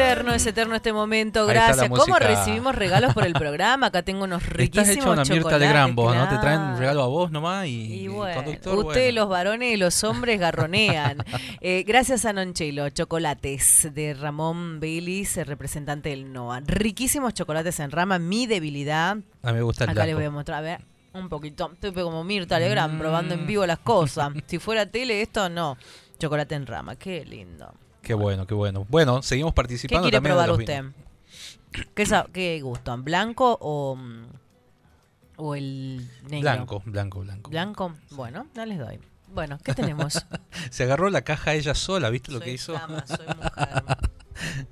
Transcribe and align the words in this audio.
eterno, 0.00 0.32
es 0.34 0.46
eterno 0.46 0.74
este 0.74 0.92
momento. 0.92 1.46
Gracias. 1.46 1.88
¿Cómo 1.88 2.18
recibimos 2.18 2.74
regalos 2.74 3.12
por 3.12 3.26
el 3.26 3.34
programa? 3.34 3.88
Acá 3.88 4.02
tengo 4.02 4.24
unos 4.24 4.46
riquísimos 4.46 4.88
Estás 4.88 4.96
hecho 4.96 5.12
una 5.12 5.24
Mirta 5.24 5.86
vos, 5.94 6.14
¿no? 6.14 6.28
Te 6.28 6.38
traen 6.38 6.60
un 6.60 6.78
regalo 6.78 7.02
a 7.02 7.06
vos 7.06 7.30
nomás 7.30 7.66
y, 7.66 8.02
Y 8.04 8.08
bueno, 8.08 8.42
conductor, 8.42 8.78
ustedes 8.78 9.06
bueno. 9.08 9.20
los 9.20 9.28
varones 9.28 9.72
y 9.74 9.76
los 9.76 10.04
hombres 10.04 10.40
garronean. 10.40 11.18
Eh, 11.62 11.84
gracias 11.86 12.24
a 12.24 12.32
Nonchelo, 12.32 12.88
chocolates 12.90 13.88
de 13.92 14.14
Ramón 14.14 14.80
el 14.82 15.46
representante 15.46 16.08
del 16.10 16.32
NOA. 16.32 16.60
Riquísimos 16.60 17.34
chocolates 17.34 17.80
en 17.80 17.90
rama, 17.90 18.18
mi 18.18 18.46
debilidad. 18.46 19.18
A 19.42 19.48
mí 19.48 19.52
me 19.52 19.62
gusta 19.62 19.84
el 19.84 19.90
Acá 19.90 20.06
les 20.06 20.14
voy 20.14 20.24
a 20.24 20.30
mostrar, 20.30 20.58
a 20.58 20.60
ver, 20.62 20.80
un 21.12 21.28
poquito. 21.28 21.70
Estoy 21.72 21.92
como 21.92 22.24
Mirta 22.24 22.58
Legrand 22.58 22.94
Mm. 22.94 22.98
probando 22.98 23.34
en 23.34 23.46
vivo 23.46 23.66
las 23.66 23.78
cosas. 23.78 24.30
Si 24.46 24.58
fuera 24.58 24.86
tele, 24.86 25.22
esto 25.22 25.48
no. 25.48 25.76
Chocolate 26.18 26.54
en 26.54 26.66
rama, 26.66 26.96
qué 26.96 27.24
lindo. 27.24 27.74
Qué 28.02 28.14
bueno, 28.14 28.46
qué 28.46 28.54
bueno. 28.54 28.86
Bueno, 28.88 29.22
seguimos 29.22 29.52
¿Qué 29.52 29.56
participando 29.56 30.02
quiere 30.02 30.16
también 30.16 30.36
de 30.36 30.42
probar 30.44 30.60
usted? 30.60 30.84
¿Qué, 31.94 32.26
qué 32.32 32.60
gustan? 32.62 33.04
¿Blanco 33.04 33.56
o, 33.60 33.96
mm, 33.96 34.24
o 35.36 35.54
el 35.54 36.08
negro? 36.28 36.40
Blanco, 36.40 36.82
blanco, 36.84 37.20
blanco. 37.20 37.50
¿Blanco? 37.50 37.94
Bueno, 38.10 38.46
no 38.54 38.66
les 38.66 38.78
doy. 38.78 38.98
Bueno, 39.32 39.58
¿qué 39.62 39.74
tenemos? 39.74 40.26
Se 40.70 40.82
agarró 40.82 41.08
la 41.10 41.22
caja 41.22 41.54
ella 41.54 41.74
sola, 41.74 42.10
¿viste 42.10 42.32
lo 42.32 42.40
que 42.40 42.52
hizo? 42.52 42.76
soy 43.06 43.26
mujer. 43.36 43.84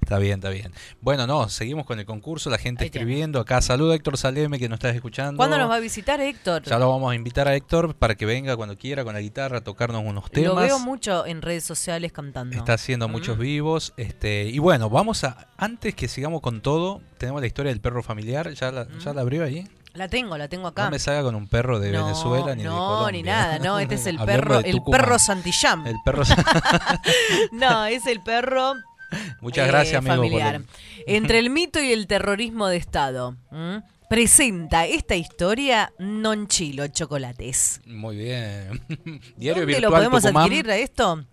Está 0.01 0.19
bien, 0.19 0.35
está 0.39 0.51
bien. 0.51 0.73
Bueno, 1.01 1.27
no, 1.27 1.49
seguimos 1.49 1.85
con 1.87 1.99
el 1.99 2.07
concurso, 2.07 2.51
la 2.51 2.59
gente 2.59 2.85
Ahí 2.85 2.91
tiene. 2.91 3.05
escribiendo 3.05 3.41
acá. 3.41 3.61
Saluda 3.61 3.95
Héctor 3.95 4.17
Saleme 4.17 4.59
que 4.59 4.69
nos 4.69 4.77
estás 4.79 4.95
escuchando. 4.95 5.37
¿Cuándo 5.37 5.59
nos 5.59 5.71
va 5.71 5.77
a 5.77 5.81
visitar 5.81 6.21
Héctor? 6.21 6.63
Ya 6.65 6.79
lo 6.79 6.89
vamos 6.91 7.13
a 7.13 7.15
invitar 7.15 7.49
a 7.49 7.55
Héctor 7.55 7.95
para 7.95 8.15
que 8.15 8.27
venga 8.27 8.57
cuando 8.57 8.77
quiera 8.79 9.05
con 9.05 9.15
la 9.15 9.21
guitarra 9.21 9.59
a 9.59 9.61
tocarnos 9.63 10.03
unos 10.05 10.25
Lo 10.25 10.31
temas. 10.31 10.65
veo 10.65 10.79
mucho 10.79 11.27
en 11.27 11.43
redes 11.43 11.65
sociales 11.65 12.13
cantando. 12.13 12.57
Está 12.57 12.75
haciendo 12.75 13.09
Mm. 13.09 13.13
muchos 13.13 13.39
vivos. 13.39 13.93
Este, 13.97 14.45
y 14.45 14.59
bueno, 14.59 14.89
vamos 14.91 15.25
a. 15.25 15.49
Antes 15.57 15.95
que 15.95 16.09
sigamos 16.09 16.41
con 16.41 16.61
todo, 16.61 17.01
tenemos 17.19 17.41
la 17.41 17.47
historia 17.47 17.71
del 17.71 17.81
perro 17.81 18.03
familiar. 18.03 18.51
¿Ya 18.55 18.71
la, 18.73 18.85
Mm. 18.85 18.99
ya 18.99 19.13
la 19.13 19.21
abrió 19.23 19.45
ahí? 19.45 19.67
La 19.95 20.07
tengo, 20.07 20.37
la 20.39 20.47
tengo 20.49 20.69
acá. 20.69 20.85
No 20.85 20.91
me 20.93 20.99
salga 21.01 21.23
con 21.23 21.35
un 21.35 21.49
perro 21.49 21.81
de 21.81 21.91
No, 21.91 22.05
Venezuela 22.05 22.55
ni 22.55 22.63
de 22.63 22.69
no, 22.69 22.77
Colombia. 22.79 23.13
ni 23.13 23.23
nada, 23.25 23.59
no, 23.59 23.79
este 23.81 23.97
es 23.97 24.07
el 24.07 24.19
perro, 24.19 24.63
de 24.63 24.71
el 24.71 24.81
perro 24.83 25.19
Santillán. 25.19 25.87
El 25.87 25.97
perro. 26.05 26.23
No, 27.53 27.87
es 27.87 28.07
el 28.07 28.21
perro 28.21 28.75
Muchas 29.41 29.67
eh, 29.67 29.71
gracias, 29.71 29.97
amigo. 29.99 30.15
por 30.17 30.25
familiar. 30.25 30.63
Entre 31.07 31.39
el 31.39 31.51
mito 31.59 31.81
y 31.83 31.93
el 31.93 32.07
terrorismo 32.07 32.67
de 32.69 32.77
Estado. 32.77 33.37
¿m? 33.53 33.83
Presenta 34.09 34.87
esta 34.87 35.17
historia 35.17 35.93
Nonchilo 35.99 36.87
Chocolates. 36.89 37.81
Muy 37.87 38.17
bien. 38.17 38.81
Diario 39.37 39.63
¿Dónde 39.63 39.67
virtual 39.67 39.83
lo 39.83 39.91
podemos 39.91 40.23
Tucumán. 40.23 40.45
adquirir 40.45 40.71
a 40.71 40.77
esto? 40.79 41.25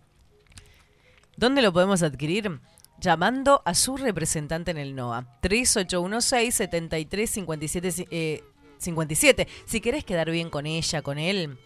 ¿Dónde 1.38 1.62
lo 1.62 1.72
podemos 1.74 2.02
adquirir? 2.04 2.60
Llamando 3.00 3.62
a 3.66 3.74
su 3.76 3.96
representante 3.98 4.72
en 4.72 4.78
el 4.78 4.96
NOA. 4.96 5.26
3816-7357. 5.42 8.08
eh, 8.12 8.44
57. 8.78 9.48
Si 9.66 9.80
querés 9.82 10.04
quedar 10.04 10.30
bien 10.32 10.50
con 10.50 10.66
ella, 10.66 11.02
con 11.02 11.18
él, 11.18 11.58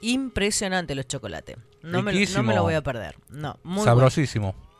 impresionante 0.00 0.94
los 0.94 1.06
chocolates. 1.06 1.56
No 1.82 1.90
me, 1.90 1.90
lo- 1.90 2.00
no 2.00 2.02
me 2.02 2.12
Riquísimo. 2.12 2.52
lo 2.52 2.62
voy 2.62 2.74
a 2.74 2.82
perder. 2.82 3.16
No, 3.30 3.58
muy 3.64 3.84
bueno. 3.94 4.10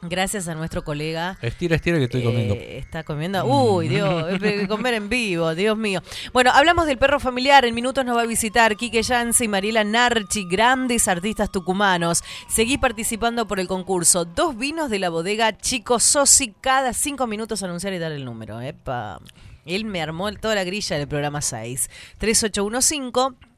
Gracias 0.01 0.47
a 0.47 0.55
nuestro 0.55 0.85
colega 0.85 1.37
Estira, 1.43 1.75
estira 1.75 1.99
que 1.99 2.05
estoy 2.05 2.21
eh, 2.21 2.25
comiendo. 2.25 2.55
está 2.55 3.03
comiendo. 3.03 3.45
Uy, 3.45 3.89
Dios, 3.89 4.33
es 4.33 4.41
de 4.41 4.69
comer 4.69 4.95
en 4.95 5.09
vivo, 5.09 5.55
Dios 5.57 5.77
mío. 5.77 6.03
Bueno, 6.33 6.53
hablamos 6.53 6.87
del 6.87 6.99
perro 6.99 7.19
familiar. 7.19 7.65
En 7.65 7.75
minutos 7.75 8.05
nos 8.05 8.17
va 8.17 8.23
a 8.23 8.27
visitar 8.27 8.77
Quique 8.77 9.03
Yance 9.03 9.45
y 9.45 9.49
Mariela 9.49 9.83
Narchi, 9.83 10.45
grandes 10.45 11.09
artistas 11.09 11.51
tucumanos. 11.51 12.23
Seguí 12.49 12.79
participando 12.79 13.49
por 13.49 13.59
el 13.59 13.67
concurso. 13.67 14.25
Dos 14.25 14.57
vinos 14.57 14.89
de 14.89 15.01
la 15.01 15.09
bodega 15.09 15.57
Chico 15.57 15.99
Sosi. 15.99 16.55
Cada 16.61 16.93
cinco 16.93 17.27
minutos 17.27 17.65
anunciar 17.65 17.93
y 17.93 17.99
dar 17.99 18.13
el 18.13 18.25
número. 18.25 18.61
Epa. 18.61 19.21
Él 19.65 19.85
me 19.85 20.01
armó 20.01 20.33
toda 20.35 20.55
la 20.55 20.65
grilla 20.65 20.97
del 20.97 21.09
programa 21.09 21.43
6. 21.43 21.91
3815 22.19 23.49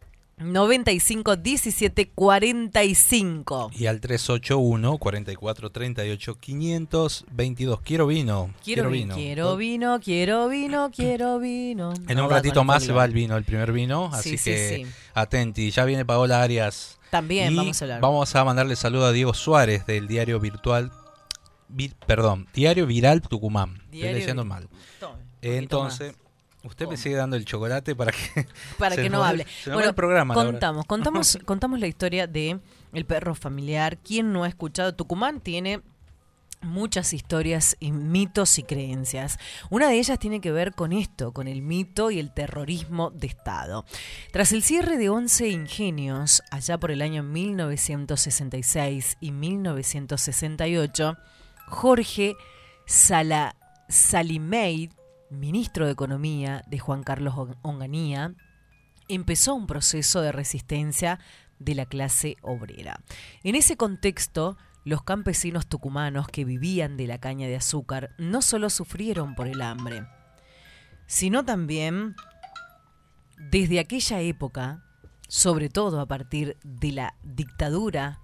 95 0.40 1.36
17 1.36 2.10
45. 2.10 3.70
Y 3.74 3.86
al 3.86 4.00
381 4.00 4.98
44 4.98 5.70
38 5.70 6.34
522. 6.38 7.80
Quiero 7.82 8.06
vino. 8.06 8.50
Quiero, 8.64 8.90
vino. 8.90 9.14
quiero 9.14 9.56
vino, 9.56 10.00
quiero 10.00 10.48
vino, 10.48 10.90
quiero 10.90 11.38
vino. 11.38 11.92
En 12.08 12.16
No 12.16 12.24
un 12.24 12.30
ratito 12.30 12.64
más 12.64 12.82
se 12.84 12.92
va 12.92 13.04
el 13.04 13.12
vino, 13.12 13.36
el 13.36 13.44
primer 13.44 13.72
vino. 13.72 14.10
Así 14.12 14.30
Sí, 14.30 14.38
sí, 14.38 14.50
que 14.50 14.84
sí. 14.86 14.92
atenti. 15.14 15.70
Ya 15.70 15.84
viene 15.84 16.04
Paola 16.04 16.42
Arias. 16.42 16.98
También 17.10 17.52
Y 17.52 17.56
vamos 17.56 17.80
a 17.82 17.84
hablar. 17.84 18.00
Vamos 18.00 18.34
a 18.36 18.44
mandarle 18.44 18.76
saludo 18.76 19.06
a 19.06 19.12
Diego 19.12 19.34
Suárez 19.34 19.84
del 19.86 20.06
diario 20.08 20.38
virtual. 20.40 20.92
vi- 21.68 21.92
perdón, 22.06 22.48
Diario 22.52 22.86
Viral 22.86 23.20
Tucumán. 23.22 23.82
Diario 23.90 24.08
Estoy 24.08 24.20
leyendo 24.20 24.44
mal. 24.44 24.68
Tome, 24.98 25.22
poquito 25.40 25.78
Usted 26.62 26.86
me 26.86 26.96
sigue 26.96 27.16
dando 27.16 27.36
el 27.36 27.44
chocolate 27.44 27.96
para 27.96 28.12
que. 28.12 28.46
para 28.78 28.96
que 28.96 29.08
no 29.08 29.24
hable. 29.24 29.46
se 29.64 29.70
va 29.70 29.82
el 29.82 29.94
programa, 29.94 30.34
contamos, 30.34 30.84
contamos, 30.86 31.38
contamos 31.46 31.80
la 31.80 31.86
historia 31.86 32.26
de 32.26 32.60
el 32.92 33.04
perro 33.06 33.34
familiar. 33.34 33.98
¿Quién 33.98 34.32
no 34.32 34.44
ha 34.44 34.48
escuchado? 34.48 34.94
Tucumán 34.94 35.40
tiene 35.40 35.80
muchas 36.62 37.14
historias 37.14 37.76
y 37.80 37.92
mitos 37.92 38.58
y 38.58 38.62
creencias. 38.62 39.38
Una 39.70 39.88
de 39.88 39.98
ellas 39.98 40.18
tiene 40.18 40.42
que 40.42 40.52
ver 40.52 40.74
con 40.74 40.92
esto, 40.92 41.32
con 41.32 41.48
el 41.48 41.62
mito 41.62 42.10
y 42.10 42.18
el 42.18 42.32
terrorismo 42.32 43.10
de 43.10 43.26
Estado. 43.28 43.86
Tras 44.30 44.52
el 44.52 44.62
cierre 44.62 44.98
de 44.98 45.08
11 45.08 45.48
ingenios, 45.48 46.42
allá 46.50 46.78
por 46.78 46.90
el 46.90 47.00
año 47.02 47.22
1966 47.22 49.16
y 49.20 49.32
1968, 49.32 51.16
Jorge 51.68 52.36
Sala, 52.86 53.56
Salimey, 53.88 54.90
ministro 55.30 55.86
de 55.86 55.92
Economía 55.92 56.62
de 56.66 56.78
Juan 56.78 57.02
Carlos 57.02 57.34
On- 57.36 57.56
Onganía, 57.62 58.34
empezó 59.08 59.54
un 59.54 59.66
proceso 59.66 60.20
de 60.20 60.32
resistencia 60.32 61.18
de 61.58 61.74
la 61.74 61.86
clase 61.86 62.36
obrera. 62.42 63.00
En 63.42 63.54
ese 63.54 63.76
contexto, 63.76 64.56
los 64.84 65.02
campesinos 65.02 65.66
tucumanos 65.66 66.26
que 66.28 66.44
vivían 66.44 66.96
de 66.96 67.06
la 67.06 67.18
caña 67.18 67.46
de 67.46 67.56
azúcar 67.56 68.10
no 68.18 68.40
solo 68.42 68.70
sufrieron 68.70 69.34
por 69.34 69.46
el 69.46 69.60
hambre, 69.62 70.06
sino 71.06 71.44
también 71.44 72.14
desde 73.50 73.80
aquella 73.80 74.20
época, 74.20 74.82
sobre 75.28 75.68
todo 75.68 76.00
a 76.00 76.06
partir 76.06 76.56
de 76.64 76.92
la 76.92 77.14
dictadura 77.22 78.20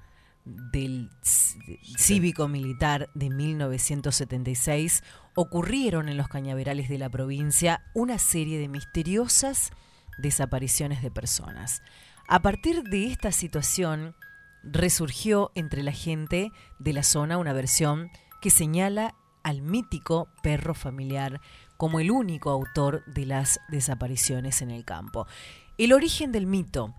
del 0.47 1.11
c- 1.23 1.59
cívico-militar 1.99 3.11
de 3.15 3.31
1976, 3.31 5.03
ocurrieron 5.35 6.09
en 6.09 6.17
los 6.17 6.29
cañaverales 6.29 6.89
de 6.89 6.99
la 6.99 7.11
provincia 7.11 7.83
una 7.95 8.19
serie 8.19 8.59
de 8.59 8.69
misteriosas 8.69 9.71
desapariciones 10.19 11.03
de 11.03 11.11
personas. 11.11 11.83
A 12.29 12.41
partir 12.41 12.83
de 12.85 13.07
esta 13.07 13.33
situación, 13.33 14.15
resurgió 14.63 15.53
entre 15.55 15.83
la 15.83 15.93
gente 15.93 16.51
de 16.79 16.93
la 16.93 17.03
zona 17.03 17.39
una 17.39 17.53
versión 17.53 18.11
que 18.41 18.51
señala 18.51 19.15
al 19.43 19.63
mítico 19.63 20.29
perro 20.43 20.75
familiar 20.75 21.41
como 21.77 22.01
el 22.01 22.11
único 22.11 22.51
autor 22.51 23.05
de 23.07 23.27
las 23.27 23.61
desapariciones 23.69 24.63
en 24.63 24.71
el 24.71 24.85
campo. 24.85 25.27
El 25.79 25.93
origen 25.93 26.33
del 26.33 26.47
mito. 26.47 26.95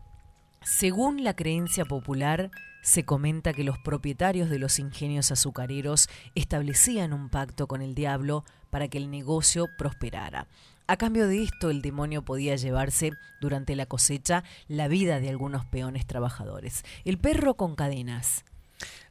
Según 0.62 1.24
la 1.24 1.36
creencia 1.36 1.84
popular, 1.86 2.52
se 2.88 3.04
comenta 3.04 3.52
que 3.52 3.66
los 3.66 3.78
propietarios 3.78 4.50
de 4.50 4.60
los 4.60 4.80
ingenios 4.80 5.30
azucareros 5.30 6.08
establecían 6.36 7.12
un 7.12 7.28
pacto 7.28 7.68
con 7.68 7.82
el 7.82 7.94
diablo 7.94 8.46
para 8.70 8.88
que 8.88 8.98
el 8.98 9.12
negocio 9.12 9.68
prosperara. 9.78 10.48
A 10.88 10.96
cambio 10.96 11.28
de 11.28 11.44
esto, 11.44 11.70
el 11.70 11.82
demonio 11.82 12.24
podía 12.24 12.56
llevarse 12.56 13.12
durante 13.42 13.76
la 13.76 13.88
cosecha 13.88 14.46
la 14.70 14.88
vida 14.88 15.20
de 15.20 15.28
algunos 15.28 15.66
peones 15.66 16.08
trabajadores. 16.08 16.86
El 17.04 17.18
perro 17.18 17.56
con 17.56 17.76
cadenas. 17.76 18.46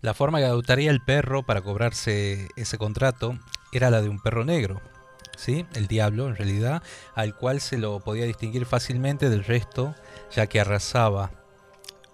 La 0.00 0.14
forma 0.14 0.38
que 0.38 0.46
adoptaría 0.46 0.90
el 0.90 1.02
perro 1.02 1.42
para 1.44 1.60
cobrarse 1.60 2.48
ese 2.56 2.78
contrato 2.78 3.38
era 3.72 3.90
la 3.90 4.00
de 4.00 4.08
un 4.08 4.20
perro 4.20 4.46
negro, 4.46 4.80
¿sí? 5.36 5.66
El 5.74 5.86
diablo, 5.86 6.28
en 6.28 6.36
realidad, 6.36 6.82
al 7.14 7.36
cual 7.36 7.60
se 7.60 7.76
lo 7.76 8.00
podía 8.00 8.24
distinguir 8.24 8.64
fácilmente 8.64 9.28
del 9.28 9.44
resto, 9.44 9.94
ya 10.34 10.46
que 10.46 10.60
arrasaba 10.60 11.45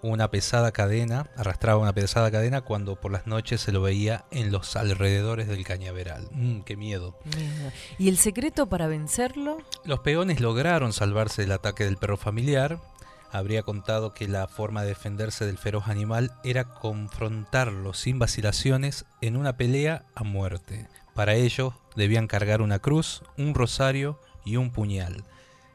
una 0.03 0.29
pesada 0.29 0.71
cadena, 0.71 1.27
arrastraba 1.37 1.81
una 1.81 1.93
pesada 1.93 2.29
cadena 2.29 2.61
cuando 2.61 2.99
por 2.99 3.11
las 3.11 3.25
noches 3.25 3.61
se 3.61 3.71
lo 3.71 3.81
veía 3.81 4.25
en 4.31 4.51
los 4.51 4.75
alrededores 4.75 5.47
del 5.47 5.63
cañaveral. 5.63 6.27
Mm, 6.31 6.61
¡Qué 6.61 6.75
miedo! 6.75 7.17
¿Y 7.97 8.09
el 8.09 8.17
secreto 8.17 8.67
para 8.67 8.87
vencerlo? 8.87 9.57
Los 9.85 9.99
peones 9.99 10.41
lograron 10.41 10.93
salvarse 10.93 11.43
del 11.43 11.53
ataque 11.53 11.85
del 11.85 11.97
perro 11.97 12.17
familiar. 12.17 12.79
Habría 13.31 13.63
contado 13.63 14.13
que 14.13 14.27
la 14.27 14.47
forma 14.47 14.83
de 14.83 14.89
defenderse 14.89 15.45
del 15.45 15.57
feroz 15.57 15.87
animal 15.87 16.33
era 16.43 16.65
confrontarlo 16.65 17.93
sin 17.93 18.19
vacilaciones 18.19 19.05
en 19.21 19.37
una 19.37 19.57
pelea 19.57 20.05
a 20.13 20.23
muerte. 20.23 20.87
Para 21.15 21.35
ello 21.35 21.73
debían 21.95 22.27
cargar 22.27 22.61
una 22.61 22.79
cruz, 22.79 23.23
un 23.37 23.55
rosario 23.55 24.19
y 24.45 24.57
un 24.57 24.71
puñal. 24.71 25.23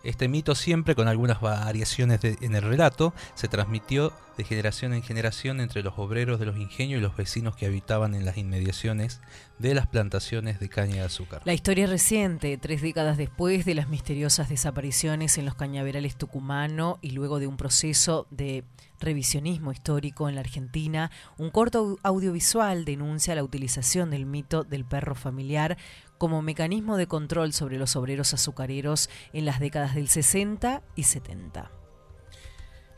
Este 0.09 0.27
mito 0.27 0.55
siempre 0.55 0.95
con 0.95 1.07
algunas 1.07 1.43
variaciones 1.43 2.21
en 2.25 2.55
el 2.55 2.63
relato 2.63 3.13
se 3.35 3.47
transmitió 3.47 4.15
de 4.39 4.45
generación 4.45 4.95
en 4.95 5.03
generación 5.03 5.61
entre 5.61 5.83
los 5.83 5.99
obreros 5.99 6.41
de 6.41 6.47
los 6.47 6.57
ingenios 6.57 6.99
y 6.99 7.03
los 7.03 7.15
vecinos 7.15 7.55
que 7.57 7.67
habitaban 7.67 8.15
en 8.15 8.25
las 8.25 8.39
inmediaciones 8.39 9.21
de 9.59 9.75
las 9.75 9.87
plantaciones 9.87 10.61
de 10.61 10.71
caña 10.71 10.95
de 10.95 11.03
azúcar. 11.03 11.43
La 11.45 11.53
historia 11.53 11.87
reciente, 11.87 12.57
tres 12.57 12.81
décadas 12.81 13.19
después 13.19 13.67
de 13.67 13.75
las 13.75 13.91
misteriosas 13.91 14.49
desapariciones 14.49 15.37
en 15.37 15.45
los 15.45 15.57
cañaverales 15.57 16.17
tucumano 16.17 16.99
y 17.03 17.11
luego 17.11 17.39
de 17.39 17.47
un 17.47 17.59
proceso 17.59 18.27
de 18.31 18.65
revisionismo 19.01 19.73
histórico 19.73 20.29
en 20.29 20.37
la 20.37 20.41
Argentina, 20.41 21.11
un 21.37 21.51
corto 21.51 21.99
audiovisual 22.03 22.85
denuncia 22.85 23.35
la 23.35 23.45
utilización 23.45 24.11
del 24.11 24.25
mito 24.25 24.65
del 24.65 24.85
perro 24.85 25.15
familiar 25.15 25.77
como 26.19 26.43
mecanismo 26.43 26.97
de 26.97 27.07
control 27.07 27.53
sobre 27.53 27.79
los 27.79 27.97
obreros 27.97 28.35
azucareros 28.35 29.09
en 29.33 29.45
las 29.45 29.61
décadas 29.61 29.95
del 29.95 30.09
60 30.09 30.83
y 30.95 31.05
70. 31.05 31.71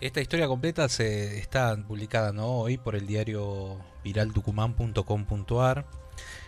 Esta 0.01 0.23
historia 0.23 0.49
completa 0.49 0.89
se 0.89 1.39
está 1.39 1.77
publicada 1.87 2.33
hoy 2.43 2.79
por 2.79 2.97
el 2.97 3.07
diario 3.07 3.79
viraltucumán.com.ar. 4.03 5.87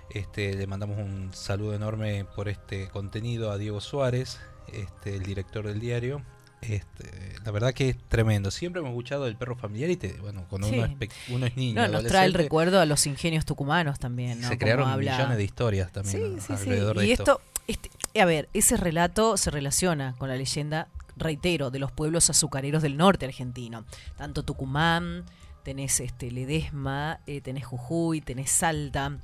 Este, 0.09 0.55
le 0.55 0.67
mandamos 0.67 0.99
un 0.99 1.35
saludo 1.35 1.75
enorme 1.75 2.25
por 2.35 2.49
este 2.49 2.89
contenido 2.89 3.51
a 3.51 3.59
Diego 3.59 3.81
Suárez, 3.81 4.41
este, 4.73 5.17
el 5.17 5.23
director 5.23 5.67
del 5.67 5.81
diario. 5.81 6.23
Este, 6.63 7.35
la 7.45 7.51
verdad 7.51 7.75
que 7.75 7.91
es 7.91 7.97
tremendo. 8.09 8.51
Siempre 8.51 8.81
hemos 8.81 8.91
escuchado 8.91 9.25
del 9.25 9.37
perro 9.37 9.57
familiar 9.57 9.91
y 9.91 9.97
te, 9.97 10.13
bueno, 10.21 10.47
cuando 10.49 10.69
uno, 10.69 10.85
es, 10.85 11.11
uno, 11.29 11.47
es, 11.47 11.57
niño. 11.57 11.83
No, 11.83 11.89
nos 11.89 12.05
trae 12.05 12.27
el 12.27 12.35
recuerdo 12.35 12.81
a 12.81 12.87
los 12.87 13.07
ingenios 13.07 13.45
tucumanos 13.45 13.99
también. 13.99 14.41
¿no? 14.41 14.49
Se 14.49 14.59
crearon 14.59 14.99
millones 14.99 15.37
de 15.37 15.45
historias 15.45 15.91
también 15.91 16.41
sí, 16.41 16.53
alrededor 16.53 16.99
de 16.99 17.07
y 17.07 17.13
esto. 17.13 17.41
Este, 17.67 17.91
a 18.21 18.25
ver, 18.25 18.49
ese 18.55 18.77
relato 18.77 19.37
se 19.37 19.51
relaciona 19.51 20.15
con 20.19 20.29
la 20.29 20.37
leyenda 20.37 20.89
reitero, 21.17 21.71
de 21.71 21.79
los 21.79 21.93
pueblos 21.93 22.31
azucareros 22.31 22.83
del 22.83 22.97
norte 22.97 23.27
argentino. 23.27 23.85
Tanto 24.17 24.43
Tucumán, 24.43 25.25
tenés 25.63 26.01
este, 26.01 26.31
Ledesma, 26.31 27.21
eh, 27.27 27.41
tenés 27.41 27.67
Jujuy, 27.67 28.21
tenés 28.21 28.51
Salta. 28.51 29.19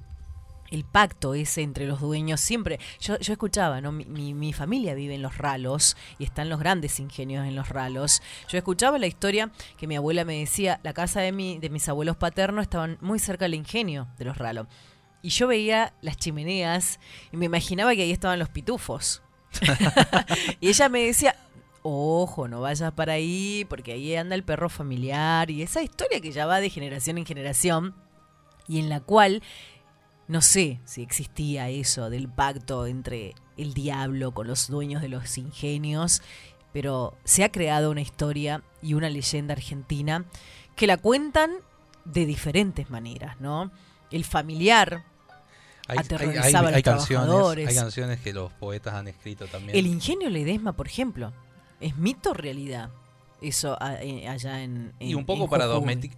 El 0.70 0.85
pacto 0.85 1.35
ese 1.35 1.62
entre 1.62 1.87
los 1.87 2.00
dueños, 2.00 2.41
siempre, 2.41 2.79
yo, 3.00 3.19
yo 3.19 3.32
escuchaba, 3.32 3.81
¿no? 3.81 3.93
Mi, 3.93 4.35
mi, 4.35 4.53
familia 4.53 4.94
vive 4.94 5.15
en 5.15 5.23
los 5.23 5.38
ralos 5.38 5.97
y 6.19 6.25
están 6.25 6.49
los 6.49 6.59
grandes 6.59 7.00
ingenios 7.00 7.47
en 7.47 7.56
los 7.56 7.69
ralos. 7.69 8.23
Yo 8.49 8.59
escuchaba 8.59 8.99
la 8.99 9.06
historia 9.06 9.50
que 9.76 9.87
mi 9.87 9.97
abuela 9.97 10.25
me 10.25 10.38
decía, 10.38 10.81
la 10.82 10.93
casa 10.93 11.20
de, 11.20 11.32
mi, 11.32 11.59
de 11.59 11.70
mis 11.70 11.88
abuelos 11.88 12.17
paternos 12.17 12.62
estaban 12.62 12.99
muy 13.00 13.19
cerca 13.19 13.44
del 13.44 13.55
ingenio 13.55 14.09
de 14.19 14.25
los 14.25 14.37
ralos. 14.37 14.67
Y 15.23 15.31
yo 15.31 15.49
veía 15.49 15.94
las 16.00 16.17
chimeneas 16.17 17.00
y 17.32 17.37
me 17.37 17.47
imaginaba 17.47 17.94
que 17.94 18.03
ahí 18.03 18.12
estaban 18.12 18.38
los 18.38 18.49
pitufos. 18.49 19.23
y 20.61 20.69
ella 20.69 20.88
me 20.88 21.05
decía, 21.05 21.35
ojo, 21.82 22.49
no 22.49 22.61
vayas 22.61 22.93
para 22.93 23.14
ahí, 23.14 23.67
porque 23.69 23.93
ahí 23.93 24.14
anda 24.14 24.35
el 24.35 24.44
perro 24.44 24.69
familiar 24.69 25.50
y 25.50 25.62
esa 25.62 25.82
historia 25.82 26.21
que 26.21 26.32
ya 26.32 26.47
va 26.47 26.61
de 26.61 26.71
generación 26.71 27.19
en 27.19 27.26
generación 27.26 27.94
y 28.67 28.79
en 28.79 28.88
la 28.88 29.00
cual 29.00 29.43
no 30.28 30.40
sé 30.40 30.80
si 30.84 31.02
existía 31.02 31.69
eso 31.69 32.10
del 32.10 32.28
pacto 32.28 32.86
entre 32.86 33.34
el 33.56 33.75
diablo 33.75 34.32
con 34.32 34.46
los 34.46 34.69
dueños 34.69 35.02
de 35.02 35.08
los 35.08 35.38
ingenios, 35.38 36.22
pero 36.72 37.16
se 37.25 37.44
ha 37.44 37.50
creado 37.50 37.90
una 37.90 38.02
historia 38.02 38.62
y 38.82 38.94
una 38.94 39.10
leyenda 39.10 39.54
argentina 39.54 40.25
que 40.76 40.86
la 40.86 40.96
cuentan 40.96 41.50
de 42.04 42.26
diferentes 42.26 42.90
maneras, 42.90 43.40
¿no? 43.40 43.70
El 44.10 44.25
familiar 44.25 45.04
hay, 45.88 45.98
aterrorizaba 45.98 46.69
a 46.69 46.72
los 46.72 46.82
trabajadores. 46.82 47.69
Hay 47.69 47.75
canciones 47.75 48.20
que 48.20 48.32
los 48.32 48.52
poetas 48.52 48.94
han 48.94 49.08
escrito 49.08 49.46
también. 49.46 49.76
El 49.76 49.86
ingenio 49.86 50.30
Ledesma, 50.30 50.72
por 50.75 50.86
ejemplo, 50.86 51.32
¿Es 51.80 51.96
mito 51.96 52.30
o 52.30 52.34
realidad? 52.34 52.90
Eso 53.40 53.79
eh, 54.00 54.26
allá 54.29 54.62
en, 54.62 54.93
Y 54.99 55.14
un 55.14 55.25
poco 55.25 55.49
para 55.49 55.67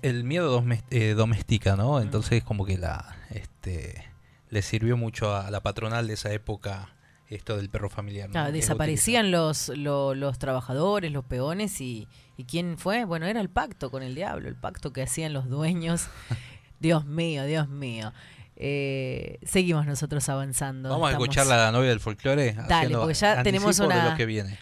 el 0.02 0.24
miedo 0.24 0.64
eh, 0.90 1.14
domestica, 1.14 1.76
¿no? 1.76 2.00
Entonces 2.00 2.42
como 2.42 2.64
que 2.64 2.78
la 2.78 3.16
este 3.30 4.04
le 4.48 4.62
sirvió 4.62 4.96
mucho 4.96 5.34
a 5.34 5.50
la 5.50 5.60
patronal 5.60 6.06
de 6.06 6.14
esa 6.14 6.32
época 6.32 6.94
esto 7.28 7.56
del 7.56 7.70
perro 7.70 7.88
familiar. 7.88 8.30
desaparecían 8.52 9.30
los, 9.30 9.68
los, 9.68 10.38
trabajadores, 10.38 11.12
los 11.12 11.24
peones 11.24 11.80
y, 11.80 12.08
y 12.36 12.44
¿quién 12.44 12.76
fue? 12.76 13.04
Bueno, 13.04 13.26
era 13.26 13.40
el 13.40 13.48
pacto 13.48 13.90
con 13.90 14.02
el 14.02 14.16
diablo, 14.16 14.48
el 14.48 14.56
pacto 14.56 14.92
que 14.92 15.02
hacían 15.02 15.32
los 15.32 15.48
dueños. 15.48 16.08
Dios 16.80 17.04
mío, 17.06 17.44
Dios 17.44 17.68
mío. 17.68 18.12
Eh, 18.62 19.38
seguimos 19.42 19.86
nosotros 19.86 20.28
avanzando. 20.28 20.90
Vamos 20.90 21.08
a 21.08 21.12
escuchar 21.12 21.46
la 21.46 21.72
novia 21.72 21.88
del 21.88 22.00
folclore. 22.00 22.52
Dale, 22.68 22.94
porque 22.94 23.14
ya 23.14 23.42
tenemos 23.42 23.78
una, 23.78 24.14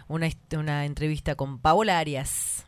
una, 0.07 0.29
una 0.57 0.85
entrevista 0.85 1.35
con 1.35 1.59
Paola 1.59 1.99
Arias. 1.99 2.68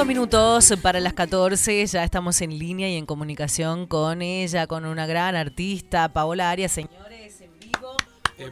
Cinco 0.00 0.08
minutos 0.08 0.72
para 0.82 0.98
las 0.98 1.12
14, 1.12 1.84
ya 1.84 2.04
estamos 2.04 2.40
en 2.40 2.58
línea 2.58 2.88
y 2.88 2.96
en 2.96 3.04
comunicación 3.04 3.86
con 3.86 4.22
ella, 4.22 4.66
con 4.66 4.86
una 4.86 5.04
gran 5.04 5.36
artista, 5.36 6.10
Paola 6.14 6.50
Arias, 6.50 6.72
señores, 6.72 7.42
en 7.42 7.50
vivo. 7.58 7.96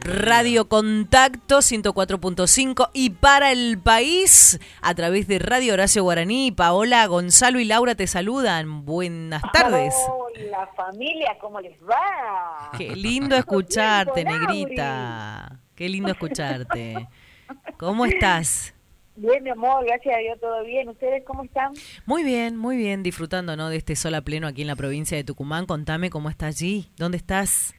Radio 0.01 0.69
Contacto 0.69 1.57
104.5 1.57 2.91
y 2.93 3.09
para 3.09 3.51
el 3.51 3.79
país 3.79 4.59
a 4.83 4.93
través 4.93 5.27
de 5.27 5.39
Radio 5.39 5.73
Horacio 5.73 6.03
Guaraní. 6.03 6.51
Paola, 6.51 7.07
Gonzalo 7.07 7.59
y 7.59 7.65
Laura 7.65 7.95
te 7.95 8.05
saludan. 8.05 8.85
Buenas 8.85 9.41
tardes. 9.51 9.95
Hola 10.07 10.69
familia, 10.75 11.35
¿cómo 11.41 11.59
les 11.61 11.81
va? 11.81 12.69
Qué 12.77 12.95
lindo 12.95 13.35
escucharte, 13.35 14.23
negrita. 14.23 15.59
Qué 15.73 15.89
lindo 15.89 16.11
escucharte. 16.11 17.07
¿Cómo 17.79 18.05
estás? 18.05 18.75
Bien, 19.21 19.43
mi 19.43 19.49
amor, 19.49 19.85
gracias 19.85 20.15
a 20.15 20.19
Dios, 20.19 20.39
todo 20.39 20.63
bien. 20.63 20.87
¿Ustedes 20.87 21.25
cómo 21.25 21.43
están? 21.43 21.73
Muy 22.05 22.23
bien, 22.23 22.55
muy 22.55 22.77
bien, 22.77 23.03
disfrutando 23.03 23.57
¿no? 23.57 23.67
de 23.67 23.75
este 23.75 23.97
sol 23.97 24.15
a 24.15 24.21
pleno 24.21 24.47
aquí 24.47 24.61
en 24.61 24.67
la 24.67 24.77
provincia 24.77 25.17
de 25.17 25.25
Tucumán. 25.25 25.65
Contame 25.65 26.09
cómo 26.09 26.29
está 26.29 26.45
allí, 26.45 26.89
¿dónde 26.95 27.17
estás? 27.17 27.75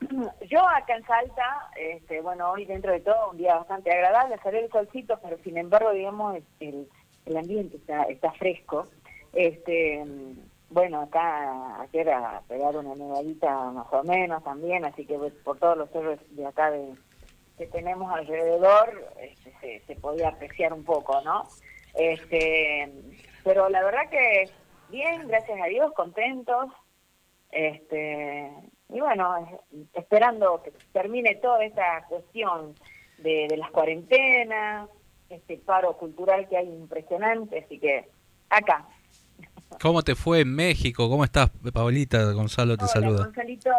Yo 0.50 0.60
acá 0.68 0.94
en 0.94 1.06
Salta, 1.06 1.70
este, 1.76 2.20
bueno, 2.20 2.50
hoy 2.50 2.66
dentro 2.66 2.92
de 2.92 3.00
todo 3.00 3.30
un 3.30 3.38
día 3.38 3.54
bastante 3.54 3.90
agradable, 3.90 4.36
salió 4.42 4.60
el 4.60 4.70
solcito, 4.70 5.18
pero 5.22 5.38
sin 5.42 5.56
embargo, 5.56 5.92
digamos, 5.92 6.36
el, 6.60 6.86
el 7.24 7.36
ambiente 7.38 7.78
está, 7.78 8.02
está 8.02 8.30
fresco. 8.32 8.86
Este, 9.32 10.04
bueno, 10.68 11.00
acá 11.00 11.80
ayer 11.80 12.10
a 12.10 12.42
pegar 12.46 12.76
una 12.76 12.94
nevadita 12.94 13.70
más 13.70 13.86
o 13.92 14.02
menos 14.02 14.44
también, 14.44 14.84
así 14.84 15.06
que 15.06 15.14
pues, 15.14 15.32
por 15.42 15.58
todos 15.58 15.78
los 15.78 15.88
cerros 15.88 16.18
de 16.32 16.44
acá 16.44 16.70
de, 16.70 16.92
que 17.56 17.66
tenemos 17.66 18.12
alrededor 18.12 19.12
este, 19.20 19.82
se, 19.86 19.96
podía 19.96 20.28
apreciar 20.28 20.72
un 20.72 20.84
poco, 20.84 21.20
¿no? 21.22 21.48
Este, 21.94 22.90
pero 23.44 23.68
la 23.68 23.82
verdad 23.84 24.08
que 24.10 24.50
bien, 24.88 25.28
gracias 25.28 25.58
a 25.62 25.66
Dios, 25.66 25.92
contentos. 25.94 26.70
Este, 27.50 28.50
y 28.88 29.00
bueno, 29.00 29.60
esperando 29.92 30.62
que 30.62 30.72
termine 30.92 31.34
toda 31.36 31.64
esta 31.64 32.04
cuestión 32.08 32.74
de, 33.18 33.46
de 33.48 33.56
las 33.56 33.70
cuarentenas, 33.70 34.88
este 35.28 35.56
paro 35.58 35.96
cultural 35.96 36.48
que 36.48 36.56
hay 36.56 36.68
impresionante, 36.68 37.64
así 37.64 37.78
que 37.78 38.08
acá. 38.48 38.86
¿Cómo 39.80 40.02
te 40.02 40.14
fue 40.14 40.40
en 40.40 40.54
México? 40.54 41.08
¿Cómo 41.08 41.24
estás, 41.24 41.50
Paolita? 41.72 42.32
Gonzalo 42.32 42.76
te 42.76 42.84
Hola, 42.84 42.92
saluda. 42.92 43.24
Gonzalito, 43.24 43.70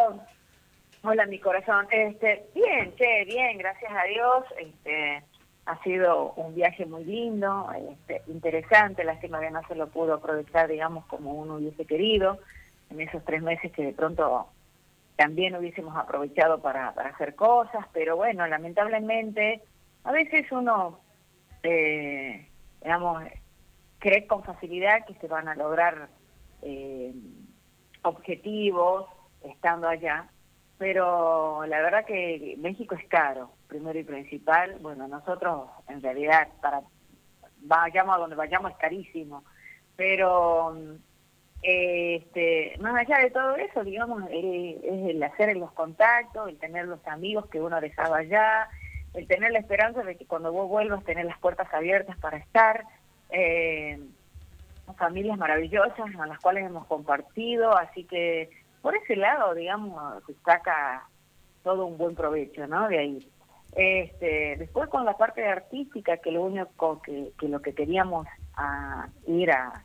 Hola, 1.06 1.26
mi 1.26 1.38
corazón. 1.38 1.86
Este, 1.90 2.46
bien, 2.54 2.94
che, 2.96 3.26
bien, 3.26 3.58
gracias 3.58 3.92
a 3.92 4.04
Dios. 4.04 4.44
Este, 4.58 5.22
ha 5.66 5.82
sido 5.82 6.32
un 6.32 6.54
viaje 6.54 6.86
muy 6.86 7.04
lindo, 7.04 7.70
este, 7.90 8.22
interesante. 8.26 9.04
Lástima 9.04 9.38
que 9.38 9.50
no 9.50 9.60
se 9.68 9.74
lo 9.74 9.88
pudo 9.88 10.14
aprovechar, 10.14 10.66
digamos, 10.66 11.04
como 11.04 11.34
uno 11.34 11.56
hubiese 11.56 11.84
querido 11.84 12.38
en 12.88 13.02
esos 13.02 13.22
tres 13.22 13.42
meses 13.42 13.70
que 13.72 13.84
de 13.84 13.92
pronto 13.92 14.48
también 15.16 15.54
hubiésemos 15.56 15.94
aprovechado 15.94 16.62
para, 16.62 16.94
para 16.94 17.10
hacer 17.10 17.34
cosas. 17.34 17.84
Pero 17.92 18.16
bueno, 18.16 18.46
lamentablemente, 18.46 19.60
a 20.04 20.12
veces 20.12 20.50
uno, 20.52 21.00
eh, 21.64 22.48
digamos, 22.82 23.24
cree 23.98 24.26
con 24.26 24.42
facilidad 24.42 25.04
que 25.04 25.12
se 25.16 25.26
van 25.26 25.48
a 25.48 25.54
lograr 25.54 26.08
eh, 26.62 27.12
objetivos 28.00 29.06
estando 29.42 29.86
allá 29.86 30.30
pero 30.78 31.64
la 31.66 31.80
verdad 31.80 32.04
que 32.04 32.56
México 32.58 32.94
es 32.94 33.06
caro, 33.08 33.50
primero 33.68 33.98
y 33.98 34.04
principal. 34.04 34.76
Bueno, 34.80 35.08
nosotros 35.08 35.70
en 35.88 36.02
realidad 36.02 36.48
para 36.60 36.82
vayamos 37.62 38.16
a 38.16 38.18
donde 38.18 38.36
vayamos 38.36 38.72
es 38.72 38.78
carísimo, 38.78 39.44
pero 39.96 40.76
este, 41.62 42.76
más 42.80 42.94
allá 42.94 43.18
de 43.22 43.30
todo 43.30 43.56
eso, 43.56 43.84
digamos, 43.84 44.22
es 44.30 45.10
el 45.10 45.22
hacer 45.22 45.56
los 45.56 45.72
contactos, 45.72 46.48
el 46.48 46.58
tener 46.58 46.86
los 46.86 47.06
amigos 47.06 47.46
que 47.48 47.60
uno 47.60 47.80
dejaba 47.80 48.18
allá, 48.18 48.68
el 49.14 49.26
tener 49.26 49.52
la 49.52 49.60
esperanza 49.60 50.02
de 50.02 50.16
que 50.16 50.26
cuando 50.26 50.52
vos 50.52 50.68
vuelvas 50.68 51.04
tener 51.04 51.24
las 51.24 51.38
puertas 51.38 51.72
abiertas 51.72 52.18
para 52.18 52.38
estar. 52.38 52.84
Eh, 53.30 53.98
familias 54.98 55.38
maravillosas 55.38 56.14
con 56.14 56.28
las 56.28 56.38
cuales 56.40 56.66
hemos 56.66 56.86
compartido, 56.86 57.76
así 57.76 58.04
que 58.04 58.50
por 58.84 58.94
ese 58.94 59.16
lado, 59.16 59.54
digamos, 59.54 60.22
se 60.26 60.34
saca 60.44 61.08
todo 61.62 61.86
un 61.86 61.96
buen 61.96 62.14
provecho, 62.14 62.66
¿no? 62.66 62.86
De 62.86 62.98
ahí. 62.98 63.32
Este, 63.74 64.56
después 64.58 64.90
con 64.90 65.06
la 65.06 65.16
parte 65.16 65.42
artística, 65.48 66.18
que 66.18 66.30
lo 66.30 66.42
único 66.42 67.00
que, 67.00 67.32
que 67.40 67.48
lo 67.48 67.62
que 67.62 67.74
queríamos 67.74 68.26
a 68.54 69.08
ir 69.26 69.50
a, 69.52 69.82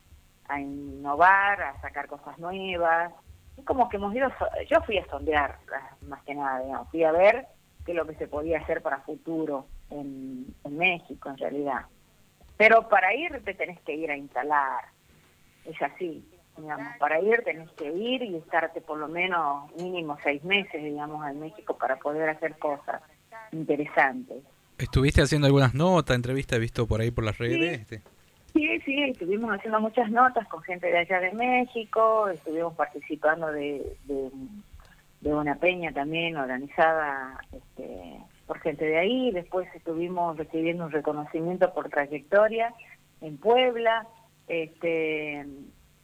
innovar, 0.60 1.62
a 1.62 1.80
sacar 1.80 2.08
cosas 2.08 2.38
nuevas, 2.38 3.10
es 3.56 3.64
como 3.64 3.88
que 3.88 3.96
hemos 3.96 4.14
ido, 4.14 4.28
yo 4.68 4.82
fui 4.82 4.98
a 4.98 5.06
sondear 5.06 5.56
más 6.02 6.22
que 6.24 6.34
nada, 6.34 6.60
digamos, 6.60 6.90
fui 6.90 7.02
a 7.02 7.12
ver 7.12 7.46
qué 7.86 7.92
es 7.92 7.96
lo 7.96 8.06
que 8.06 8.16
se 8.16 8.28
podía 8.28 8.58
hacer 8.58 8.82
para 8.82 9.00
futuro 9.00 9.64
en, 9.88 10.44
en 10.62 10.76
México 10.76 11.30
en 11.30 11.38
realidad. 11.38 11.86
Pero 12.58 12.86
para 12.90 13.14
ir 13.14 13.42
te 13.44 13.54
tenés 13.54 13.80
que 13.80 13.94
ir 13.94 14.10
a 14.10 14.16
instalar, 14.18 14.84
es 15.64 15.80
así 15.80 16.22
para 16.98 17.20
ir 17.20 17.42
tenés 17.44 17.70
que 17.72 17.90
ir 17.90 18.22
y 18.22 18.36
estarte 18.36 18.80
por 18.80 18.98
lo 18.98 19.08
menos 19.08 19.70
mínimo 19.76 20.16
seis 20.22 20.42
meses, 20.44 20.82
digamos, 20.82 21.26
en 21.28 21.40
México 21.40 21.76
para 21.76 21.96
poder 21.96 22.28
hacer 22.28 22.58
cosas 22.58 23.02
interesantes. 23.52 24.38
¿Estuviste 24.78 25.22
haciendo 25.22 25.46
algunas 25.46 25.74
notas, 25.74 26.16
entrevistas, 26.16 26.58
visto 26.58 26.86
por 26.86 27.00
ahí 27.00 27.10
por 27.10 27.24
las 27.24 27.36
redes? 27.38 27.86
Sí. 27.88 27.98
Sí, 28.52 28.80
sí, 28.84 29.02
estuvimos 29.04 29.52
haciendo 29.52 29.80
muchas 29.80 30.10
notas 30.10 30.46
con 30.48 30.62
gente 30.62 30.88
de 30.88 30.98
allá 30.98 31.20
de 31.20 31.32
México, 31.32 32.28
estuvimos 32.28 32.74
participando 32.74 33.46
de, 33.52 33.96
de, 34.06 35.32
una 35.32 35.54
peña 35.54 35.92
también 35.92 36.36
organizada 36.36 37.40
este, 37.52 38.18
por 38.46 38.58
gente 38.58 38.84
de 38.84 38.98
ahí, 38.98 39.30
después 39.30 39.68
estuvimos 39.74 40.36
recibiendo 40.36 40.86
un 40.86 40.90
reconocimiento 40.90 41.72
por 41.72 41.88
trayectoria 41.90 42.74
en 43.20 43.36
Puebla, 43.36 44.06
este 44.48 45.46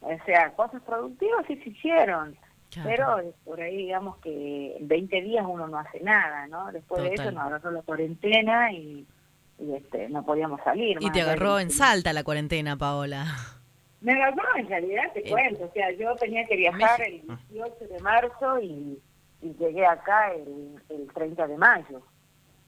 o 0.01 0.17
sea, 0.25 0.51
cosas 0.51 0.81
productivas 0.83 1.45
sí 1.47 1.57
se 1.57 1.69
hicieron, 1.69 2.37
pero 2.83 3.33
por 3.43 3.61
ahí 3.61 3.77
digamos 3.77 4.17
que 4.17 4.77
en 4.77 4.87
20 4.87 5.21
días 5.21 5.45
uno 5.47 5.67
no 5.67 5.79
hace 5.79 5.99
nada, 6.01 6.47
¿no? 6.47 6.71
Después 6.71 7.03
de 7.03 7.13
eso 7.13 7.31
nos 7.31 7.43
agarró 7.43 7.71
la 7.71 7.81
cuarentena 7.81 8.71
y, 8.71 9.07
este, 9.59 10.09
no 10.09 10.23
podíamos 10.23 10.61
salir. 10.63 10.97
Y 11.01 11.11
te 11.11 11.21
agarró 11.21 11.59
en 11.59 11.71
Salta 11.71 12.13
la 12.13 12.23
cuarentena, 12.23 12.77
Paola. 12.77 13.25
Me 14.01 14.13
agarró, 14.13 14.43
en 14.57 14.67
realidad 14.67 15.11
te 15.13 15.23
cuento, 15.23 15.65
o 15.65 15.71
sea, 15.71 15.91
yo 15.93 16.15
tenía 16.15 16.45
que 16.45 16.55
viajar 16.55 17.01
el 17.01 17.23
18 17.49 17.87
de 17.89 17.99
marzo 17.99 18.59
y, 18.61 19.01
llegué 19.41 19.85
acá 19.85 20.33
el, 20.33 20.81
el 20.89 21.07
30 21.13 21.47
de 21.47 21.57
mayo, 21.57 22.01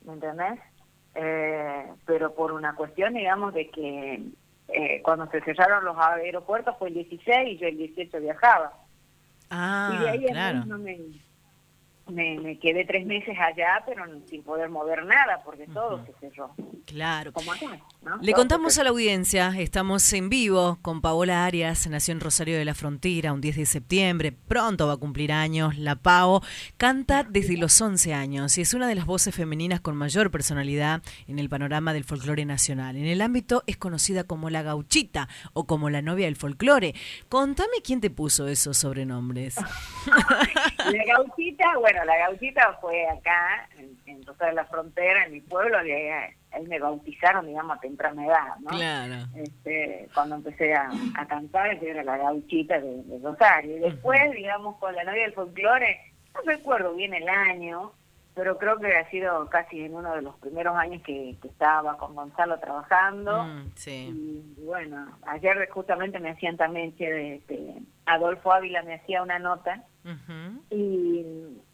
¿me 0.06 0.14
entendés? 0.14 0.60
Eh, 1.16 1.86
pero 2.06 2.34
por 2.34 2.52
una 2.52 2.76
cuestión, 2.76 3.14
digamos, 3.14 3.54
de 3.54 3.70
que 3.70 4.24
eh, 4.74 5.02
cuando 5.04 5.28
se 5.28 5.42
cerraron 5.42 5.86
los 5.86 5.98
aeropuertos 5.98 6.76
fue 6.78 6.90
el 6.90 6.96
16 6.96 7.28
y 7.48 7.58
yo 7.58 7.68
el 7.68 7.78
18 7.78 8.20
viajaba. 8.20 8.74
Ah, 9.50 9.92
y 9.94 10.04
de 10.04 10.10
ahí 10.10 10.26
claro. 10.28 10.66
no 10.66 10.78
me, 10.78 10.98
me, 12.10 12.58
quedé 12.60 12.86
tres 12.86 13.06
meses 13.06 13.38
allá, 13.40 13.84
pero 13.86 14.06
sin 14.28 14.44
poder 14.44 14.70
mover 14.70 15.06
nada, 15.06 15.42
porque 15.44 15.68
todo 15.68 16.06
se 16.06 16.14
cerró. 16.20 16.54
Claro. 16.86 17.32
Como 17.34 17.52
Le 18.22 18.34
contamos 18.34 18.78
a 18.78 18.84
la 18.84 18.90
audiencia, 18.90 19.54
estamos 19.58 20.12
en 20.14 20.30
vivo 20.30 20.80
con 20.82 21.02
Paola 21.02 21.46
Arias, 21.46 21.88
nació 21.88 22.14
en 22.14 22.20
Rosario 22.20 22.58
de 22.58 22.66
la 22.66 22.74
Frontera, 22.74 23.34
un 23.34 23.42
10 23.42 23.58
de 23.58 23.66
septiembre, 23.66 24.32
pronto 24.32 24.88
va 24.88 24.94
a 24.94 24.98
cumplir 24.98 25.32
años, 25.32 25.78
la 25.78 25.96
Pao, 25.96 26.42
canta 26.78 27.24
desde 27.24 27.58
los 27.58 27.80
11 27.80 28.14
años 28.14 28.58
y 28.58 28.62
es 28.62 28.74
una 28.74 28.88
de 28.88 28.96
las 28.96 29.06
voces 29.06 29.36
femeninas 29.36 29.82
con 29.82 29.96
mayor 29.96 30.32
personalidad 30.32 31.02
en 31.28 31.40
el 31.40 31.50
panorama 31.50 31.94
del 31.94 32.04
folclore 32.04 32.46
nacional. 32.46 32.96
En 32.96 33.06
el 33.06 33.22
ámbito 33.22 33.64
es 33.68 33.78
conocida 33.78 34.24
como 34.24 34.50
la 34.50 34.64
gauchita 34.64 35.28
o 35.54 35.66
como 35.66 35.90
la 35.90 36.02
novia 36.02 36.26
del 36.26 36.36
folclore. 36.36 36.96
Contame 37.28 37.82
quién 37.84 38.02
te 38.02 38.10
puso 38.10 38.48
esos 38.48 38.78
sobrenombres. 38.78 39.56
la 40.08 41.06
gauchita, 41.06 41.78
bueno, 41.80 41.99
la 42.06 42.18
gauchita 42.18 42.78
fue 42.82 43.08
acá, 43.08 43.68
en, 43.78 43.98
en 44.06 44.22
de 44.22 44.54
la 44.54 44.66
Frontera, 44.66 45.26
en 45.26 45.34
mi 45.34 45.42
pueblo, 45.42 45.86
y 45.86 45.92
ahí, 45.92 46.34
me 46.68 46.80
bautizaron, 46.80 47.48
digamos, 47.48 47.78
a 47.78 47.80
temprana 47.80 48.26
edad, 48.26 48.56
¿no? 48.62 48.70
Claro. 48.70 49.16
Este, 49.36 50.08
cuando 50.14 50.36
empecé 50.36 50.74
a, 50.74 50.90
cantar, 51.28 51.80
yo 51.80 51.88
era 51.88 52.04
la 52.04 52.18
gauchita 52.18 52.80
de, 52.80 53.20
Rosario. 53.24 53.78
Y 53.78 53.80
después, 53.80 54.32
digamos, 54.32 54.78
con 54.78 54.96
la 54.96 55.04
novia 55.04 55.24
del 55.24 55.34
folclore, 55.34 56.14
no 56.34 56.42
recuerdo 56.42 56.96
bien 56.96 57.14
el 57.14 57.28
año, 57.28 57.94
pero 58.40 58.58
creo 58.58 58.80
que 58.80 58.88
ha 58.96 59.10
sido 59.10 59.50
casi 59.50 59.82
en 59.82 59.94
uno 59.94 60.16
de 60.16 60.22
los 60.22 60.34
primeros 60.38 60.74
años 60.78 61.04
que, 61.04 61.36
estaba 61.44 61.98
con 61.98 62.16
Gonzalo 62.16 62.58
trabajando. 62.58 63.44
Mm, 63.44 63.72
sí. 63.76 64.14
Y, 64.58 64.64
bueno, 64.64 65.12
ayer 65.28 65.68
justamente 65.70 66.22
me 66.22 66.30
hacían 66.30 66.56
también, 66.56 66.94
que 66.94 67.36
este, 67.36 67.82
Adolfo 68.06 68.54
Ávila 68.54 68.82
me 68.84 68.94
hacía 68.94 69.22
una 69.24 69.40
nota 69.40 69.84
y, 70.70 71.26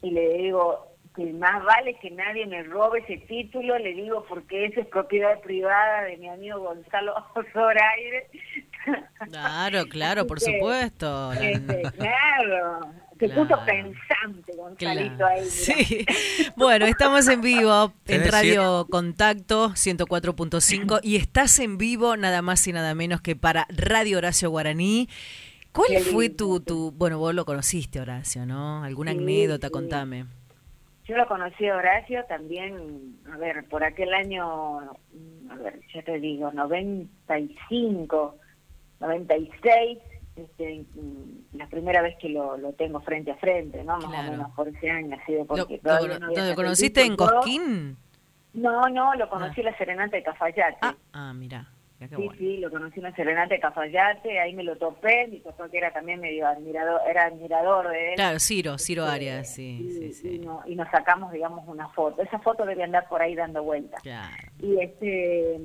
y 0.01 0.09
le 0.09 0.33
digo 0.39 0.87
que 1.15 1.31
más 1.33 1.63
vale 1.63 1.99
que 1.99 2.09
nadie 2.09 2.47
me 2.47 2.63
robe 2.63 3.01
ese 3.01 3.17
título, 3.27 3.77
le 3.77 3.93
digo 3.93 4.25
porque 4.27 4.65
esa 4.65 4.81
es 4.81 4.87
propiedad 4.87 5.39
privada 5.41 6.01
de 6.01 6.17
mi 6.17 6.29
amigo 6.29 6.61
Gonzalo 6.61 7.13
Zoraire, 7.53 8.27
Claro, 9.29 9.85
claro, 9.89 10.27
por 10.27 10.39
supuesto. 10.39 11.33
Este, 11.33 11.83
claro, 11.97 12.79
se 13.19 13.29
puso 13.29 13.55
pensante 13.65 14.51
Gonzalito 14.55 15.25
ahí. 15.25 15.45
Sí, 15.45 16.05
bueno, 16.57 16.85
estamos 16.85 17.27
en 17.27 17.41
vivo 17.41 17.93
en 18.07 18.29
Radio 18.29 18.87
Contacto 18.89 19.69
104.5 19.69 20.99
y 21.01 21.15
estás 21.15 21.59
en 21.59 21.77
vivo 21.77 22.17
nada 22.17 22.41
más 22.41 22.67
y 22.67 22.73
nada 22.73 22.93
menos 22.93 23.21
que 23.21 23.35
para 23.35 23.67
Radio 23.69 24.17
Horacio 24.17 24.49
Guaraní. 24.49 25.07
¿Cuál 25.71 25.97
fue 25.99 26.29
tu, 26.29 26.61
tu, 26.61 26.91
bueno, 26.91 27.19
vos 27.19 27.33
lo 27.35 27.43
conociste 27.45 27.99
Horacio, 27.99 28.45
¿no? 28.45 28.83
¿Alguna 28.83 29.11
anécdota? 29.11 29.69
Contame. 29.69 30.25
Yo 31.05 31.15
lo 31.17 31.27
conocí 31.27 31.67
a 31.67 31.75
Horacio 31.75 32.23
también, 32.25 33.17
a 33.31 33.37
ver, 33.37 33.65
por 33.65 33.83
aquel 33.83 34.13
año, 34.13 34.79
a 34.79 35.55
ver, 35.61 35.79
ya 35.93 36.01
te 36.01 36.19
digo, 36.19 36.51
95, 36.51 38.37
96, 38.99 39.99
este, 40.35 40.85
mm, 40.95 41.57
la 41.57 41.67
primera 41.67 42.01
vez 42.01 42.17
que 42.19 42.29
lo, 42.29 42.57
lo 42.57 42.73
tengo 42.73 42.99
frente 43.01 43.31
a 43.31 43.35
frente, 43.35 43.83
¿no? 43.83 43.97
Más 43.97 44.27
o 44.27 44.31
menos 44.31 44.51
por 44.51 44.67
ese 44.67 44.89
año, 44.89 45.15
así 45.21 45.33
de 45.33 45.45
porque 45.45 45.79
¿Lo, 45.81 46.55
conociste 46.55 47.03
en 47.03 47.15
Cosquín? 47.15 47.97
No, 48.53 48.87
no, 48.89 49.13
lo 49.15 49.29
conocí 49.29 49.61
en 49.61 49.65
la 49.67 49.77
Serenata 49.77 50.15
de 50.15 50.23
Cafayate. 50.23 50.77
Ah, 50.81 50.95
ah 51.13 51.33
mira. 51.33 51.69
Sí, 51.97 52.29
sí, 52.37 52.57
lo 52.57 52.69
conocí 52.69 52.99
en 52.99 53.03
la 53.03 53.15
Serenata 53.15 53.55
de 53.55 53.61
Cafayate, 53.61 54.39
ahí 54.39 54.53
me 54.53 54.63
lo 54.63 54.77
topé, 54.77 55.27
mi 55.27 55.39
papá 55.39 55.69
que 55.69 55.77
era 55.77 55.91
también 55.91 56.19
medio 56.19 56.45
admirador, 56.45 57.01
era 57.09 57.25
admirador 57.25 57.89
de 57.89 58.09
él. 58.09 58.15
Claro, 58.15 58.39
Ciro, 58.39 58.77
Ciro 58.77 59.03
este, 59.03 59.15
Arias, 59.15 59.53
sí, 59.53 59.89
sí, 59.91 60.13
sí. 60.13 60.41
Y, 60.65 60.75
nos 60.75 60.89
sacamos, 60.91 61.31
digamos, 61.31 61.65
una 61.67 61.87
foto. 61.89 62.21
Esa 62.21 62.39
foto 62.39 62.65
debe 62.65 62.83
andar 62.83 63.07
por 63.07 63.21
ahí 63.21 63.33
dando 63.33 63.63
vueltas. 63.63 64.01
Claro. 64.03 64.43
Y 64.59 64.79
este 64.81 65.57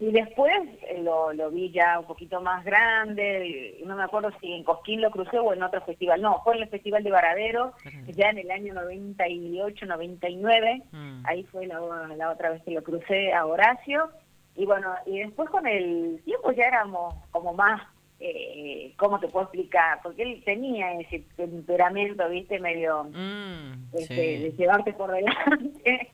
y 0.00 0.10
después 0.10 0.52
eh, 0.88 1.00
lo, 1.02 1.32
lo 1.32 1.50
vi 1.50 1.70
ya 1.70 2.00
un 2.00 2.06
poquito 2.06 2.40
más 2.40 2.64
grande, 2.64 3.80
no 3.86 3.96
me 3.96 4.02
acuerdo 4.02 4.30
si 4.40 4.52
en 4.52 4.64
Cosquín 4.64 5.00
lo 5.00 5.10
crucé 5.10 5.38
o 5.38 5.52
en 5.52 5.62
otro 5.62 5.80
festival, 5.82 6.20
no, 6.20 6.40
fue 6.42 6.56
en 6.56 6.62
el 6.62 6.68
Festival 6.68 7.04
de 7.04 7.10
Varadero, 7.10 7.72
ya 8.08 8.30
en 8.30 8.38
el 8.38 8.50
año 8.50 8.74
98, 8.74 9.86
99, 9.86 10.82
mm. 10.90 11.22
ahí 11.24 11.44
fue 11.44 11.66
la, 11.66 11.80
la 12.16 12.30
otra 12.30 12.50
vez 12.50 12.62
que 12.64 12.72
lo 12.72 12.82
crucé 12.82 13.32
a 13.32 13.46
Horacio, 13.46 14.10
y 14.56 14.66
bueno, 14.66 14.94
y 15.06 15.18
después 15.18 15.48
con 15.50 15.66
el 15.66 16.20
tiempo 16.24 16.52
ya 16.52 16.64
éramos 16.64 17.14
como 17.30 17.54
más, 17.54 17.82
eh, 18.20 18.94
¿cómo 18.96 19.18
te 19.18 19.28
puedo 19.28 19.44
explicar? 19.44 20.00
Porque 20.02 20.22
él 20.22 20.42
tenía 20.44 20.92
ese 21.00 21.24
temperamento, 21.36 22.28
viste, 22.28 22.60
medio 22.60 23.04
mm, 23.04 23.94
este, 23.94 24.14
de 24.14 24.54
llevarte 24.56 24.92
por 24.92 25.12
delante. 25.12 26.12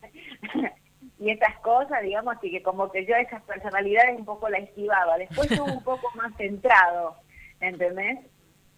y 1.20 1.30
esas 1.30 1.58
cosas, 1.58 2.02
digamos, 2.02 2.36
así 2.36 2.50
que 2.50 2.62
como 2.62 2.90
que 2.90 3.04
yo 3.04 3.14
esas 3.14 3.42
personalidades 3.42 4.18
un 4.18 4.24
poco 4.24 4.48
la 4.48 4.58
esquivaba. 4.58 5.18
Después 5.18 5.50
estuvo 5.50 5.70
un 5.70 5.82
poco 5.84 6.10
más 6.16 6.34
centrado, 6.36 7.14
¿entendés? 7.60 8.20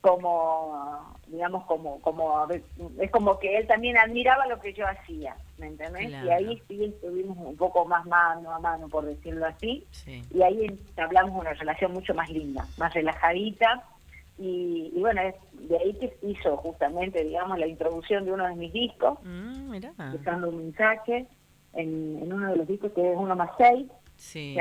Como, 0.00 1.14
digamos, 1.28 1.64
como, 1.66 2.00
como, 2.00 2.48
es 2.98 3.10
como 3.12 3.38
que 3.38 3.56
él 3.56 3.68
también 3.68 3.96
admiraba 3.96 4.48
lo 4.48 4.58
que 4.58 4.72
yo 4.72 4.84
hacía, 4.88 5.36
¿me 5.58 5.68
entendés? 5.68 6.10
Y 6.10 6.30
ahí 6.30 6.60
sí 6.66 6.86
estuvimos 6.86 7.38
un 7.38 7.56
poco 7.56 7.84
más 7.84 8.04
mano 8.06 8.50
a 8.52 8.58
mano, 8.58 8.88
por 8.88 9.04
decirlo 9.04 9.46
así, 9.46 9.86
y 10.34 10.42
ahí 10.42 10.66
hablamos 10.96 11.40
una 11.40 11.52
relación 11.52 11.92
mucho 11.92 12.12
más 12.14 12.28
linda, 12.30 12.66
más 12.78 12.92
relajadita, 12.92 13.84
y, 14.38 14.90
bueno, 14.98 15.20
es 15.20 15.36
de 15.68 15.78
ahí 15.78 15.94
que 15.94 16.16
hizo 16.26 16.56
justamente, 16.56 17.22
digamos, 17.22 17.56
la 17.60 17.68
introducción 17.68 18.24
de 18.24 18.32
uno 18.32 18.48
de 18.48 18.56
mis 18.56 18.72
discos, 18.72 19.20
mm, 19.22 19.70
dejando 20.10 20.48
un 20.48 20.56
mensaje, 20.56 21.28
en, 21.74 22.32
uno 22.32 22.50
de 22.50 22.56
los 22.56 22.66
discos 22.66 22.92
que 22.92 23.12
es 23.12 23.16
uno 23.16 23.36
más 23.36 23.50
seis. 23.58 23.86
Sí. 24.14 24.56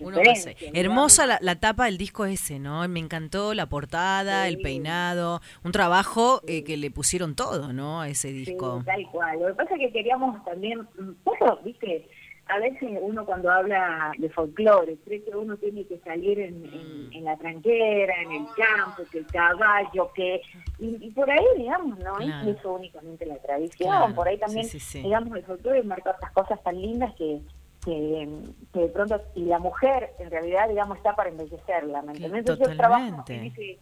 uno 0.00 0.20
más 0.24 0.46
Hermosa 0.72 1.26
la, 1.26 1.38
la, 1.40 1.56
tapa 1.58 1.86
del 1.86 1.98
disco 1.98 2.26
ese, 2.26 2.60
¿no? 2.60 2.86
Me 2.86 3.00
encantó 3.00 3.54
la 3.54 3.66
portada, 3.66 4.46
el 4.46 4.58
peinado, 4.58 5.40
un 5.64 5.72
trabajo 5.72 6.42
eh, 6.46 6.62
que 6.62 6.76
le 6.76 6.90
pusieron 6.92 7.34
todo, 7.34 7.72
¿no? 7.72 8.02
A 8.02 8.08
ese 8.08 8.32
disco. 8.32 8.82
Tal 8.84 9.04
cual. 9.10 9.40
Lo 9.40 9.46
que 9.48 9.54
pasa 9.54 9.74
es 9.74 9.80
que 9.80 9.92
queríamos 9.92 10.44
también, 10.44 10.86
poco, 11.24 11.58
viste, 11.64 12.08
a 12.52 12.58
veces 12.58 12.98
uno 13.00 13.24
cuando 13.24 13.50
habla 13.50 14.12
de 14.18 14.28
folclore 14.28 14.98
cree 15.04 15.24
que 15.24 15.34
uno 15.34 15.56
tiene 15.56 15.86
que 15.86 15.98
salir 16.00 16.38
en, 16.38 17.10
en, 17.12 17.24
la 17.24 17.36
tranquera, 17.38 18.12
en 18.22 18.32
el 18.32 18.46
campo, 18.54 19.02
que 19.10 19.18
el 19.18 19.26
caballo, 19.26 20.10
que... 20.14 20.42
Y, 20.78 21.10
por 21.12 21.30
ahí, 21.30 21.44
digamos, 21.56 21.98
no 21.98 22.18
es 22.18 22.58
eso 22.58 22.74
únicamente 22.74 23.24
la 23.24 23.38
tradición, 23.38 24.14
por 24.14 24.28
ahí 24.28 24.36
también, 24.36 24.66
digamos, 24.94 25.36
el 25.36 25.44
folclore 25.44 25.82
marca 25.82 26.10
otras 26.10 26.32
cosas 26.32 26.62
tan 26.62 26.80
lindas 26.80 27.14
que, 27.14 27.40
que, 27.84 28.28
de 28.74 28.88
pronto, 28.88 29.20
y 29.34 29.44
la 29.44 29.58
mujer 29.58 30.10
en 30.18 30.30
realidad, 30.30 30.68
digamos, 30.68 30.98
está 30.98 31.16
para 31.16 31.30
embellecerla, 31.30 32.02
¿me 32.02 32.12
entiendes? 32.12 32.44
Yo 32.44 32.76
trabajo 32.76 33.24
en 33.28 33.44
ese 33.44 33.78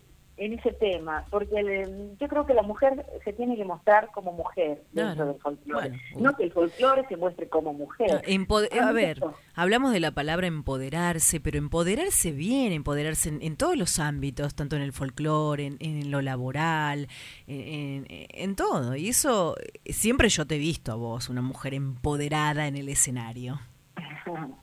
tema, 0.78 1.26
porque 1.30 2.16
yo 2.18 2.28
creo 2.28 2.46
que 2.46 2.54
la 2.54 2.62
mujer 2.62 3.04
se 3.24 3.32
tiene 3.32 3.56
que 3.56 3.64
mostrar 3.64 4.10
como 4.12 4.32
mujer 4.32 4.82
dentro 4.92 5.26
del 5.26 5.40
folclore, 5.40 6.00
no 6.16 6.34
que 6.34 6.44
el 6.44 6.52
folclore 6.52 7.06
se 7.08 7.16
muestre 7.16 7.48
como 7.48 7.74
mujer. 7.74 8.22
a 8.80 8.92
ver, 8.92 9.20
hablamos 9.54 9.92
de 9.92 10.00
la 10.00 10.12
palabra 10.12 10.46
empoderarse, 10.46 11.40
pero 11.40 11.58
empoderarse 11.58 12.32
bien, 12.32 12.72
empoderarse 12.72 13.28
en, 13.40 13.56
todos 13.56 13.76
los 13.76 13.98
ámbitos, 13.98 14.54
tanto 14.54 14.76
en 14.76 14.82
el 14.82 14.92
folclore, 14.92 15.72
en, 15.78 16.10
lo 16.10 16.22
laboral, 16.22 17.08
en, 17.46 18.06
en, 18.08 18.56
todo. 18.56 18.96
Y 18.96 19.08
eso 19.08 19.56
siempre 19.84 20.28
yo 20.30 20.46
te 20.46 20.56
he 20.56 20.58
visto 20.58 20.92
a 20.92 20.96
vos, 20.96 21.28
una 21.28 21.42
mujer 21.42 21.74
empoderada 21.74 22.66
en 22.66 22.76
el 22.76 22.88
escenario. 22.88 23.60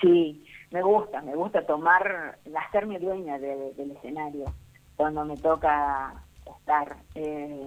Sí, 0.00 0.44
me 0.70 0.80
gusta, 0.80 1.20
me 1.20 1.34
gusta 1.36 1.66
tomar, 1.66 2.38
hacerme 2.56 2.98
dueña 2.98 3.38
del 3.38 3.90
escenario 3.90 4.46
cuando 5.02 5.24
me 5.24 5.36
toca 5.36 6.14
estar 6.46 6.96
eh, 7.16 7.66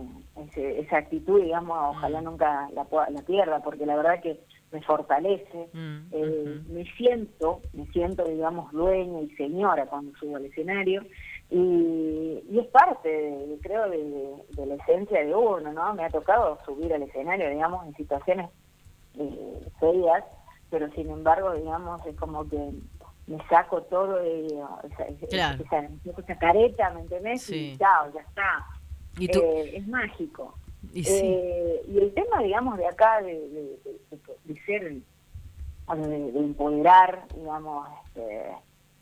esa 0.56 1.00
actitud, 1.00 1.42
digamos, 1.42 1.78
ojalá 1.98 2.22
mm. 2.22 2.24
nunca 2.24 2.70
la, 2.74 2.88
la 3.10 3.22
pierda, 3.24 3.62
porque 3.62 3.86
la 3.86 3.98
verdad 3.98 4.22
que 4.22 4.40
me 4.72 4.82
fortalece, 4.84 5.68
mm, 5.74 5.98
eh, 6.14 6.62
me 6.70 6.86
siento, 6.94 7.60
me 7.74 7.88
siento, 7.88 8.24
digamos, 8.24 8.72
dueña 8.72 9.20
y 9.20 9.30
señora 9.36 9.86
cuando 9.88 10.18
subo 10.18 10.38
al 10.38 10.46
escenario, 10.46 11.04
y, 11.50 12.42
es 12.58 12.68
parte, 12.68 13.60
creo, 13.62 13.90
de, 13.90 14.66
la 14.66 14.76
esencia 14.76 15.26
de 15.26 15.36
uno, 15.36 15.74
¿no? 15.74 15.94
Me 15.94 16.06
ha 16.06 16.10
tocado 16.10 16.58
subir 16.66 16.94
al 16.94 17.04
escenario, 17.04 17.50
digamos, 17.50 17.86
en 17.86 17.96
situaciones 17.96 18.50
eh, 19.20 19.68
feas, 19.82 20.24
pero 20.70 20.90
sin 20.92 21.10
embargo, 21.10 21.52
digamos, 21.52 22.00
es 22.06 22.16
como 22.16 22.48
que 22.48 22.72
me 23.28 23.38
saco 23.48 23.82
todo 23.84 24.18
de 24.18 24.46
esa, 24.46 25.06
esa, 26.04 26.36
careta, 26.38 26.92
¿me 26.92 27.02
entendés? 27.02 27.50
Y 27.50 27.78
chao, 27.78 28.12
ya 28.14 28.22
está. 28.22 28.66
Eh, 29.20 29.78
es 29.78 29.88
mágico. 29.88 30.56
Eh, 30.94 31.82
y, 31.88 31.98
el 31.98 32.14
tema, 32.14 32.42
digamos, 32.44 32.78
de 32.78 32.88
acá, 32.88 33.22
de, 33.22 33.34
de, 34.44 34.62
ser, 34.66 34.94
de, 34.94 36.40
empoderar, 36.40 37.26
digamos, 37.36 37.88
este, 38.06 38.52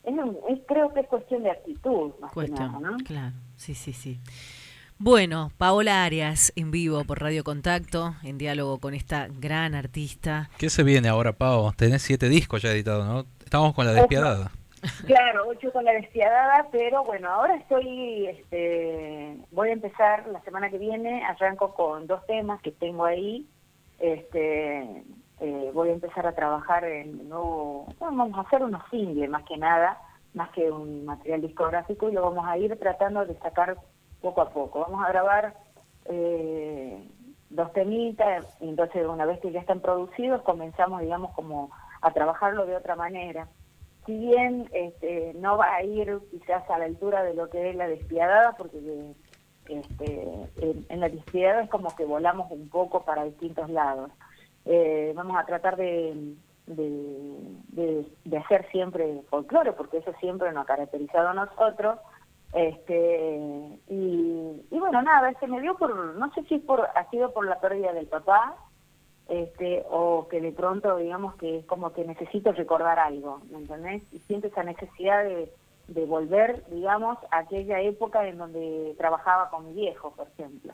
es, 0.03 0.59
creo 0.67 0.93
que 0.93 1.01
es 1.01 1.07
cuestión 1.07 1.43
de 1.43 1.51
actitud, 1.51 2.13
más 2.19 2.31
que 2.31 2.47
nada, 2.47 2.79
¿no? 2.79 2.97
Claro, 3.05 3.35
sí, 3.57 3.75
sí, 3.75 3.93
sí. 3.93 4.19
Bueno, 4.99 5.51
Paola 5.57 6.05
Arias 6.05 6.53
en 6.55 6.71
vivo 6.71 7.03
por 7.03 7.19
Radio 7.19 7.43
Contacto, 7.43 8.15
en 8.23 8.37
diálogo 8.37 8.77
con 8.79 8.93
esta 8.93 9.27
gran 9.27 9.75
artista. 9.75 10.49
¿Qué 10.57 10.69
se 10.69 10.83
viene 10.83 11.09
ahora, 11.09 11.33
Pau? 11.33 11.73
Tenés 11.73 12.03
siete 12.03 12.29
discos 12.29 12.61
ya 12.61 12.71
editados, 12.71 13.05
¿no? 13.05 13.25
Estamos 13.53 13.75
con 13.75 13.85
la 13.85 13.93
despiadada. 13.93 14.51
Claro, 15.05 15.43
ocho 15.47 15.71
con 15.71 15.85
la 15.85 15.91
despiadada, 15.91 16.69
pero 16.71 17.03
bueno, 17.03 17.29
ahora 17.29 17.55
estoy, 17.55 18.25
este, 18.25 19.37
voy 19.51 19.69
a 19.69 19.73
empezar 19.73 20.25
la 20.29 20.41
semana 20.41 20.71
que 20.71 20.79
viene, 20.79 21.23
arranco 21.23 21.75
con 21.75 22.07
dos 22.07 22.25
temas 22.25 22.59
que 22.63 22.71
tengo 22.71 23.05
ahí, 23.05 23.47
este, 23.99 25.03
eh, 25.39 25.71
voy 25.71 25.89
a 25.89 25.93
empezar 25.93 26.25
a 26.25 26.33
trabajar 26.33 26.83
en 26.83 27.29
nuevo, 27.29 27.93
vamos 27.99 28.35
a 28.35 28.41
hacer 28.41 28.63
unos 28.63 28.81
singles 28.89 29.29
más 29.29 29.43
que 29.43 29.55
nada, 29.55 30.01
más 30.33 30.49
que 30.49 30.71
un 30.71 31.05
material 31.05 31.41
discográfico 31.41 32.09
y 32.09 32.13
lo 32.13 32.23
vamos 32.23 32.47
a 32.47 32.57
ir 32.57 32.75
tratando 32.79 33.23
de 33.23 33.35
sacar 33.35 33.77
poco 34.19 34.41
a 34.41 34.49
poco. 34.49 34.79
Vamos 34.79 35.05
a 35.05 35.09
grabar 35.09 35.53
eh, 36.05 37.07
dos 37.51 37.71
temitas 37.73 38.47
entonces 38.61 39.05
una 39.05 39.25
vez 39.27 39.39
que 39.41 39.51
ya 39.51 39.59
están 39.59 39.79
producidos 39.79 40.41
comenzamos, 40.41 41.01
digamos, 41.01 41.35
como 41.35 41.69
a 42.03 42.11
trabajarlo 42.11 42.65
de 42.65 42.75
otra 42.75 42.95
manera. 42.95 43.47
Si 44.05 44.17
bien 44.17 44.69
este, 44.73 45.33
no 45.35 45.57
va 45.57 45.75
a 45.75 45.83
ir 45.83 46.19
quizás 46.29 46.69
a 46.69 46.77
la 46.77 46.85
altura 46.85 47.23
de 47.23 47.33
lo 47.33 47.49
que 47.49 47.69
es 47.69 47.75
la 47.75 47.87
despiadada, 47.87 48.51
porque 48.57 48.77
este, 49.69 50.85
en, 50.89 50.99
la 50.99 51.07
despiadada 51.07 51.63
es 51.63 51.69
como 51.69 51.95
que 51.95 52.03
volamos 52.03 52.51
un 52.51 52.69
poco 52.69 53.05
para 53.05 53.23
distintos 53.23 53.69
lados. 53.69 54.11
Eh, 54.65 55.13
vamos 55.15 55.37
a 55.37 55.45
tratar 55.45 55.77
de, 55.77 56.35
hacer 58.37 58.67
siempre 58.71 59.21
folclore, 59.29 59.71
porque 59.71 59.97
eso 59.97 60.11
siempre 60.19 60.51
nos 60.51 60.63
ha 60.63 60.67
caracterizado 60.67 61.29
a 61.29 61.33
nosotros. 61.33 61.97
Este, 62.53 63.79
y, 63.87 64.61
bueno, 64.69 65.01
nada, 65.01 65.33
se 65.39 65.47
me 65.47 65.61
dio 65.61 65.75
por, 65.75 65.95
no 65.95 66.33
sé 66.33 66.43
si 66.43 66.59
por, 66.59 66.81
ha 66.81 67.09
sido 67.09 67.31
por 67.31 67.47
la 67.47 67.59
pérdida 67.61 67.93
del 67.93 68.07
papá, 68.07 68.57
este, 69.29 69.83
o 69.89 70.27
que 70.27 70.41
de 70.41 70.51
pronto 70.51 70.97
digamos 70.97 71.35
que 71.35 71.59
es 71.59 71.65
como 71.65 71.93
que 71.93 72.05
necesito 72.05 72.51
recordar 72.51 72.99
algo, 72.99 73.41
¿me 73.49 73.59
entendés? 73.59 74.03
Y 74.11 74.19
siento 74.19 74.47
esa 74.47 74.63
necesidad 74.63 75.23
de, 75.23 75.51
de 75.87 76.05
volver, 76.05 76.63
digamos, 76.69 77.17
a 77.31 77.39
aquella 77.39 77.81
época 77.81 78.27
en 78.27 78.37
donde 78.37 78.95
trabajaba 78.97 79.49
con 79.49 79.67
mi 79.67 79.73
viejo, 79.73 80.13
por 80.15 80.27
ejemplo. 80.27 80.73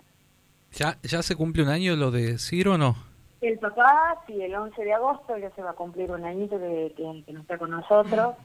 ¿Ya, 0.71 0.97
¿Ya 1.03 1.23
se 1.23 1.35
cumple 1.35 1.63
un 1.63 1.69
año 1.69 1.95
lo 1.95 2.12
de 2.12 2.38
Ciro 2.38 2.73
o 2.73 2.77
no? 2.77 2.95
El 3.41 3.57
papá, 3.57 4.21
sí, 4.27 4.41
el 4.41 4.53
11 4.53 4.83
de 4.83 4.93
agosto 4.93 5.38
ya 5.38 5.49
se 5.51 5.62
va 5.62 5.71
a 5.71 5.75
cumplir 5.75 6.12
un 6.12 6.25
añito 6.25 6.59
que, 6.59 6.93
que, 6.95 7.33
no 7.33 7.39
está 7.39 7.57
con 7.57 7.71
nosotros, 7.71 8.35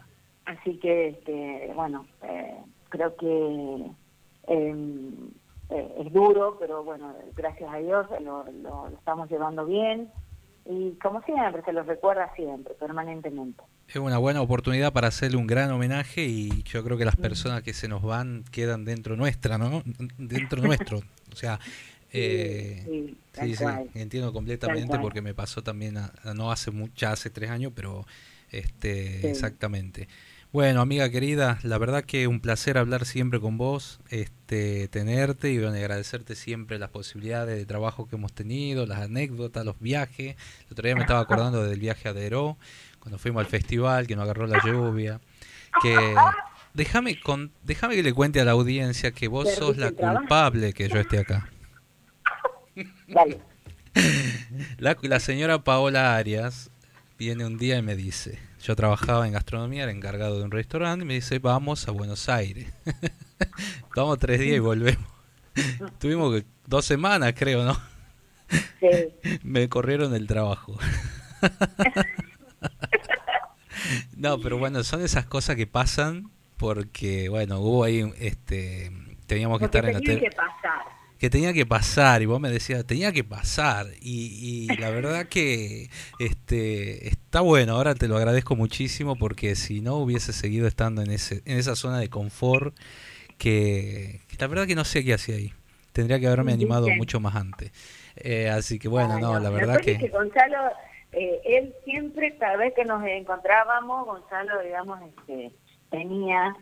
así 0.44 0.78
que, 0.78 1.08
este, 1.08 1.72
bueno, 1.74 2.06
eh, 2.22 2.56
creo 2.88 3.16
que 3.16 3.90
em, 4.46 5.30
eh, 5.70 5.94
es 5.98 6.12
duro, 6.12 6.56
pero 6.58 6.84
bueno, 6.84 7.14
gracias 7.34 7.72
a 7.72 7.78
Dios 7.78 8.06
lo, 8.20 8.44
lo, 8.62 8.88
estamos 8.88 9.30
llevando 9.30 9.64
bien 9.64 10.10
y 10.66 10.92
como 10.92 11.22
siempre, 11.22 11.62
se 11.62 11.72
lo 11.72 11.82
recuerda 11.82 12.32
siempre, 12.34 12.74
permanentemente. 12.74 13.62
Es 13.86 13.96
una 13.96 14.16
buena 14.16 14.40
oportunidad 14.40 14.92
para 14.92 15.08
hacerle 15.08 15.36
un 15.36 15.46
gran 15.46 15.70
homenaje 15.70 16.24
y 16.24 16.62
yo 16.62 16.82
creo 16.82 16.96
que 16.96 17.04
las 17.04 17.16
personas 17.16 17.62
que 17.62 17.74
se 17.74 17.86
nos 17.86 18.02
van 18.02 18.44
quedan 18.50 18.84
dentro 18.84 19.14
nuestra, 19.14 19.58
¿no? 19.58 19.82
Dentro 20.16 20.62
nuestro. 20.62 21.00
O 21.32 21.36
sea, 21.36 21.60
eh, 22.12 23.14
sí, 23.32 23.56
sí, 23.56 23.64
entiendo 23.94 24.32
completamente 24.32 24.98
porque 25.00 25.20
me 25.20 25.34
pasó 25.34 25.62
también, 25.62 25.98
no 26.34 26.50
hace 26.50 26.70
mucho, 26.70 27.08
hace 27.08 27.28
tres 27.28 27.50
años, 27.50 27.72
pero 27.74 28.06
este, 28.50 29.28
exactamente. 29.28 30.08
Bueno, 30.54 30.82
amiga 30.82 31.10
querida, 31.10 31.58
la 31.64 31.78
verdad 31.78 32.04
que 32.04 32.28
un 32.28 32.38
placer 32.38 32.78
hablar 32.78 33.06
siempre 33.06 33.40
con 33.40 33.58
vos, 33.58 33.98
este, 34.08 34.86
tenerte 34.86 35.50
y 35.50 35.58
bueno, 35.58 35.74
agradecerte 35.74 36.36
siempre 36.36 36.78
las 36.78 36.90
posibilidades 36.90 37.58
de 37.58 37.66
trabajo 37.66 38.06
que 38.06 38.14
hemos 38.14 38.32
tenido, 38.32 38.86
las 38.86 39.00
anécdotas, 39.00 39.64
los 39.64 39.80
viajes. 39.80 40.36
El 40.66 40.66
otro 40.70 40.84
día 40.84 40.94
me 40.94 41.00
estaba 41.00 41.18
acordando 41.18 41.64
del 41.64 41.80
viaje 41.80 42.08
a 42.08 42.12
Deró, 42.12 42.56
cuando 43.00 43.18
fuimos 43.18 43.40
al 43.40 43.50
festival, 43.50 44.06
que 44.06 44.14
nos 44.14 44.22
agarró 44.22 44.46
la 44.46 44.62
lluvia. 44.64 45.20
Que 45.82 46.14
déjame 46.72 47.18
con, 47.18 47.50
déjame 47.64 47.96
que 47.96 48.04
le 48.04 48.12
cuente 48.12 48.40
a 48.40 48.44
la 48.44 48.52
audiencia 48.52 49.10
que 49.10 49.26
vos 49.26 49.52
sos 49.52 49.76
la 49.76 49.90
culpable 49.90 50.72
que 50.72 50.88
yo 50.88 51.00
esté 51.00 51.18
acá. 51.18 51.50
La, 54.78 54.96
la 55.02 55.20
señora 55.20 55.64
Paola 55.64 56.14
Arias 56.14 56.70
viene 57.18 57.44
un 57.44 57.58
día 57.58 57.76
y 57.76 57.82
me 57.82 57.96
dice, 57.96 58.38
yo 58.64 58.74
trabajaba 58.74 59.26
en 59.26 59.34
gastronomía, 59.34 59.82
era 59.82 59.92
encargado 59.92 60.38
de 60.38 60.44
un 60.44 60.50
restaurante, 60.50 61.04
y 61.04 61.06
me 61.06 61.14
dice, 61.14 61.38
vamos 61.38 61.86
a 61.86 61.90
Buenos 61.90 62.30
Aires. 62.30 62.72
vamos 63.94 64.18
tres 64.18 64.40
días 64.40 64.56
y 64.56 64.58
volvemos. 64.58 65.06
Tuvimos 66.00 66.42
dos 66.66 66.86
semanas, 66.86 67.34
creo, 67.36 67.62
¿no? 67.62 67.78
me 69.42 69.68
corrieron 69.68 70.12
del 70.12 70.26
trabajo. 70.26 70.78
no, 74.16 74.40
pero 74.40 74.56
bueno, 74.56 74.82
son 74.82 75.02
esas 75.02 75.26
cosas 75.26 75.56
que 75.56 75.66
pasan 75.66 76.30
porque, 76.56 77.28
bueno, 77.28 77.58
hubo 77.60 77.84
ahí, 77.84 78.10
este, 78.18 78.90
teníamos 79.26 79.58
que 79.58 79.66
estar 79.66 79.84
en 79.84 79.92
la 79.92 80.00
tele 80.00 80.30
que 81.24 81.30
tenía 81.30 81.54
que 81.54 81.64
pasar 81.64 82.20
y 82.20 82.26
vos 82.26 82.38
me 82.38 82.50
decías 82.50 82.84
tenía 82.84 83.10
que 83.10 83.24
pasar 83.24 83.86
y, 83.98 84.66
la 84.78 84.90
verdad 84.90 85.26
que 85.26 85.88
este 86.18 87.08
está 87.08 87.40
bueno 87.40 87.76
ahora 87.76 87.94
te 87.94 88.08
lo 88.08 88.18
agradezco 88.18 88.56
muchísimo 88.56 89.16
porque 89.16 89.54
si 89.54 89.80
no 89.80 89.94
hubiese 89.96 90.34
seguido 90.34 90.66
estando 90.66 91.00
en 91.00 91.10
ese 91.10 91.40
en 91.46 91.56
esa 91.56 91.76
zona 91.76 91.98
de 91.98 92.10
confort 92.10 92.76
que, 93.38 94.20
la 94.38 94.48
verdad 94.48 94.66
que 94.66 94.74
no 94.74 94.84
sé 94.84 95.02
qué 95.02 95.14
hacía 95.14 95.36
ahí. 95.36 95.54
Tendría 95.94 96.20
que 96.20 96.26
haberme 96.26 96.52
animado 96.52 96.88
mucho 96.90 97.20
más 97.20 97.36
antes. 97.36 97.72
Eh, 98.16 98.50
así 98.50 98.78
que 98.78 98.88
bueno 98.88 99.18
no, 99.18 99.40
la 99.40 99.48
verdad 99.48 99.78
que... 99.78 99.96
que 99.96 100.08
Gonzalo 100.08 100.58
eh, 101.12 101.40
él 101.46 101.74
siempre 101.86 102.36
cada 102.36 102.58
vez 102.58 102.74
que 102.74 102.84
nos 102.84 103.02
encontrábamos 103.02 104.04
Gonzalo 104.04 104.60
digamos 104.62 105.00
este 105.00 105.52
tenía 105.90 106.54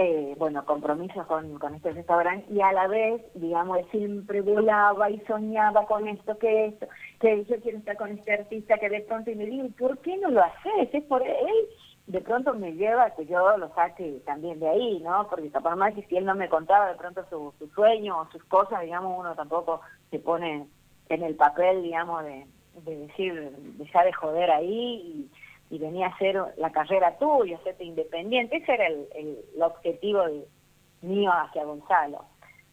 eh, 0.00 0.36
bueno, 0.38 0.64
compromisos 0.64 1.26
con, 1.26 1.58
con 1.58 1.74
este 1.74 1.90
restaurante 1.90 2.46
y 2.52 2.60
a 2.60 2.72
la 2.72 2.86
vez, 2.86 3.20
digamos, 3.34 3.80
siempre 3.90 4.42
volaba 4.42 5.10
y 5.10 5.18
soñaba 5.26 5.86
con 5.86 6.06
esto, 6.06 6.38
que 6.38 6.66
esto, 6.66 6.86
que 7.18 7.44
yo 7.46 7.60
quiero 7.60 7.78
estar 7.78 7.96
con 7.96 8.10
este 8.12 8.32
artista 8.32 8.78
que 8.78 8.90
de 8.90 9.00
pronto 9.00 9.32
y 9.32 9.34
me 9.34 9.46
digo, 9.46 9.66
¿por 9.76 9.98
qué 9.98 10.16
no 10.18 10.30
lo 10.30 10.40
haces? 10.40 10.88
Es 10.92 11.02
por 11.02 11.22
él. 11.22 11.66
De 12.06 12.20
pronto 12.20 12.54
me 12.54 12.74
lleva 12.74 13.06
a 13.06 13.14
que 13.16 13.26
yo 13.26 13.58
lo 13.58 13.74
saque 13.74 14.22
también 14.24 14.60
de 14.60 14.68
ahí, 14.68 15.00
¿no? 15.00 15.26
Porque 15.28 15.50
capaz 15.50 15.74
más 15.74 15.92
que 15.94 16.04
si 16.04 16.16
él 16.16 16.26
no 16.26 16.36
me 16.36 16.48
contaba 16.48 16.92
de 16.92 16.96
pronto 16.96 17.24
su, 17.28 17.52
su 17.58 17.68
sueño 17.74 18.20
o 18.20 18.30
sus 18.30 18.44
cosas, 18.44 18.82
digamos, 18.82 19.18
uno 19.18 19.34
tampoco 19.34 19.80
se 20.12 20.20
pone 20.20 20.68
en 21.08 21.22
el 21.24 21.34
papel, 21.34 21.82
digamos, 21.82 22.22
de, 22.22 22.46
de 22.84 22.96
decir, 22.98 23.50
dejar 23.78 24.06
de 24.06 24.12
joder 24.12 24.48
ahí 24.48 25.28
y 25.28 25.30
y 25.70 25.78
venía 25.78 26.06
a 26.06 26.10
hacer 26.10 26.36
la 26.56 26.70
carrera 26.70 27.16
tuya, 27.18 27.58
hacerte 27.58 27.84
independiente. 27.84 28.56
Ese 28.56 28.72
era 28.72 28.86
el, 28.86 29.06
el, 29.14 29.62
objetivo 29.62 30.24
mío 31.02 31.30
hacia 31.32 31.64
Gonzalo. 31.64 32.24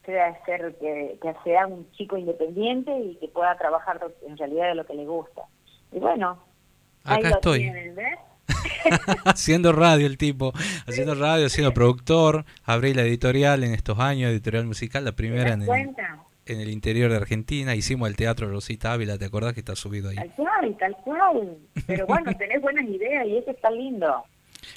Que 0.03 0.13
ser 0.45 0.75
que, 0.75 1.17
que 1.21 1.35
sea 1.43 1.65
un 1.65 1.89
chico 1.93 2.15
independiente 2.15 2.95
y 2.97 3.15
que 3.15 3.27
pueda 3.27 3.57
trabajar 3.57 3.99
en 4.27 4.37
realidad 4.37 4.67
de 4.67 4.75
lo 4.75 4.85
que 4.85 4.93
le 4.93 5.05
gusta. 5.05 5.41
Y 5.91 5.99
bueno, 5.99 6.37
acá 7.03 7.29
estoy. 7.29 7.71
haciendo 9.25 9.71
radio 9.71 10.05
el 10.05 10.17
tipo, 10.17 10.53
haciendo 10.87 11.15
radio, 11.15 11.49
siendo 11.49 11.73
productor, 11.73 12.45
abrí 12.63 12.93
la 12.93 13.01
editorial 13.01 13.63
en 13.63 13.73
estos 13.73 13.99
años, 13.99 14.29
editorial 14.29 14.65
musical, 14.65 15.05
la 15.05 15.13
primera 15.13 15.53
en 15.53 15.63
el, 15.63 15.95
en 16.45 16.61
el 16.61 16.69
interior 16.69 17.09
de 17.09 17.17
Argentina, 17.17 17.75
hicimos 17.75 18.07
el 18.07 18.15
Teatro 18.15 18.49
Rosita 18.49 18.93
Ávila, 18.93 19.17
¿te 19.17 19.25
acordás 19.25 19.53
que 19.53 19.61
está 19.61 19.75
subido 19.75 20.09
ahí? 20.09 20.15
Tal 20.15 20.33
cual, 20.35 20.77
tal 20.77 20.95
cual. 21.03 21.57
Pero 21.87 22.05
bueno, 22.05 22.31
tenés 22.37 22.61
buenas 22.61 22.85
ideas 22.85 23.25
y 23.27 23.37
eso 23.37 23.51
está 23.51 23.71
lindo. 23.71 24.23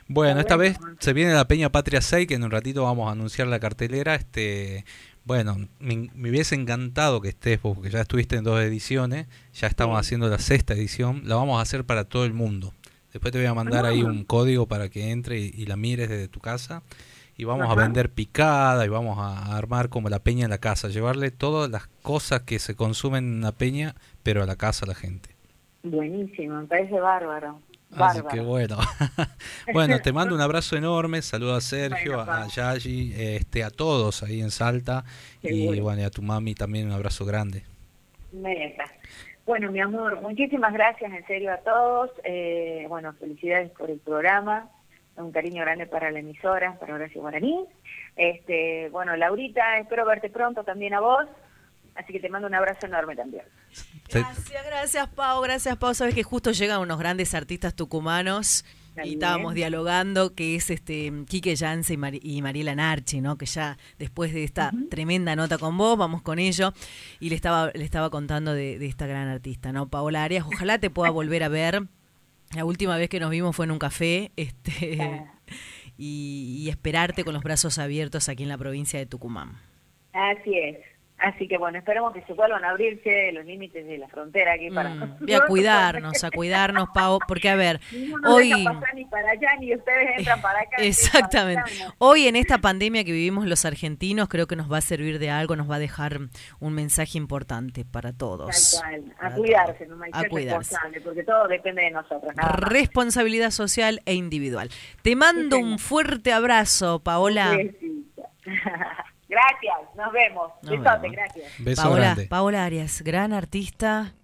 Bueno, 0.06 0.40
esta 0.40 0.56
vez 0.56 0.78
se 0.98 1.12
viene 1.12 1.32
la 1.32 1.46
Peña 1.46 1.70
Patria 1.70 2.00
6, 2.00 2.26
que 2.26 2.34
en 2.34 2.44
un 2.44 2.50
ratito 2.50 2.84
vamos 2.84 3.08
a 3.08 3.12
anunciar 3.12 3.48
la 3.48 3.60
cartelera. 3.60 4.14
Este, 4.14 4.84
bueno, 5.24 5.68
me, 5.78 6.08
hubiese 6.30 6.54
encantado 6.54 7.20
que 7.20 7.28
estés, 7.28 7.58
porque 7.58 7.90
ya 7.90 8.00
estuviste 8.00 8.36
en 8.36 8.44
dos 8.44 8.60
ediciones, 8.60 9.26
ya 9.54 9.66
estamos 9.66 9.98
haciendo 9.98 10.28
la 10.28 10.38
sexta 10.38 10.74
edición, 10.74 11.22
la 11.24 11.36
vamos 11.36 11.58
a 11.58 11.62
hacer 11.62 11.84
para 11.84 12.04
todo 12.04 12.24
el 12.24 12.32
mundo. 12.32 12.72
Después 13.12 13.32
te 13.32 13.38
voy 13.38 13.46
a 13.46 13.54
mandar 13.54 13.86
ahí 13.86 14.02
ah. 14.02 14.06
un 14.06 14.24
código 14.24 14.66
para 14.66 14.88
que 14.88 15.10
entre 15.10 15.38
y 15.38 15.66
la 15.66 15.76
mires 15.76 16.08
desde 16.08 16.28
tu 16.28 16.40
casa 16.40 16.82
y 17.38 17.44
vamos 17.44 17.70
a 17.70 17.74
vender 17.76 18.10
picada 18.10 18.84
y 18.84 18.88
vamos 18.88 19.16
a 19.16 19.56
armar 19.56 19.88
como 19.88 20.08
la 20.08 20.18
peña 20.18 20.44
en 20.44 20.50
la 20.50 20.58
casa, 20.58 20.88
llevarle 20.88 21.30
todas 21.30 21.70
las 21.70 21.86
cosas 22.02 22.40
que 22.40 22.58
se 22.58 22.74
consumen 22.74 23.36
en 23.36 23.40
la 23.42 23.52
peña, 23.52 23.94
pero 24.24 24.42
a 24.42 24.46
la 24.46 24.56
casa 24.56 24.84
a 24.84 24.88
la 24.88 24.96
gente. 24.96 25.36
Buenísimo, 25.84 26.60
me 26.60 26.66
parece 26.66 26.98
bárbaro. 26.98 27.60
Así 27.92 28.22
que 28.28 28.40
bueno. 28.40 28.76
bueno, 29.72 30.00
te 30.00 30.12
mando 30.12 30.34
un 30.34 30.40
abrazo 30.42 30.76
enorme, 30.76 31.22
saludo 31.22 31.54
a 31.54 31.60
Sergio, 31.60 32.20
a 32.20 32.48
Yayi, 32.48 33.14
este, 33.16 33.62
a 33.62 33.70
todos 33.70 34.24
ahí 34.24 34.40
en 34.40 34.50
Salta 34.50 35.04
y 35.40 35.78
bueno, 35.78 36.02
y 36.02 36.04
a 36.04 36.10
tu 36.10 36.22
mami 36.22 36.56
también 36.56 36.88
un 36.88 36.92
abrazo 36.92 37.24
grande. 37.24 37.62
Bueno, 39.46 39.70
mi 39.70 39.78
amor, 39.80 40.20
muchísimas 40.22 40.72
gracias 40.72 41.12
en 41.12 41.24
serio 41.28 41.52
a 41.52 41.58
todos. 41.58 42.10
Eh, 42.24 42.84
bueno, 42.88 43.14
felicidades 43.14 43.70
por 43.70 43.88
el 43.90 44.00
programa 44.00 44.68
un 45.22 45.32
cariño 45.32 45.62
grande 45.62 45.86
para 45.86 46.10
la 46.10 46.20
emisora, 46.20 46.78
para 46.78 46.94
Horacio 46.94 47.20
Guaraní. 47.20 47.64
Este, 48.16 48.88
bueno, 48.90 49.16
Laurita, 49.16 49.78
espero 49.78 50.04
verte 50.06 50.30
pronto 50.30 50.64
también 50.64 50.94
a 50.94 51.00
vos. 51.00 51.26
Así 51.94 52.12
que 52.12 52.20
te 52.20 52.28
mando 52.28 52.46
un 52.46 52.54
abrazo 52.54 52.86
enorme 52.86 53.16
también. 53.16 53.42
Gracias, 54.08 54.64
gracias 54.66 55.08
Pau, 55.08 55.42
gracias 55.42 55.76
Pau. 55.76 55.92
Sabes 55.94 56.14
que 56.14 56.22
justo 56.22 56.52
llegan 56.52 56.80
unos 56.80 56.98
grandes 56.98 57.34
artistas 57.34 57.74
tucumanos 57.74 58.64
y 59.04 59.14
estábamos 59.14 59.54
dialogando 59.54 60.34
que 60.34 60.54
es 60.54 60.70
este 60.70 61.12
Quique 61.28 61.56
Yance 61.56 61.94
y, 61.94 62.42
Mariela 62.42 62.74
Narchi, 62.74 63.20
¿no? 63.20 63.36
Que 63.36 63.46
ya 63.46 63.78
después 63.98 64.32
de 64.32 64.44
esta 64.44 64.72
tremenda 64.90 65.34
nota 65.34 65.58
con 65.58 65.76
vos, 65.76 65.98
vamos 65.98 66.22
con 66.22 66.38
ello 66.38 66.72
y 67.18 67.30
le 67.30 67.34
estaba 67.34 67.70
le 67.74 67.84
estaba 67.84 68.10
contando 68.10 68.54
de, 68.54 68.78
de 68.78 68.86
esta 68.86 69.06
gran 69.06 69.28
artista, 69.28 69.72
¿no? 69.72 69.88
Paola 69.88 70.22
Arias, 70.22 70.46
ojalá 70.46 70.78
te 70.78 70.90
pueda 70.90 71.10
volver 71.10 71.42
a 71.42 71.48
ver 71.48 71.82
la 72.54 72.64
última 72.64 72.96
vez 72.96 73.08
que 73.08 73.20
nos 73.20 73.30
vimos 73.30 73.54
fue 73.54 73.66
en 73.66 73.70
un 73.70 73.78
café, 73.78 74.30
este, 74.36 75.26
y, 75.98 76.62
y, 76.64 76.68
esperarte 76.68 77.24
con 77.24 77.34
los 77.34 77.42
brazos 77.42 77.78
abiertos 77.78 78.28
aquí 78.28 78.42
en 78.42 78.48
la 78.48 78.58
provincia 78.58 78.98
de 78.98 79.06
Tucumán. 79.06 79.58
Así 80.12 80.56
es. 80.56 80.76
Así 81.18 81.48
que 81.48 81.58
bueno, 81.58 81.78
esperemos 81.78 82.12
que 82.12 82.22
se 82.22 82.32
vuelvan 82.32 82.64
a 82.64 82.70
abrirse 82.70 83.32
los 83.32 83.44
límites 83.44 83.84
de 83.84 83.98
la 83.98 84.06
frontera 84.06 84.52
aquí 84.52 84.70
para... 84.70 84.90
Mm, 84.90 85.16
y 85.26 85.34
a 85.34 85.40
cuidarnos, 85.40 86.22
a 86.22 86.30
cuidarnos, 86.30 86.88
Pau, 86.94 87.18
porque 87.26 87.48
a 87.48 87.56
ver, 87.56 87.80
hoy... 88.24 88.52
ni 88.94 89.04
para 89.06 89.30
allá 89.30 89.56
ni 89.58 89.74
ustedes 89.74 90.18
entran 90.18 90.40
para 90.40 90.60
acá. 90.60 90.76
Exactamente. 90.78 91.70
Hoy 91.98 92.28
en 92.28 92.36
esta 92.36 92.58
pandemia 92.58 93.04
que 93.04 93.10
vivimos 93.10 93.46
los 93.46 93.64
argentinos 93.64 94.28
creo 94.28 94.46
que 94.46 94.54
nos 94.54 94.70
va 94.70 94.78
a 94.78 94.80
servir 94.80 95.18
de 95.18 95.30
algo, 95.30 95.56
nos 95.56 95.68
va 95.68 95.76
a 95.76 95.80
dejar 95.80 96.18
un 96.60 96.72
mensaje 96.74 97.18
importante 97.18 97.84
para 97.84 98.12
todos. 98.12 98.80
A 99.18 99.30
cuidarse, 99.34 99.86
no 99.86 100.00
hay 100.02 100.10
a 100.12 100.28
cuidarse. 100.28 100.76
porque 101.02 101.24
todo 101.24 101.48
depende 101.48 101.82
de 101.82 101.90
nosotros. 101.90 102.32
Responsabilidad 102.58 103.50
social 103.50 104.00
e 104.06 104.14
individual. 104.14 104.70
Te 105.02 105.16
mando 105.16 105.58
un 105.58 105.80
fuerte 105.80 106.32
abrazo, 106.32 107.00
Paola. 107.00 107.58
Gracias, 109.28 109.94
nos 109.96 110.12
vemos. 110.12 110.52
Besote, 110.62 111.08
gracias. 111.10 111.52
Paola, 111.76 112.16
Paola 112.28 112.64
Arias, 112.64 113.02
gran 113.02 113.32
artista 113.34 114.14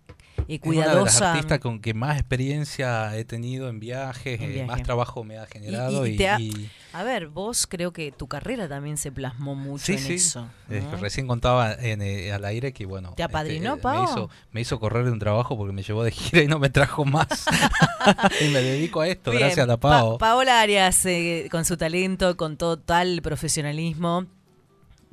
eh, 0.48 0.56
Es 0.56 0.60
una 0.62 0.72
de 0.72 0.78
las 0.80 0.88
cuidadosa. 0.88 1.32
artistas 1.32 1.58
con 1.60 1.78
que 1.80 1.92
más 1.94 2.18
experiencia 2.18 3.14
he 3.16 3.24
tenido 3.24 3.68
en 3.68 3.80
viajes, 3.80 4.40
En 4.40 4.46
eh, 4.50 4.52
viaje. 4.54 4.66
más 4.66 4.82
trabajo 4.82 5.22
me 5.22 5.38
ha 5.38 5.46
generado 5.46 6.06
y 6.06 6.12
y, 6.12 6.16
te 6.16 6.28
ha- 6.28 6.40
y- 6.40 6.70
A 6.94 7.02
ver, 7.02 7.28
vos 7.28 7.66
creo 7.66 7.92
que 7.92 8.12
tu 8.12 8.26
carrera 8.28 8.66
también 8.68 8.96
se 8.96 9.12
plasmó 9.12 9.54
mucho 9.54 9.84
Sí, 9.84 9.92
en 9.92 9.98
sí. 9.98 10.14
eso. 10.14 10.48
eh, 10.70 10.82
¿no? 10.90 10.96
recién 10.98 11.26
contaba 11.26 11.74
en, 11.74 12.00
eh, 12.02 12.32
al 12.32 12.44
aire 12.46 12.72
que 12.72 12.86
bueno 12.86 13.12
¿Te 13.14 13.22
apadrinó, 13.22 13.74
este, 13.74 13.88
me 13.88 14.02
hizo 14.04 14.30
me 14.52 14.60
hizo 14.62 14.80
correr 14.80 15.04
de 15.04 15.12
un 15.12 15.18
trabajo 15.18 15.56
porque 15.56 15.72
me 15.74 15.82
llevó 15.82 16.02
de 16.02 16.10
gira 16.12 16.42
y 16.42 16.46
no 16.48 16.58
me 16.58 16.70
trajo 16.70 17.04
más 17.04 17.44
y 18.40 18.48
me 18.48 18.60
dedico 18.62 19.00
a 19.02 19.08
esto 19.08 19.30
Bien, 19.32 19.42
gracias 19.42 19.64
a 19.64 19.66
la 19.66 19.76
Pa- 19.76 20.00
Pau 20.00 20.18
Paola 20.18 20.60
Arias, 20.60 21.04
eh, 21.06 21.48
con 21.50 21.64
su 21.66 21.76
talento, 21.76 22.36
con 22.38 22.56
total 22.56 23.20
profesionalismo. 23.22 24.26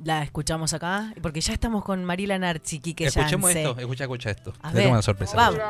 La 0.04 0.22
escuchamos 0.22 0.74
acá, 0.74 1.12
porque 1.22 1.40
ya 1.40 1.52
estamos 1.52 1.84
con 1.84 2.04
Marila 2.04 2.36
Narchi, 2.38 2.80
Quique 2.80 3.06
escuchemos 3.06 3.50
esto 3.54 3.78
escucha 3.78 4.04
escucha 4.04 4.30
esto 4.30 4.52
A 4.60 4.72
ver, 4.72 4.88
una 4.88 5.02
sorpresa 5.02 5.36
vamos. 5.36 5.60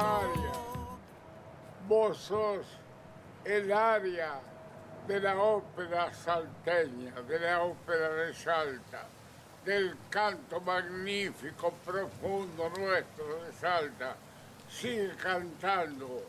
Vos 1.87 2.16
sos 2.16 2.66
el 3.45 3.71
área 3.71 4.40
de 5.07 5.21
la 5.21 5.37
ópera 5.37 6.12
salteña, 6.14 7.12
de 7.29 7.40
la 7.40 7.62
ópera 7.62 8.09
de 8.09 8.33
Salta, 8.33 9.07
del 9.64 9.97
canto 10.09 10.61
magnífico, 10.61 11.75
profundo 11.85 12.71
nuestro 12.71 13.45
de 13.45 13.53
Salta. 13.53 14.16
Sigue 14.71 15.11
cantando. 15.21 16.23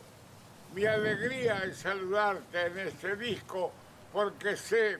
Mi 0.74 0.84
alegría 0.84 1.62
es 1.64 1.78
saludarte 1.78 2.66
en 2.66 2.78
este 2.80 3.16
disco 3.16 3.72
porque 4.12 4.56
sé 4.56 4.98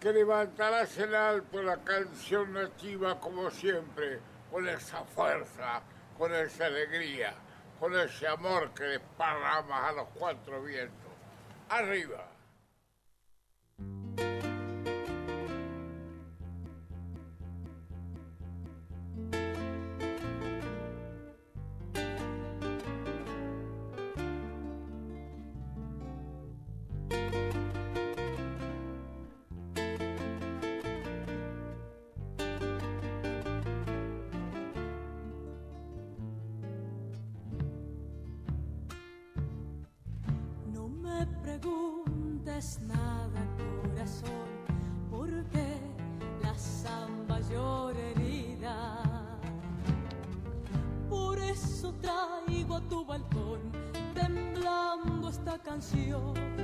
que 0.00 0.12
levantarás 0.12 0.96
en 0.98 1.14
alto 1.14 1.62
la 1.62 1.76
canción 1.76 2.54
nativa 2.54 3.20
como 3.20 3.50
siempre, 3.50 4.18
con 4.50 4.66
esa 4.66 5.04
fuerza, 5.04 5.82
con 6.16 6.34
esa 6.34 6.66
alegría, 6.66 7.34
con 7.78 7.94
ese 7.98 8.26
amor 8.26 8.72
que 8.72 8.84
desparramas 8.84 9.90
a 9.90 9.92
los 9.92 10.08
cuatro 10.14 10.62
vientos. 10.62 11.12
Arriba. 11.68 12.26
Preguntes 41.60 42.80
nada, 42.86 43.40
corazón, 43.56 44.48
porque 45.10 45.78
la 46.42 46.54
samba 46.56 47.40
llora 47.40 47.98
herida. 47.98 49.38
Por 51.08 51.38
eso 51.38 51.92
traigo 52.00 52.76
a 52.76 52.80
tu 52.82 53.04
balcón, 53.04 53.60
temblando 54.14 55.28
esta 55.28 55.58
canción 55.58 56.59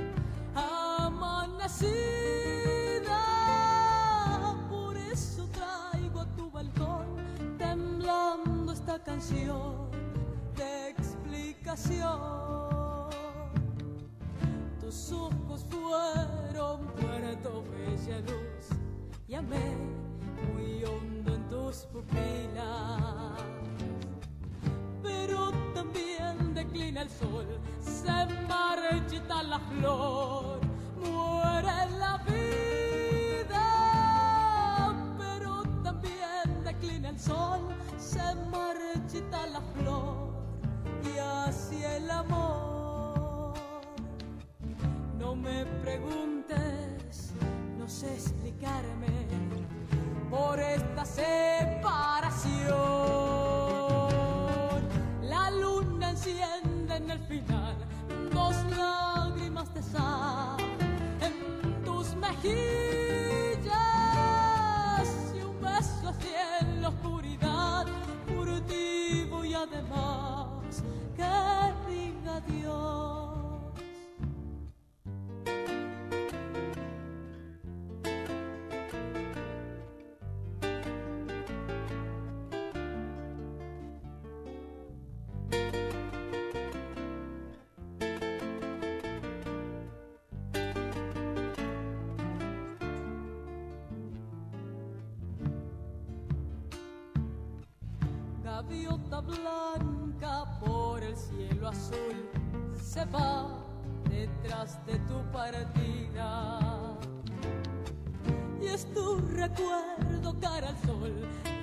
Y 108.59 108.65
es 108.65 108.91
tu 108.91 109.19
recuerdo 109.35 110.35
cara 110.41 110.69
al 110.69 110.77
sol 110.83 111.13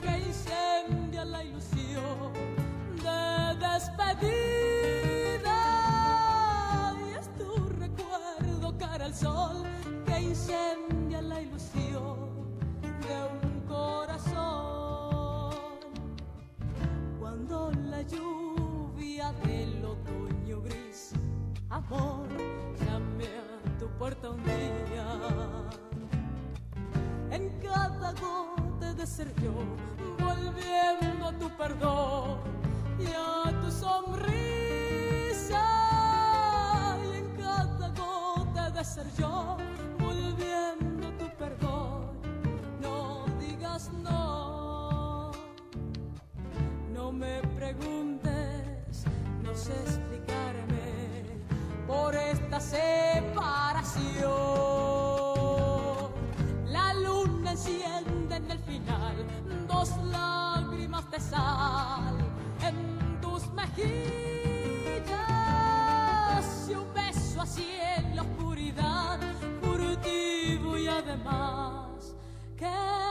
que 0.01 0.19
incendia 0.19 1.25
la 1.25 1.43
ilusión 1.43 2.33
de 3.03 3.57
despedida. 3.67 4.55
Y 7.05 7.15
es 7.19 7.29
tu 7.37 7.69
recuerdo 7.81 8.79
cara 8.79 9.07
al 9.07 9.15
sol 9.15 9.65
que 10.07 10.21
incendia 10.21 11.21
la 11.21 11.41
ilusión 11.41 12.31
de 12.79 13.25
un 13.43 13.61
corazón 13.67 15.53
cuando 17.19 17.73
la 17.91 18.03
lluvia 18.03 19.33
del 19.45 19.85
otoño 19.85 20.61
gris, 20.63 21.11
amor, 21.71 22.29
puerta 23.99 24.31
un 24.31 24.43
día. 24.45 25.07
En 27.31 27.49
cada 27.61 28.13
gota 28.13 28.95
de 28.95 29.07
ser 29.07 29.33
yo, 29.43 29.53
volviendo 30.19 31.27
a 31.27 31.33
tu 31.39 31.49
perdón 31.57 32.39
y 32.99 33.07
a 33.07 33.51
tu 33.61 33.71
sonrisa. 33.71 35.65
Y 37.05 37.17
en 37.19 37.37
cada 37.37 37.89
gota 37.91 38.71
de 38.71 38.85
ser 38.85 39.07
yo, 39.19 39.57
volviendo 39.99 41.09
a 41.09 41.19
tu 41.19 41.29
perdón, 41.37 42.11
no 42.81 43.25
digas 43.39 43.91
no. 43.93 45.33
No 46.93 47.13
me 47.13 47.41
preguntes, 47.57 49.05
no 49.43 49.55
sé 49.55 49.73
explicarme 49.73 50.74
por 51.87 52.15
esta 52.15 52.61
separación. 52.61 54.05
La 56.67 56.95
luna 56.95 57.53
enciende 57.53 58.37
en 58.37 58.51
el 58.51 58.59
final 58.61 59.17
dos 59.69 59.91
lágrimas 60.11 61.11
de 61.11 61.21
sal 61.21 62.17
en 62.63 63.21
tus 63.21 63.47
mejillas 63.53 63.85
y 66.69 66.75
un 66.75 66.93
beso 66.95 67.43
así 67.43 67.69
en 67.97 68.17
la 68.17 68.23
oscuridad, 68.23 69.19
furtivo 69.63 70.79
y 70.79 70.89
además 70.89 72.15
que 72.57 73.04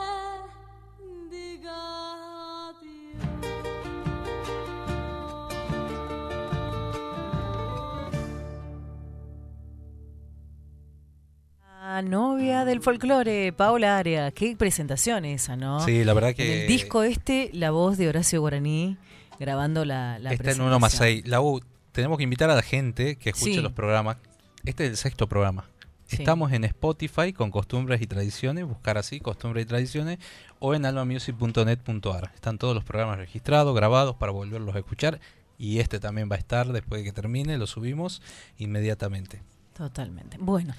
novia 12.02 12.66
del 12.66 12.82
folclore, 12.82 13.54
Paola 13.54 13.98
Aria. 13.98 14.32
Qué 14.32 14.56
presentación 14.58 15.26
esa, 15.26 15.56
¿no? 15.56 15.80
Sí, 15.86 16.04
la 16.04 16.14
verdad 16.14 16.32
En 16.32 16.36
que 16.36 16.62
el 16.64 16.68
disco 16.68 17.04
este, 17.04 17.50
la 17.54 17.72
voz 17.72 17.98
de 17.98 18.08
Horacio 18.10 18.42
Guaraní 18.42 18.98
grabando 19.40 19.86
la, 19.86 20.20
la 20.20 20.34
está 20.34 20.52
en 20.52 20.62
uno 20.62 20.80
más 20.80 20.94
presentación. 20.98 21.24
ahí. 21.26 21.30
La 21.30 21.42
U, 21.42 21.62
tenemos 21.92 22.18
que 22.18 22.24
invitar 22.24 22.50
a 22.50 22.56
la 22.56 22.62
gente 22.62 23.16
que 23.18 23.30
escuche 23.32 23.56
Sí. 23.56 23.62
los 23.62 23.72
programas. 23.74 24.18
Este 24.66 24.86
es 24.86 24.92
el 24.92 24.98
sexto 24.98 25.28
programa. 25.28 25.70
Sí. 26.06 26.18
Estamos 26.18 26.52
en 26.52 26.64
Spotify 26.66 27.34
con 27.34 27.50
costumbres 27.52 28.02
y 28.02 28.08
tradiciones, 28.08 28.66
buscar 28.66 28.98
así 28.98 29.20
costumbres 29.20 29.64
y 29.64 29.68
tradiciones, 29.68 30.20
o 30.60 30.76
en 30.76 30.86
almamusic.net.ar. 30.86 32.32
Están 32.36 32.58
todos 32.58 32.76
los 32.76 32.84
programas 32.84 33.18
registrados, 33.18 33.76
grabados 33.76 34.16
para 34.16 34.32
volverlos 34.32 34.76
a 34.76 34.80
escuchar. 34.80 35.20
Y 35.58 35.80
este 35.80 36.00
también 36.00 36.30
va 36.32 36.36
a 36.36 36.40
estar 36.40 36.72
después 36.74 37.02
de 37.02 37.06
que 37.06 37.12
termine, 37.14 37.58
lo 37.58 37.68
subimos 37.68 38.22
inmediatamente. 38.58 39.42
Totalmente. 39.74 40.38
Bueno, 40.40 40.74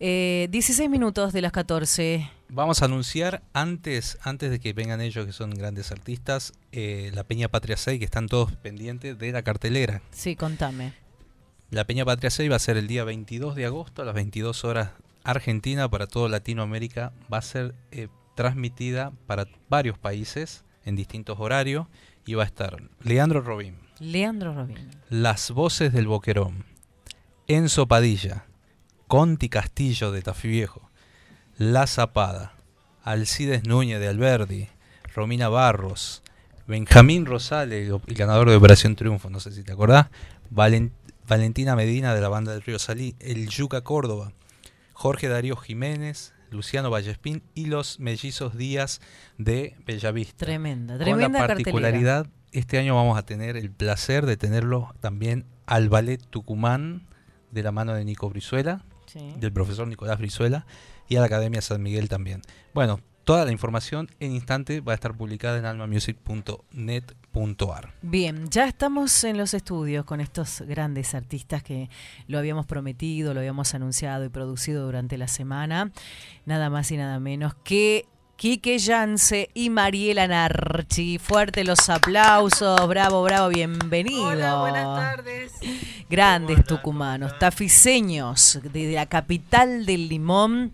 eh, 0.00 0.48
16 0.50 0.88
minutos 0.88 1.32
de 1.32 1.42
las 1.42 1.52
14. 1.52 2.30
Vamos 2.48 2.80
a 2.80 2.86
anunciar 2.86 3.42
antes, 3.52 4.18
antes 4.22 4.50
de 4.50 4.58
que 4.58 4.72
vengan 4.72 5.00
ellos 5.00 5.26
que 5.26 5.32
son 5.32 5.50
grandes 5.50 5.92
artistas, 5.92 6.52
eh, 6.72 7.10
la 7.14 7.24
Peña 7.24 7.48
Patria 7.48 7.76
6, 7.76 7.98
que 7.98 8.04
están 8.06 8.26
todos 8.26 8.52
pendientes 8.56 9.18
de 9.18 9.32
la 9.32 9.42
cartelera. 9.42 10.00
Sí, 10.12 10.34
contame. 10.34 10.94
La 11.70 11.84
Peña 11.84 12.06
Patria 12.06 12.30
6 12.30 12.50
va 12.50 12.56
a 12.56 12.60
ser 12.60 12.78
el 12.78 12.86
día 12.86 13.04
22 13.04 13.54
de 13.54 13.66
agosto 13.66 14.00
a 14.00 14.06
las 14.06 14.14
22 14.14 14.64
horas 14.64 14.92
Argentina 15.24 15.90
para 15.90 16.06
toda 16.06 16.30
Latinoamérica. 16.30 17.12
Va 17.30 17.38
a 17.38 17.42
ser 17.42 17.74
eh, 17.90 18.08
transmitida 18.34 19.12
para 19.26 19.46
varios 19.68 19.98
países 19.98 20.64
en 20.86 20.96
distintos 20.96 21.38
horarios 21.38 21.86
y 22.24 22.34
va 22.34 22.44
a 22.44 22.46
estar 22.46 22.82
Leandro 23.02 23.42
Robín, 23.42 23.76
Leandro 24.00 24.54
Robin. 24.54 24.90
Las 25.10 25.50
Voces 25.50 25.92
del 25.92 26.06
Boquerón, 26.06 26.64
Enzo 27.48 27.86
Padilla, 27.88 28.44
Conti 29.06 29.48
Castillo 29.48 30.12
de 30.12 30.22
Tafí 30.22 30.48
Viejo, 30.48 30.90
La 31.56 31.86
Zapada, 31.86 32.54
Alcides 33.02 33.64
Núñez 33.66 34.00
de 34.00 34.08
Alberdi, 34.08 34.68
Romina 35.14 35.48
Barros, 35.48 36.22
Benjamín 36.66 37.24
Rosales, 37.24 37.88
el 38.06 38.14
ganador 38.14 38.50
de 38.50 38.56
Operación 38.56 38.96
Triunfo, 38.96 39.30
no 39.30 39.40
sé 39.40 39.52
si 39.52 39.62
te 39.62 39.72
acordás, 39.72 40.08
Valen- 40.50 40.92
Valentina 41.26 41.74
Medina 41.74 42.14
de 42.14 42.20
la 42.20 42.28
banda 42.28 42.52
del 42.52 42.62
Río 42.62 42.78
Salí, 42.78 43.16
el 43.18 43.48
Yuca 43.48 43.80
Córdoba, 43.82 44.32
Jorge 44.92 45.28
Darío 45.28 45.56
Jiménez, 45.56 46.34
Luciano 46.50 46.90
Vallespín 46.90 47.42
y 47.54 47.66
los 47.66 47.98
mellizos 48.00 48.56
Díaz 48.56 49.00
de 49.38 49.74
Bellavista. 49.86 50.44
Tremenda, 50.44 50.94
Con 50.94 51.04
tremenda 51.04 51.28
la 51.28 51.46
cartelera. 51.46 51.54
particularidad, 51.54 52.26
este 52.52 52.78
año 52.78 52.94
vamos 52.94 53.18
a 53.18 53.22
tener 53.22 53.56
el 53.56 53.70
placer 53.70 54.26
de 54.26 54.36
tenerlo 54.36 54.94
también 55.00 55.44
al 55.66 55.88
Ballet 55.88 56.20
Tucumán, 56.28 57.06
de 57.50 57.62
la 57.62 57.72
mano 57.72 57.94
de 57.94 58.04
Nico 58.04 58.28
Brizuela, 58.28 58.84
Sí. 59.06 59.32
del 59.38 59.52
profesor 59.52 59.88
Nicolás 59.88 60.18
Brizuela, 60.18 60.66
y 61.08 61.16
a 61.16 61.20
la 61.20 61.26
Academia 61.26 61.62
San 61.62 61.82
Miguel 61.82 62.08
también. 62.10 62.42
Bueno, 62.74 63.00
toda 63.24 63.44
la 63.46 63.52
información 63.52 64.08
en 64.20 64.32
instante 64.32 64.80
va 64.80 64.92
a 64.92 64.94
estar 64.94 65.16
publicada 65.16 65.58
en 65.58 65.64
almamusic.net.ar. 65.64 67.94
Bien, 68.02 68.48
ya 68.50 68.66
estamos 68.66 69.22
en 69.24 69.36
los 69.38 69.54
estudios 69.54 70.04
con 70.04 70.20
estos 70.20 70.62
grandes 70.62 71.14
artistas 71.14 71.62
que 71.62 71.88
lo 72.26 72.38
habíamos 72.38 72.66
prometido, 72.66 73.32
lo 73.34 73.40
habíamos 73.40 73.74
anunciado 73.74 74.24
y 74.24 74.28
producido 74.28 74.84
durante 74.84 75.16
la 75.18 75.28
semana. 75.28 75.90
Nada 76.46 76.70
más 76.70 76.90
y 76.90 76.96
nada 76.96 77.20
menos 77.20 77.54
que 77.64 78.06
Quique 78.38 78.78
Yance 78.78 79.50
y 79.52 79.68
Mariela 79.68 80.28
Narchi. 80.28 81.18
Fuerte 81.18 81.64
los 81.64 81.90
aplausos. 81.90 82.86
Bravo, 82.86 83.24
bravo, 83.24 83.48
bienvenido. 83.48 84.28
Hola, 84.28 84.60
buenas 84.60 84.84
tardes. 84.84 85.52
Grandes 86.08 86.64
tucumanos, 86.64 87.36
tafiseños 87.40 88.60
de 88.62 88.92
la 88.92 89.06
capital 89.06 89.84
del 89.86 90.08
limón. 90.08 90.72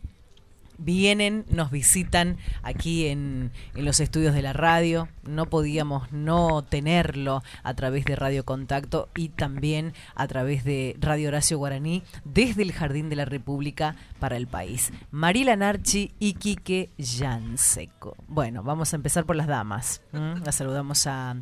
Vienen, 0.78 1.44
nos 1.48 1.70
visitan 1.70 2.38
aquí 2.62 3.06
en, 3.06 3.52
en 3.74 3.84
los 3.84 4.00
estudios 4.00 4.34
de 4.34 4.42
la 4.42 4.52
radio. 4.52 5.08
No 5.22 5.46
podíamos 5.46 6.12
no 6.12 6.62
tenerlo 6.62 7.42
a 7.62 7.74
través 7.74 8.04
de 8.04 8.16
Radio 8.16 8.44
Contacto 8.44 9.08
y 9.14 9.30
también 9.30 9.92
a 10.14 10.26
través 10.26 10.64
de 10.64 10.96
Radio 11.00 11.28
Horacio 11.28 11.58
Guaraní 11.58 12.02
desde 12.24 12.62
el 12.62 12.72
Jardín 12.72 13.08
de 13.08 13.16
la 13.16 13.24
República 13.24 13.96
para 14.18 14.36
el 14.36 14.46
país. 14.46 14.92
Marila 15.10 15.56
Narchi 15.56 16.12
y 16.18 16.34
Quique 16.34 16.90
Yanseco. 16.98 18.16
Bueno, 18.28 18.62
vamos 18.62 18.92
a 18.92 18.96
empezar 18.96 19.24
por 19.24 19.36
las 19.36 19.46
damas. 19.46 20.02
¿m? 20.12 20.40
La 20.44 20.52
saludamos 20.52 21.06
a, 21.06 21.36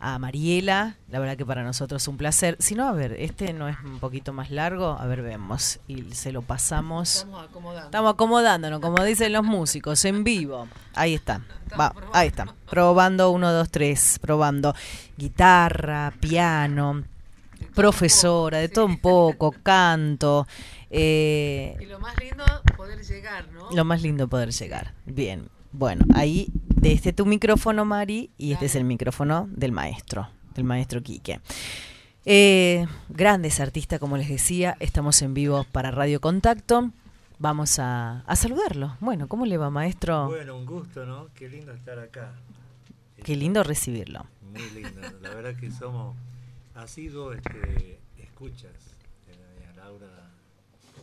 a 0.00 0.18
Mariela. 0.18 0.96
La 1.08 1.18
verdad 1.20 1.36
que 1.36 1.44
para 1.46 1.62
nosotros 1.62 2.02
es 2.02 2.08
un 2.08 2.16
placer. 2.16 2.56
Si 2.58 2.74
no, 2.74 2.88
a 2.88 2.92
ver, 2.92 3.12
este 3.18 3.52
no 3.52 3.68
es 3.68 3.76
un 3.84 4.00
poquito 4.00 4.32
más 4.32 4.50
largo. 4.50 4.96
A 4.98 5.06
ver, 5.06 5.22
vemos. 5.22 5.78
Y 5.86 6.02
se 6.14 6.32
lo 6.32 6.42
pasamos. 6.42 7.16
Estamos 7.16 7.44
acomodando. 7.48 7.84
Estamos 7.86 8.12
acomodándonos, 8.14 8.80
como 8.80 9.04
dicen 9.04 9.32
los 9.32 9.44
músicos, 9.44 10.04
en 10.04 10.24
vivo. 10.24 10.66
Ahí 10.94 11.14
está. 11.14 11.42
Va, 11.78 11.94
ahí 12.12 12.28
está. 12.28 12.46
Probando, 12.68 13.30
uno, 13.30 13.52
dos, 13.52 13.70
tres. 13.70 14.18
Probando. 14.20 14.74
Guitarra, 15.16 16.12
piano, 16.18 17.04
profesora, 17.74 18.58
de 18.58 18.68
todo 18.68 18.86
un 18.86 18.98
poco, 18.98 19.52
canto. 19.62 20.46
eh, 20.90 21.76
Y 21.80 21.84
lo 21.86 22.00
más 22.00 22.16
lindo, 22.18 22.44
poder 22.76 23.02
llegar, 23.04 23.46
¿no? 23.52 23.70
lo 23.70 23.84
más 23.84 24.02
lindo 24.02 24.28
poder 24.28 24.50
llegar. 24.50 24.94
Bien. 25.06 25.48
Bueno, 25.72 26.04
ahí, 26.14 26.48
de 26.80 26.92
este 26.92 27.12
tu 27.12 27.26
micrófono, 27.26 27.84
Mari, 27.84 28.30
y 28.38 28.52
este 28.52 28.66
es 28.66 28.74
el 28.74 28.84
micrófono 28.84 29.48
del 29.52 29.70
maestro, 29.70 30.30
del 30.54 30.64
maestro 30.64 31.02
Quique. 31.02 31.40
Eh, 32.24 32.86
grandes 33.10 33.60
artistas, 33.60 34.00
como 34.00 34.16
les 34.16 34.30
decía, 34.30 34.76
estamos 34.80 35.20
en 35.20 35.34
vivo 35.34 35.66
para 35.72 35.90
Radio 35.90 36.22
Contacto. 36.22 36.90
Vamos 37.38 37.78
a, 37.78 38.20
a 38.20 38.36
saludarlo. 38.36 38.96
Bueno, 39.00 39.28
¿cómo 39.28 39.44
le 39.44 39.58
va, 39.58 39.68
maestro? 39.68 40.28
Bueno, 40.28 40.56
un 40.56 40.64
gusto, 40.64 41.04
¿no? 41.04 41.28
Qué 41.34 41.50
lindo 41.50 41.72
estar 41.72 41.98
acá. 41.98 42.32
Qué 43.24 43.36
lindo 43.36 43.62
recibirlo. 43.62 44.24
Muy 44.42 44.70
lindo. 44.70 45.00
La 45.20 45.34
verdad 45.34 45.54
que 45.54 45.70
somos 45.70 46.16
asiduos 46.74 47.36
este, 47.36 47.98
escuchas 48.16 48.72
de 49.26 49.34
doña 49.36 49.72
Laura 49.76 50.19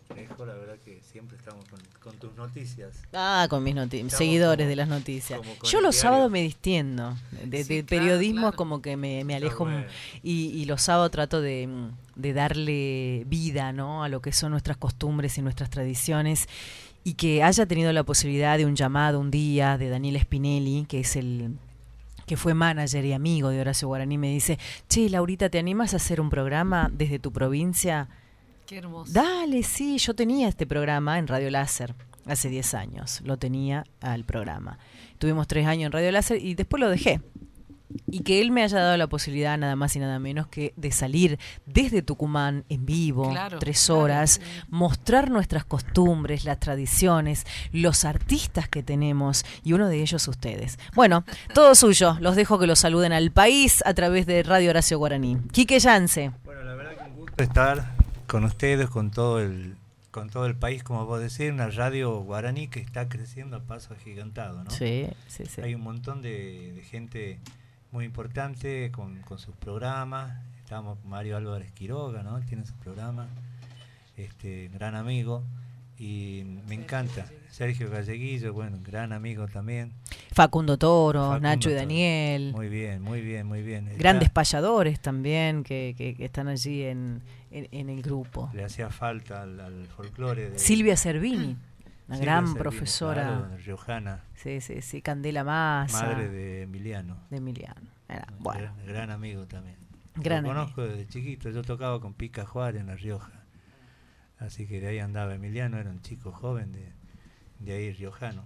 La 0.10 0.54
verdad 0.54 0.78
que 0.86 1.02
siempre 1.02 1.36
estamos 1.38 1.66
con, 1.68 1.80
con 2.02 2.14
tus 2.20 2.34
noticias. 2.36 2.96
Ah, 3.14 3.48
con 3.50 3.64
mis 3.64 3.76
noticias, 3.76 4.14
seguidores 4.18 4.64
como- 4.66 4.70
de 4.70 4.76
las 4.76 4.88
noticias. 4.88 5.42
Yo 5.64 5.82
los 5.82 5.96
sábados 5.96 6.32
me 6.32 6.42
distiendo. 6.42 7.16
De, 7.44 7.64
Sí, 7.64 7.76
de 7.76 7.84
claro, 7.84 8.04
periodismo 8.04 8.42
claro. 8.42 8.56
como 8.56 8.82
que 8.82 8.96
me, 8.96 9.24
me 9.26 9.36
alejo 9.36 9.66
bueno. 9.66 9.84
y, 10.24 10.48
y 10.50 10.66
los 10.66 10.82
sábados 10.84 11.12
trato 11.12 11.42
de, 11.42 11.68
mm, 11.68 11.92
de 12.22 12.34
darle 12.34 13.24
vida 13.28 13.74
¿no? 13.74 14.04
a 14.04 14.10
lo 14.10 14.22
que 14.22 14.32
son 14.32 14.52
nuestras 14.52 14.78
costumbres 14.78 15.38
y 15.38 15.42
nuestras 15.42 15.70
tradiciones. 15.70 16.48
Y 17.04 17.14
que 17.16 17.44
haya 17.44 17.66
tenido 17.66 17.92
la 17.94 18.04
posibilidad 18.04 18.58
de 18.58 18.66
un 18.66 18.76
llamado 18.76 19.20
un 19.20 19.32
día 19.32 19.78
de 19.78 19.90
Daniel 19.90 20.20
Spinelli, 20.22 20.86
que 20.88 21.02
es 21.02 21.16
el 21.16 21.56
que 22.26 22.36
fue 22.38 22.54
manager 22.54 23.06
y 23.06 23.14
amigo 23.14 23.50
de 23.50 23.62
Horacio 23.62 23.88
Guaraní, 23.88 24.18
me 24.18 24.30
dice, 24.30 24.60
che, 24.90 25.10
Laurita, 25.10 25.50
¿te 25.50 25.58
animas 25.60 25.94
a 25.94 25.98
hacer 25.98 26.20
un 26.22 26.30
programa 26.30 26.90
desde 26.94 27.20
tu 27.20 27.32
provincia? 27.32 28.10
Qué 28.68 28.78
hermoso. 28.78 29.12
Dale, 29.14 29.64
sí, 29.64 29.98
yo 29.98 30.14
tenía 30.14 30.48
este 30.50 30.68
programa 30.68 31.18
en 31.20 31.28
Radio 31.28 31.50
Láser 31.50 31.96
hace 32.26 32.50
10 32.50 32.74
años, 32.74 33.22
lo 33.24 33.38
tenía 33.38 33.86
al 34.02 34.26
programa. 34.26 34.78
Tuvimos 35.18 35.48
tres 35.48 35.66
años 35.66 35.86
en 35.88 35.92
Radio 35.94 36.12
Láser 36.12 36.44
y 36.44 36.54
después 36.54 36.82
lo 36.82 36.90
dejé. 36.90 37.22
Y 38.12 38.20
que 38.20 38.42
él 38.42 38.52
me 38.52 38.64
haya 38.64 38.80
dado 38.82 38.98
la 38.98 39.08
posibilidad, 39.08 39.58
nada 39.58 39.78
más 39.78 39.96
y 39.96 40.00
nada 40.00 40.20
menos, 40.20 40.48
que 40.48 40.74
de 40.76 40.92
salir 40.92 41.40
desde 41.66 42.02
Tucumán 42.02 42.66
en 42.68 42.86
vivo, 42.86 43.30
Claro, 43.32 43.60
tres 43.60 43.86
claro, 43.86 44.02
horas, 44.02 44.42
sí. 44.44 44.62
mostrar 44.68 45.32
nuestras 45.32 45.64
costumbres, 45.64 46.44
las 46.44 46.60
tradiciones, 46.60 47.46
los 47.72 48.04
artistas 48.04 48.68
que 48.68 48.84
tenemos 48.84 49.46
y 49.64 49.72
uno 49.72 49.88
de 49.88 50.02
ellos 50.02 50.28
ustedes. 50.28 50.78
Bueno, 50.94 51.24
todo 51.54 51.74
suyo. 51.76 52.18
Los 52.20 52.36
dejo 52.36 52.60
que 52.60 52.68
los 52.68 52.80
saluden 52.80 53.14
al 53.14 53.32
país 53.32 53.82
a 53.86 53.94
través 53.94 54.26
de 54.26 54.44
Radio 54.44 54.72
Horacio 54.72 54.98
Guaraní. 54.98 55.38
Quique 55.54 55.80
Yance. 55.80 56.32
Bueno, 56.44 56.64
la 56.64 56.76
verdad 56.76 56.92
que 56.98 57.10
un 57.10 57.16
gusto 57.16 57.42
estar 57.42 57.97
con 58.28 58.44
ustedes, 58.44 58.90
con 58.90 59.12
todo 59.12 59.40
el 59.40 59.76
con 60.12 60.30
todo 60.32 60.48
el 60.48 60.56
país, 60.56 60.84
como 60.84 61.06
vos 61.06 61.20
decís, 61.22 61.52
una 61.52 61.70
radio 61.70 62.22
guaraní 62.22 62.70
que 62.70 62.80
está 62.80 63.08
creciendo 63.08 63.58
a 63.58 63.60
paso 63.60 63.94
agigantado, 63.94 64.64
¿no? 64.64 64.72
Sí, 64.72 65.06
sí, 65.28 65.46
sí. 65.46 65.62
Hay 65.62 65.76
un 65.76 65.82
montón 65.82 66.22
de, 66.24 66.72
de 66.74 66.82
gente 66.82 67.40
muy 67.92 68.06
importante 68.06 68.90
con, 68.92 69.22
con 69.22 69.38
sus 69.38 69.56
programas. 69.58 70.34
Estamos 70.64 70.98
con 71.00 71.10
Mario 71.12 71.38
Álvarez 71.38 71.72
Quiroga, 71.74 72.24
¿no? 72.24 72.40
Tiene 72.42 72.66
su 72.66 72.74
programa. 72.76 73.28
Este, 74.16 74.70
gran 74.74 74.96
amigo. 74.96 75.44
Y 76.00 76.44
me 76.68 76.76
encanta. 76.76 77.26
Sergio 77.52 77.90
Galleguillo, 77.90 78.54
bueno, 78.54 78.78
gran 78.86 79.14
amigo 79.14 79.48
también. 79.48 79.92
Facundo 80.32 80.78
Toro, 80.78 81.22
Facundo 81.30 81.40
Nacho 81.48 81.70
y 81.70 81.74
Toro. 81.74 81.82
Daniel. 81.82 82.52
Muy 82.54 82.70
bien, 82.70 83.02
muy 83.02 83.22
bien, 83.22 83.46
muy 83.48 83.62
bien. 83.64 83.90
Grandes 83.98 84.30
payadores 84.30 85.00
también 85.00 85.64
que, 85.64 85.94
que- 85.98 86.16
que 86.16 86.26
están 86.26 86.48
allí 86.48 86.84
en, 86.84 87.22
en- 87.52 87.68
en 87.72 87.90
el 87.90 88.02
grupo. 88.02 88.50
Le 88.54 88.64
hacía 88.64 88.90
falta 88.90 89.44
al, 89.44 89.60
al 89.60 89.86
folclore. 89.88 90.50
de- 90.52 90.60
Silvia 90.60 90.96
Servini, 90.98 91.58
una 92.08 92.18
Silvia 92.18 92.34
gran 92.42 92.54
profesora. 92.56 93.58
riojana, 93.66 94.24
Sí, 94.36 94.62
sí, 94.62 94.82
sí, 94.82 95.02
Candela 95.02 95.44
Massa. 95.44 96.06
madre 96.06 96.30
de 96.30 96.64
Emiliano. 96.64 97.18
de 97.30 97.38
Emiliano. 97.38 97.82
Era, 98.10 98.28
bueno, 98.40 98.62
Gran, 98.76 98.86
gran 98.86 99.12
amigo 99.12 99.46
también. 99.48 99.76
Gran 100.16 100.44
Lo 100.44 100.52
amigo. 100.52 100.62
conozco 100.66 100.82
desde 100.84 101.08
chiquito. 101.08 101.50
Yo 101.50 101.62
tocaba 101.62 102.00
con 102.02 102.14
Pica 102.14 102.46
Juárez 102.46 102.82
en 102.82 102.88
La 102.88 102.96
Rioja. 102.96 103.44
Así 104.40 104.68
que 104.68 104.80
de 104.80 104.88
ahí 104.88 105.00
andaba 105.00 105.34
Emiliano, 105.36 105.78
era 105.78 105.90
un 105.90 106.02
chico 106.02 106.32
joven 106.32 106.72
de, 106.72 106.92
de 107.60 107.74
ahí 107.74 107.92
riojano. 107.94 108.46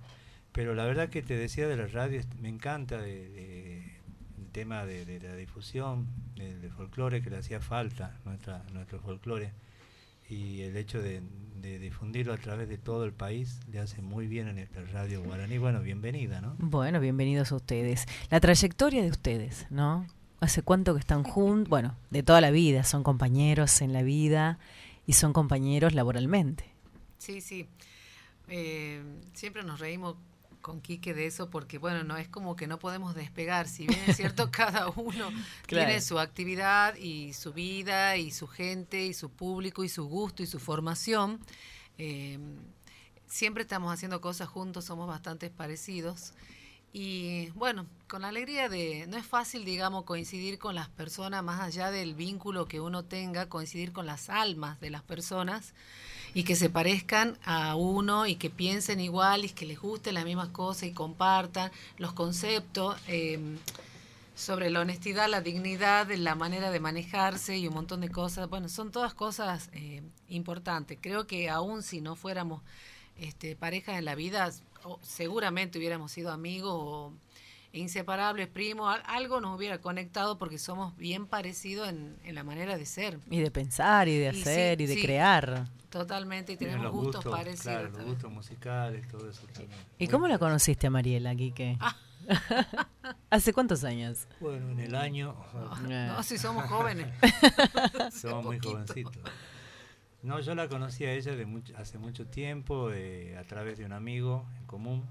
Pero 0.54 0.74
la 0.74 0.86
verdad 0.86 1.10
que 1.10 1.22
te 1.22 1.36
decía 1.38 1.68
de 1.68 1.78
la 1.78 1.88
radio, 1.88 2.22
me 2.40 2.50
encanta 2.50 2.98
de, 2.98 3.30
de- 3.30 4.00
el 4.40 4.50
tema 4.52 4.86
de, 4.86 5.06
de 5.06 5.20
la 5.22 5.36
difusión, 5.36 6.08
del 6.44 6.62
de 6.62 6.70
folclore, 6.70 7.22
que 7.22 7.30
le 7.30 7.38
hacía 7.38 7.60
falta 7.60 8.20
nuestra, 8.26 8.64
nuestro 8.74 9.00
folclore. 9.00 9.52
Y 10.30 10.62
el 10.62 10.78
hecho 10.78 11.02
de, 11.02 11.22
de 11.62 11.78
difundirlo 11.80 12.34
a 12.34 12.38
través 12.38 12.70
de 12.70 12.78
todo 12.78 13.04
el 13.04 13.12
país 13.12 13.60
le 13.72 13.80
hace 13.80 14.02
muy 14.02 14.28
bien 14.28 14.48
en 14.48 14.60
esta 14.60 14.82
radio 14.82 15.22
guaraní. 15.22 15.58
Bueno, 15.58 15.82
bienvenida, 15.82 16.40
¿no? 16.42 16.56
Bueno, 16.58 17.00
bienvenidos 17.00 17.52
a 17.52 17.56
ustedes. 17.56 18.06
La 18.30 18.40
trayectoria 18.40 19.04
de 19.04 19.10
ustedes, 19.10 19.68
¿no? 19.70 20.08
¿Hace 20.40 20.64
cuánto 20.64 20.94
que 20.94 21.00
están 21.00 21.24
juntos? 21.24 21.70
Bueno, 21.70 21.96
de 22.10 22.24
toda 22.24 22.42
la 22.42 22.50
vida, 22.50 22.84
son 22.84 23.04
compañeros 23.04 23.82
en 23.82 23.94
la 23.94 24.02
vida 24.02 24.58
y 25.06 25.14
son 25.14 25.34
compañeros 25.34 25.94
laboralmente. 25.94 26.66
Sí, 27.18 27.42
sí. 27.42 27.68
Eh, 28.48 29.02
siempre 29.34 29.64
nos 29.64 29.80
reímos 29.80 30.16
con 30.62 30.82
Quique 30.82 31.14
de 31.14 31.26
eso 31.26 31.50
porque, 31.50 31.78
bueno, 31.78 32.04
no 32.04 32.18
es 32.18 32.28
como 32.28 32.56
que 32.56 32.68
no 32.68 32.80
podemos 32.80 33.16
despegar. 33.16 33.68
Si 33.68 33.88
bien 33.88 34.00
es 34.08 34.18
cierto, 34.18 34.50
cada 34.52 34.90
uno 34.90 35.30
Claro. 35.68 35.88
tiene 35.88 36.02
su 36.02 36.20
actividad 36.20 36.96
y 36.96 37.34
su 37.34 37.54
vida 37.54 38.16
y 38.18 38.32
su 38.32 38.48
gente 38.48 39.06
y 39.06 39.14
su 39.14 39.30
público 39.30 39.84
y 39.84 39.90
su 39.90 40.06
gusto 40.06 40.44
y 40.44 40.48
su 40.48 40.60
formación. 40.60 41.40
eh, 41.98 42.40
siempre 43.28 43.64
estamos 43.64 43.94
haciendo 43.94 44.20
cosas 44.20 44.50
juntos, 44.50 44.86
somos 44.86 45.08
bastante 45.08 45.50
parecidos. 45.50 46.34
Y 46.94 47.50
bueno, 47.52 47.86
con 48.10 48.22
la 48.24 48.28
alegría 48.28 48.68
de, 48.68 49.08
no 49.08 49.16
es 49.16 49.26
fácil, 49.26 49.64
digamos, 49.64 50.04
coincidir 50.04 50.60
con 50.60 50.76
las 50.76 50.90
personas, 50.90 51.42
más 51.42 51.62
allá 51.62 51.90
del 51.92 52.16
vínculo 52.16 52.68
que 52.68 52.82
uno 52.82 53.06
tenga, 53.06 53.48
coincidir 53.48 53.94
con 53.94 54.06
las 54.06 54.30
almas 54.30 54.82
de 54.82 54.90
las 54.90 55.02
personas 55.02 55.74
y 56.34 56.44
que 56.44 56.56
se 56.56 56.70
parezcan 56.70 57.38
a 57.44 57.76
uno 57.76 58.26
y 58.26 58.36
que 58.36 58.50
piensen 58.50 59.00
igual 59.00 59.46
y 59.46 59.50
que 59.50 59.66
les 59.66 59.80
gusten 59.80 60.14
las 60.14 60.26
mismas 60.26 60.50
cosas 60.50 60.84
y 60.84 60.92
compartan 60.92 61.72
los 61.98 62.14
conceptos 62.14 62.98
eh, 63.08 63.40
sobre 64.36 64.70
la 64.70 64.80
honestidad, 64.80 65.30
la 65.30 65.42
dignidad, 65.42 66.10
la 66.10 66.36
manera 66.36 66.72
de 66.72 66.80
manejarse 66.80 67.58
y 67.58 67.68
un 67.68 67.74
montón 67.74 68.02
de 68.02 68.10
cosas. 68.10 68.50
Bueno, 68.50 68.70
son 68.70 68.92
todas 68.92 69.14
cosas 69.14 69.70
eh, 69.74 70.02
importantes. 70.30 70.98
Creo 71.02 71.28
que 71.28 71.50
aún 71.50 71.84
si 71.84 72.02
no 72.02 72.16
fuéramos 72.16 72.62
este, 73.18 73.56
parejas 73.56 74.00
en 74.00 74.06
la 74.06 74.16
vida, 74.16 74.52
seguramente 75.02 75.78
hubiéramos 75.78 76.12
sido 76.12 76.32
amigos 76.32 76.74
o 76.74 77.14
inseparables, 77.74 78.48
primos, 78.48 78.94
al- 78.94 79.04
algo 79.06 79.40
nos 79.42 79.56
hubiera 79.58 79.80
conectado 79.80 80.38
porque 80.38 80.58
somos 80.58 80.96
bien 80.98 81.26
parecidos 81.28 81.90
en, 81.90 82.18
en 82.24 82.36
la 82.36 82.44
manera 82.44 82.78
de 82.78 82.86
ser. 82.86 83.20
Y 83.30 83.40
de 83.40 83.52
pensar 83.52 84.08
y 84.08 84.18
de 84.18 84.30
Y 84.30 84.34
sí, 84.36 84.42
hacer 84.42 84.82
y 84.82 84.86
de 84.88 84.96
sí. 84.96 85.02
crear. 85.02 85.68
Totalmente, 85.90 86.54
y 86.54 86.58
tenemos 86.58 86.84
los 86.84 86.92
gustos, 86.94 87.26
parecidos. 87.26 87.62
Claro, 87.64 87.84
los 87.84 87.92
también. 87.94 88.14
gustos 88.14 88.32
musicales, 88.32 89.08
todo 89.10 89.30
eso 89.30 89.46
también. 89.54 89.80
¿Y 89.98 90.06
Muy 90.06 90.12
cómo 90.12 90.28
la 90.28 90.38
conociste 90.40 90.88
a 90.88 90.90
Mariela, 90.90 91.36
Quique? 91.36 91.78
¿Hace 93.30 93.52
cuántos 93.54 93.84
años? 93.84 94.28
Bueno, 94.40 94.70
en 94.72 94.80
el 94.80 94.96
año... 94.96 95.36
No, 95.88 96.24
si 96.24 96.38
somos 96.38 96.66
jóvenes. 96.70 97.08
Somos 98.14 98.46
muy 98.46 98.60
jovencitos. 98.60 99.18
No, 100.24 100.40
yo 100.40 100.54
la 100.56 100.68
conocí 100.70 101.04
a 101.06 101.14
ella 101.14 101.36
de 101.36 101.46
mucho- 101.46 101.74
hace 101.78 101.98
mucho 101.98 102.28
tiempo 102.28 102.92
eh, 102.94 103.36
a 103.38 103.44
través 103.44 103.78
de 103.80 103.86
un 103.86 103.94
amigo 103.94 104.46
en 104.60 104.66
común 104.68 105.04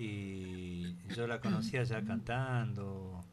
y 0.00 0.96
yo 1.08 1.26
la 1.26 1.40
conocía 1.40 1.82
ya 1.84 2.04
cantando. 2.04 3.24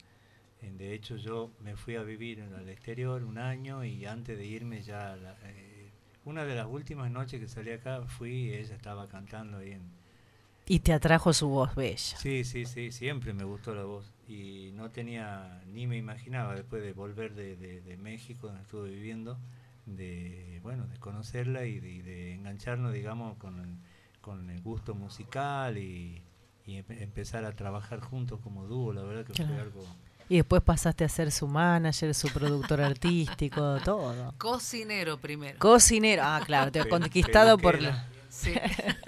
Eh, 0.62 0.72
De 0.78 0.94
hecho, 0.94 1.18
yo 1.18 1.52
me 1.62 1.76
fui 1.76 1.96
a 1.96 2.04
vivir 2.04 2.40
en 2.40 2.54
el 2.54 2.70
exterior 2.70 3.24
un 3.24 3.38
año 3.38 3.84
y 3.86 4.06
antes 4.06 4.38
de 4.38 4.46
irme 4.46 4.82
ya, 4.84 5.16
la- 5.18 5.38
eh, 5.44 5.92
una 6.26 6.46
de 6.46 6.56
las 6.56 6.68
últimas 6.68 7.12
noches 7.12 7.40
que 7.42 7.48
salí 7.48 7.72
acá 7.72 8.04
fui 8.08 8.32
y 8.50 8.54
ella 8.54 8.76
estaba 8.76 9.08
cantando 9.08 9.58
ahí 9.60 9.74
en, 9.74 9.92
Y 10.68 10.80
te 10.80 10.94
atrajo 10.94 11.34
su 11.34 11.48
voz 11.50 11.76
bella. 11.76 12.18
Sí, 12.18 12.44
sí, 12.44 12.66
sí, 12.66 12.92
siempre 12.92 13.34
me 13.34 13.44
gustó 13.44 13.74
la 13.76 13.84
voz 13.84 14.12
y 14.28 14.72
no 14.74 14.92
tenía, 14.92 15.62
ni 15.68 15.88
me 15.88 15.98
imaginaba 15.98 16.56
después 16.56 16.82
de 16.84 16.94
volver 16.94 17.34
de, 17.36 17.56
de- 17.56 17.82
de 17.82 17.98
México, 17.98 18.48
donde 18.48 18.64
estuve 18.64 18.90
viviendo, 18.90 19.38
de, 19.86 20.60
bueno, 20.64 20.88
de 20.88 20.98
conocerla 21.00 21.66
y 21.66 21.80
de, 21.80 22.34
engancharnos, 22.34 22.92
digamos, 22.94 23.38
con 23.38 23.60
el, 23.60 23.78
con 24.22 24.50
el 24.50 24.62
gusto 24.62 24.96
musical 24.96 25.78
y, 25.78 26.22
y 26.68 26.74
empe- 26.74 27.02
empezar 27.02 27.46
a 27.46 27.54
trabajar 27.54 28.02
juntos 28.02 28.40
como 28.44 28.68
dúo, 28.68 28.94
la 28.94 29.02
verdad 29.02 29.26
que 29.26 29.34
fue 29.44 29.60
algo... 29.60 29.84
Y 30.30 30.36
después 30.36 30.62
pasaste 30.62 31.06
a 31.06 31.10
ser 31.10 31.32
su 31.32 31.48
manager, 31.48 32.14
su 32.14 32.28
productor 32.28 32.82
artístico, 32.92 33.80
todo. 33.86 34.34
Cocinero 34.38 35.18
primero. 35.18 35.58
Cocinero. 35.58 36.22
Ah, 36.26 36.42
claro, 36.46 36.70
te 36.72 36.88
conquistado 36.88 37.58
por 37.58 37.82
la... 37.82 38.10
Sí. 38.30 38.54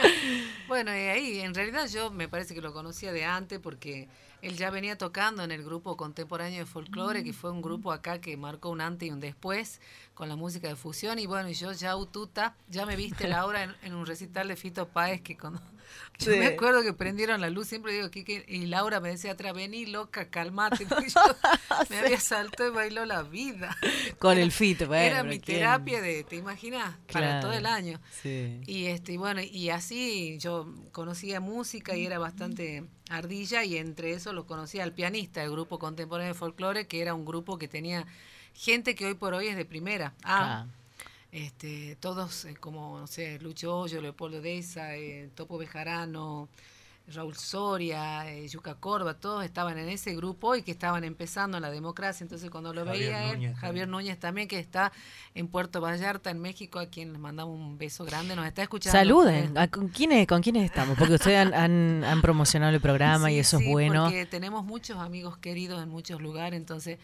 bueno, 0.67 0.91
y 0.91 0.99
ahí 1.01 1.39
en 1.41 1.53
realidad 1.53 1.87
yo 1.87 2.09
me 2.09 2.29
parece 2.29 2.55
que 2.55 2.61
lo 2.61 2.73
conocía 2.73 3.11
de 3.11 3.25
antes 3.25 3.59
porque 3.59 4.07
él 4.41 4.55
ya 4.55 4.69
venía 4.69 4.97
tocando 4.97 5.43
en 5.43 5.51
el 5.51 5.63
grupo 5.63 5.97
contemporáneo 5.97 6.59
de 6.59 6.65
folclore, 6.65 7.23
que 7.23 7.33
fue 7.33 7.51
un 7.51 7.61
grupo 7.61 7.91
acá 7.91 8.21
que 8.21 8.37
marcó 8.37 8.69
un 8.69 8.79
antes 8.79 9.09
y 9.09 9.11
un 9.11 9.19
después 9.19 9.81
con 10.13 10.29
la 10.29 10.37
música 10.37 10.69
de 10.69 10.77
fusión. 10.77 11.19
Y 11.19 11.25
bueno, 11.27 11.49
y 11.49 11.53
yo 11.53 11.73
ya 11.73 11.97
Ututa, 11.97 12.55
ya 12.69 12.85
me 12.85 12.95
viste 12.95 13.27
Laura 13.27 13.63
en, 13.63 13.75
en 13.83 13.93
un 13.93 14.05
recital 14.05 14.47
de 14.47 14.55
Fito 14.55 14.87
Páez 14.87 15.21
que 15.21 15.37
cuando 15.37 15.61
yo 16.19 16.31
Sí. 16.33 16.37
me 16.39 16.47
acuerdo 16.47 16.81
que 16.83 16.93
prendieron 16.93 17.39
la 17.41 17.49
luz, 17.49 17.67
siempre 17.67 17.93
digo 17.93 18.09
Kike, 18.09 18.45
y 18.47 18.65
Laura 18.67 18.99
me 18.99 19.09
decía 19.09 19.31
atrás, 19.31 19.53
vení 19.53 19.85
loca, 19.85 20.29
calmate, 20.29 20.85
porque 20.89 21.09
yo 21.09 21.19
me 21.89 21.99
había 21.99 22.19
saltado 22.19 22.69
y 22.69 22.73
bailó 22.73 23.05
la 23.05 23.23
vida. 23.23 23.75
Con 24.19 24.37
el 24.37 24.51
fito, 24.51 24.87
bueno, 24.87 25.03
Era 25.05 25.23
mi 25.23 25.39
¿quién? 25.39 25.59
terapia 25.59 26.01
de, 26.01 26.23
¿te 26.23 26.35
imaginas? 26.35 26.95
Para 27.11 27.39
todo 27.39 27.53
el 27.53 27.65
año. 27.65 27.99
Sí. 28.21 28.61
Y 28.67 28.85
este 28.87 29.13
y 29.13 29.17
bueno, 29.17 29.41
y 29.41 29.69
así 29.69 30.37
yo 30.39 30.73
conocía 30.91 31.39
música 31.39 31.95
y 31.95 32.05
era 32.05 32.19
bastante 32.19 32.83
ardilla 33.09 33.63
y 33.63 33.77
entre 33.77 34.11
eso 34.11 34.33
lo 34.33 34.45
conocía 34.45 34.83
al 34.83 34.93
pianista 34.93 35.41
del 35.41 35.51
grupo 35.51 35.79
contemporáneo 35.79 36.33
de 36.33 36.37
folclore, 36.39 36.87
que 36.87 37.01
era 37.01 37.13
un 37.13 37.25
grupo 37.25 37.57
que 37.57 37.67
tenía 37.67 38.05
gente 38.53 38.93
que 38.95 39.05
hoy 39.05 39.13
por 39.13 39.33
hoy 39.33 39.47
es 39.47 39.55
de 39.55 39.65
primera. 39.65 40.13
Ah, 40.23 40.65
Ah, 40.65 40.67
este, 41.31 41.95
todos 41.99 42.45
eh, 42.45 42.55
como, 42.55 42.99
no 42.99 43.07
sé, 43.07 43.39
Lucho 43.39 43.77
Hoyo, 43.77 44.01
Leopoldo 44.01 44.41
Deza, 44.41 44.95
eh, 44.95 45.29
Topo 45.35 45.57
Bejarano, 45.57 46.49
Raúl 47.13 47.35
Soria, 47.35 48.31
eh, 48.31 48.47
Yuca 48.47 48.75
Corba, 48.75 49.15
todos 49.15 49.43
estaban 49.43 49.77
en 49.77 49.89
ese 49.89 50.15
grupo 50.15 50.55
y 50.55 50.61
que 50.61 50.71
estaban 50.71 51.03
empezando 51.03 51.57
en 51.57 51.63
la 51.63 51.71
democracia. 51.71 52.23
Entonces 52.23 52.49
cuando 52.49 52.73
lo 52.73 52.85
Javier 52.85 53.03
veía 53.03 53.31
él, 53.31 53.53
Javier 53.55 53.59
también. 53.59 53.89
Núñez 53.89 54.19
también, 54.19 54.47
que 54.47 54.59
está 54.59 54.91
en 55.33 55.47
Puerto 55.47 55.81
Vallarta, 55.81 56.29
en 56.29 56.39
México, 56.39 56.79
a 56.79 56.87
quien 56.87 57.11
les 57.11 57.21
mandamos 57.21 57.59
un 57.59 57.77
beso 57.77 58.05
grande, 58.05 58.35
nos 58.35 58.45
está 58.45 58.63
escuchando. 58.63 58.97
Saluden. 58.97 59.57
¿A 59.57 59.67
¿Con 59.67 59.89
quiénes, 59.89 60.27
¿Con 60.27 60.41
quiénes 60.41 60.65
estamos? 60.65 60.97
Porque 60.97 61.15
ustedes 61.15 61.37
han, 61.37 61.53
han, 61.53 62.03
han 62.03 62.21
promocionado 62.21 62.73
el 62.73 62.81
programa 62.81 63.31
y 63.31 63.39
eso 63.39 63.57
sí, 63.57 63.65
es 63.65 63.71
bueno. 63.71 64.05
Porque 64.05 64.25
tenemos 64.25 64.63
muchos 64.63 64.97
amigos 64.97 65.37
queridos 65.37 65.81
en 65.81 65.89
muchos 65.89 66.21
lugares, 66.21 66.57
entonces 66.57 66.99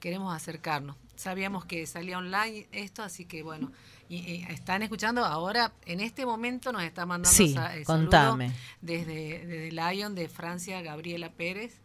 queremos 0.00 0.34
acercarnos. 0.34 0.96
Sabíamos 1.16 1.64
que 1.64 1.86
salía 1.86 2.18
online 2.18 2.68
esto, 2.72 3.02
así 3.02 3.24
que 3.24 3.42
bueno, 3.42 3.72
y, 4.08 4.16
y 4.18 4.46
están 4.50 4.82
escuchando 4.82 5.24
ahora, 5.24 5.72
en 5.86 6.00
este 6.00 6.24
momento 6.24 6.70
nos 6.72 6.82
está 6.82 7.04
mandando 7.06 7.36
Sí, 7.36 7.54
sa- 7.54 7.76
eh, 7.76 7.84
contame. 7.84 8.46
saludos 8.48 8.62
desde, 8.80 9.46
desde 9.46 9.72
Lyon 9.72 10.14
de 10.14 10.28
Francia, 10.28 10.80
Gabriela 10.82 11.30
Pérez. 11.32 11.80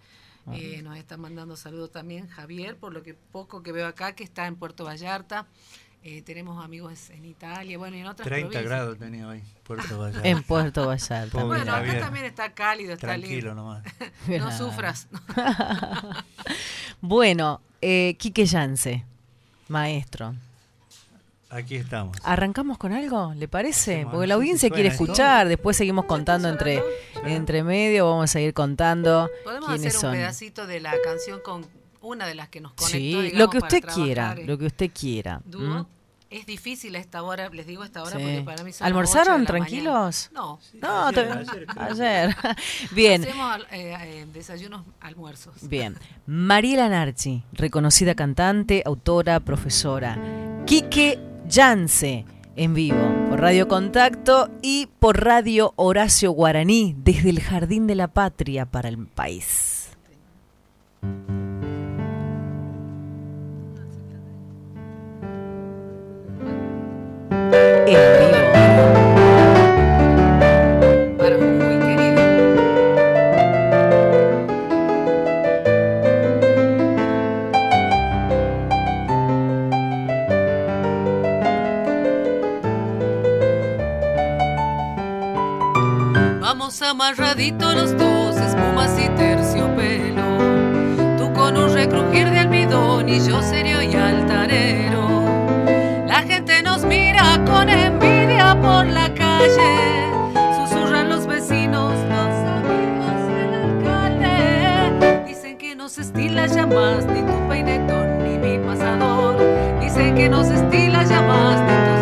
Eh, 0.52 0.82
nos 0.84 0.98
está 0.98 1.16
mandando 1.16 1.56
saludos 1.56 1.92
también 1.94 2.28
Javier, 2.28 2.76
por 2.78 2.92
lo 2.94 3.02
que 3.02 3.14
poco 3.14 3.64
que 3.64 3.72
veo 3.72 3.88
acá, 3.88 4.14
que 4.14 4.24
está 4.26 4.46
en 4.46 4.56
Puerto 4.58 4.84
Vallarta. 4.84 5.48
Eh, 6.06 6.22
tenemos 6.22 6.62
amigos 6.62 7.10
en 7.12 7.24
Italia, 7.24 7.78
bueno, 7.78 7.96
y 7.96 8.02
en 8.02 8.08
otras 8.08 8.28
30 8.28 8.50
provincias. 8.50 8.66
grados 8.66 9.00
tenía 9.00 9.26
hoy, 9.26 9.42
Puerto 9.64 9.98
Vallarta. 9.98 10.28
En 10.28 10.44
Puerto 10.44 10.86
Vallarta. 10.86 11.32
Pobre 11.32 11.46
Bueno, 11.60 11.74
acá 11.74 11.98
también 11.98 12.26
está 12.26 12.54
cálido, 12.54 12.92
está 12.92 13.08
Tranquilo 13.08 13.54
lindo. 13.54 13.56
nomás. 13.56 13.84
No 14.28 14.52
sufras. 14.58 15.08
Bueno, 17.02 17.62
eh, 17.84 18.16
Quique 18.18 18.46
Yance, 18.46 19.04
maestro. 19.68 20.34
Aquí 21.50 21.76
estamos. 21.76 22.18
¿Arrancamos 22.24 22.80
con 22.80 22.94
algo? 22.94 23.34
¿Le 23.36 23.48
parece? 23.48 23.94
Hacemos 23.98 24.14
Porque 24.14 24.28
la 24.28 24.34
audiencia 24.36 24.70
si 24.70 24.74
quiere 24.74 24.90
escuchar, 24.90 25.48
después 25.48 25.78
seguimos 25.78 26.06
contando 26.06 26.50
entre, 26.50 26.82
entre 27.26 27.62
medio, 27.64 28.10
vamos 28.10 28.24
a 28.24 28.34
seguir 28.34 28.56
contando 28.56 29.30
Podemos 29.44 29.70
quiénes 29.70 29.96
hacer 29.96 29.98
un 29.98 30.02
son. 30.02 30.12
pedacito 30.14 30.66
de 30.66 30.80
la 30.80 30.94
canción 31.04 31.42
con 31.44 31.64
una 32.02 32.26
de 32.26 32.34
las 32.34 32.50
que 32.50 32.60
nos 32.60 32.74
conectó. 32.74 32.98
Sí, 32.98 33.22
digamos, 33.22 33.34
lo 33.34 33.50
que 33.50 33.58
usted 33.60 33.84
quiera, 33.84 34.36
lo 34.36 34.58
que 34.58 34.66
usted 34.66 34.92
quiera. 34.92 35.42
dúo. 35.46 35.62
¿m? 35.62 35.86
Es 36.34 36.48
difícil 36.48 36.96
a 36.96 37.00
esta 37.00 37.22
hora, 37.22 37.50
les 37.50 37.68
digo 37.68 37.84
a 37.84 37.86
esta 37.86 38.02
hora 38.02 38.18
Sí. 38.18 38.24
porque 38.24 38.42
para 38.42 38.64
mí 38.64 38.74
son 38.74 38.88
¿Almorzaron 38.88 39.46
tranquilos? 39.46 40.30
mañana. 40.34 40.48
No. 40.48 40.60
No, 40.82 41.08
ayer, 41.08 41.32
ayer, 41.32 41.68
ayer. 41.78 42.36
Bien, 42.92 43.22
Hacemos 43.22 43.60
eh, 43.72 43.96
eh, 44.02 44.26
desayunos, 44.34 44.84
almuerzos. 45.00 45.54
bien. 45.70 45.96
Mariela 46.26 46.90
Narchi, 46.90 47.44
reconocida 47.54 48.16
cantante, 48.16 48.82
autora, 48.86 49.40
profesora. 49.42 50.18
Quique 50.66 51.20
Yance, 51.48 52.26
en 52.56 52.74
vivo, 52.74 52.98
por 53.30 53.40
Radio 53.40 53.68
Contacto 53.68 54.50
y 54.64 54.88
por 55.00 55.24
Radio 55.24 55.74
Horacio 55.76 56.32
Guaraní, 56.32 56.96
desde 56.98 57.30
el 57.30 57.42
Jardín 57.42 57.86
de 57.86 57.94
la 57.96 58.08
Patria 58.08 58.66
para 58.66 58.90
el 58.90 59.06
país. 59.06 59.90
Vamos 86.40 86.82
amarradito 86.82 87.74
los 87.74 87.98
dos, 87.98 88.36
espumas 88.38 88.98
y 89.00 89.10
terciopelo. 89.10 90.24
Tú 91.18 91.32
con 91.34 91.58
un 91.58 91.74
recrujir 91.74 92.30
de 92.30 92.40
almidón 92.40 93.10
y 93.10 93.20
yo 93.20 93.42
serio 93.42 93.82
y 93.82 93.96
alta. 93.96 94.43
Susurran 99.44 101.10
los 101.10 101.28
vecinos, 101.28 101.92
los 101.92 102.36
amigos 102.58 103.16
y 103.30 103.34
el 103.42 103.54
alcalde. 103.54 105.24
Dicen 105.28 105.58
que 105.58 105.76
no 105.76 105.90
se 105.90 106.02
estila 106.02 106.48
ya 106.48 106.66
más 106.66 107.06
ni 107.08 107.22
tu 107.24 107.48
peinetón 107.50 108.24
ni 108.24 108.38
mi 108.38 108.58
pasador. 108.66 109.36
Dicen 109.82 110.16
que 110.16 110.30
no 110.30 110.46
se 110.46 110.56
estila 110.56 111.04
ya 111.04 111.22
más 111.24 111.60
ni 111.60 111.76
tu 111.88 111.93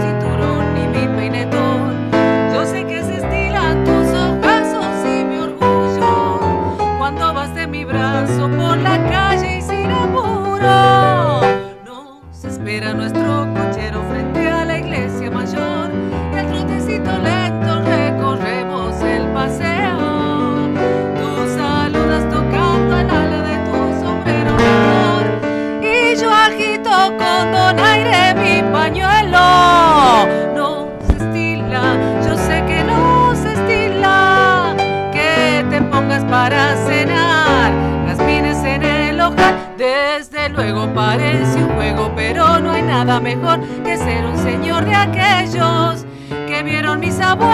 nada 43.11 43.19
mejor 43.19 43.59
que 43.83 43.97
ser 43.97 44.25
un 44.25 44.37
señor 44.37 44.85
de 44.85 44.95
aquellos 44.95 46.05
que 46.47 46.63
vieron 46.63 47.01
mis 47.01 47.19
abuelos. 47.19 47.51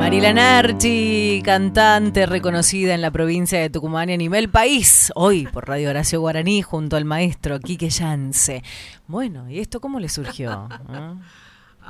Marila 0.00 0.32
Narchi, 0.32 1.40
cantante 1.44 2.26
reconocida 2.26 2.92
en 2.94 3.02
la 3.02 3.12
provincia 3.12 3.60
de 3.60 3.70
Tucumán 3.70 4.10
y 4.10 4.14
a 4.14 4.16
nivel 4.16 4.48
país, 4.48 5.12
hoy 5.14 5.46
por 5.46 5.68
Radio 5.68 5.90
Horacio 5.90 6.20
Guaraní 6.20 6.60
junto 6.60 6.96
al 6.96 7.04
maestro 7.04 7.60
Quique 7.60 7.88
Yance. 7.88 8.64
Bueno, 9.06 9.48
¿y 9.48 9.60
esto 9.60 9.80
cómo 9.80 10.00
le 10.00 10.08
surgió? 10.08 10.68
¿Eh? 10.92 11.14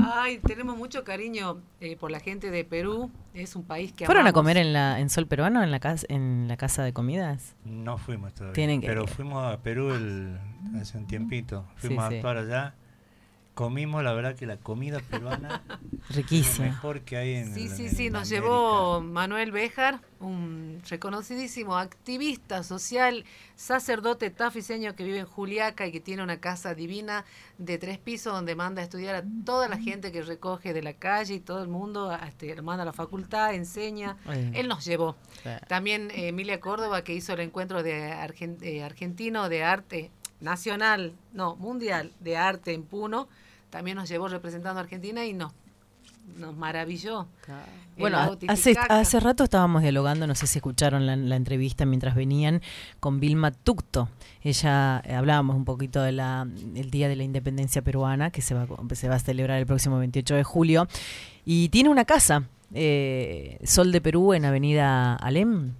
Ay, 0.05 0.39
tenemos 0.39 0.77
mucho 0.77 1.05
cariño 1.05 1.61
eh, 1.81 1.97
por 1.97 2.11
la 2.11 2.21
gente 2.21 2.51
de 2.51 2.65
Perú. 2.65 3.11
Es 3.35 3.57
un 3.57 3.63
país 3.65 3.93
que 3.93 4.07
¿Fueron 4.07 4.27
a 4.27 4.33
comer 4.33 4.57
en 4.57 4.73
la 4.73 4.99
en 5.01 5.11
Sol 5.11 5.27
Peruano 5.27 5.63
en 5.63 5.71
la 5.71 5.81
casa 5.81 6.07
en 6.09 6.47
la 6.49 6.57
casa 6.57 6.83
de 6.83 6.93
comidas? 6.93 7.55
No 7.65 7.99
fuimos 7.99 8.35
todavía. 8.35 8.55
Tienen 8.55 8.81
que 8.81 8.87
pero 8.87 9.03
ir. 9.05 9.09
fuimos 9.09 9.45
a 9.53 9.59
Perú 9.63 9.93
el- 9.95 10.39
hace 10.81 10.99
un 10.99 11.07
tiempito. 11.07 11.65
Fuimos 11.77 12.05
Sí, 12.05 12.09
sí. 12.11 12.15
a 12.15 12.19
actuar 12.19 12.37
allá. 12.39 12.75
Comimos, 13.61 14.03
la 14.03 14.15
verdad 14.15 14.35
que 14.37 14.47
la 14.47 14.57
comida 14.57 15.01
peruana 15.01 15.61
Riquísima. 16.09 16.49
es 16.51 16.59
lo 16.59 16.65
mejor 16.77 17.01
que 17.03 17.19
hay 17.19 17.35
en 17.35 17.53
Sí, 17.55 17.69
sí, 17.69 17.85
en 17.89 17.95
sí, 17.95 18.09
nos 18.09 18.23
América. 18.29 18.43
llevó 18.47 19.01
Manuel 19.03 19.53
Béjar, 19.53 20.01
un 20.19 20.81
reconocidísimo 20.89 21.77
activista 21.77 22.63
social, 22.63 23.27
sacerdote 23.57 24.31
tafiseño 24.31 24.97
que 24.97 25.05
vive 25.05 25.19
en 25.19 25.27
Juliaca 25.27 25.87
y 25.87 25.93
que 25.93 26.01
tiene 26.01 26.23
una 26.23 26.41
casa 26.41 26.75
divina 26.75 27.27
de 27.59 27.77
tres 27.77 27.99
pisos 27.99 28.33
donde 28.33 28.55
manda 28.55 28.81
a 28.81 28.85
estudiar 28.85 29.15
a 29.17 29.25
toda 29.45 29.69
la 29.69 29.77
gente 29.77 30.11
que 30.11 30.23
recoge 30.23 30.73
de 30.73 30.81
la 30.83 30.95
calle 30.95 31.35
y 31.35 31.41
todo 31.41 31.63
el 31.63 31.69
mundo, 31.69 32.17
este, 32.27 32.55
lo 32.57 32.63
manda 32.63 32.85
a 32.85 32.87
la 32.87 32.95
facultad, 32.95 33.53
enseña. 33.53 34.17
Bueno. 34.25 34.53
Él 34.55 34.69
nos 34.69 34.87
llevó. 34.87 35.17
Claro. 35.43 35.67
También 35.69 36.11
eh, 36.13 36.29
Emilia 36.29 36.61
Córdoba, 36.61 37.05
que 37.05 37.13
hizo 37.15 37.35
el 37.35 37.41
encuentro 37.41 37.83
de 37.83 38.11
argen- 38.11 38.57
eh, 38.63 38.83
argentino 38.83 39.51
de 39.51 39.65
arte 39.65 40.11
nacional, 40.41 41.13
no, 41.35 41.57
mundial 41.57 42.13
de 42.21 42.39
arte 42.39 42.73
en 42.73 42.85
Puno, 42.85 43.29
también 43.71 43.97
nos 43.97 44.09
llevó 44.09 44.29
representando 44.29 44.79
a 44.79 44.83
Argentina 44.83 45.25
y 45.25 45.33
nos, 45.33 45.53
nos 46.37 46.57
maravilló. 46.57 47.27
El 47.97 48.03
Bueno, 48.03 48.19
hace, 48.49 48.75
hace 48.89 49.21
rato 49.21 49.45
estábamos 49.45 49.83
dialogando, 49.83 50.27
no 50.27 50.35
sé 50.35 50.47
si 50.47 50.59
escucharon 50.59 51.07
la, 51.07 51.17
la 51.17 51.37
entrevista 51.37 51.87
mientras 51.87 52.15
venían 52.15 52.63
con 52.99 53.21
Vilma 53.21 53.51
Tucto. 53.51 54.09
Ella, 54.43 55.03
eh, 55.05 55.15
hablábamos 55.15 55.57
un 55.57 55.65
poquito 55.65 56.03
del 56.03 56.21
el 56.21 56.91
Día 56.91 57.09
de 57.09 57.17
la 57.17 57.25
Independencia 57.25 57.83
Peruana, 57.83 58.31
que 58.31 58.43
se 58.43 58.55
va, 58.55 58.67
se 58.93 59.09
va 59.09 59.17
a 59.17 59.21
celebrar 59.21 59.59
el 59.59 59.67
próximo 59.67 59.99
28 59.99 60.35
de 60.35 60.45
julio. 60.45 60.89
Y 61.45 61.69
tiene 61.69 61.89
una 61.89 62.05
casa, 62.05 62.45
eh, 62.73 63.59
Sol 63.65 63.93
de 63.93 64.01
Perú, 64.01 64.35
en 64.35 64.45
Avenida 64.45 65.15
Alem. 65.17 65.75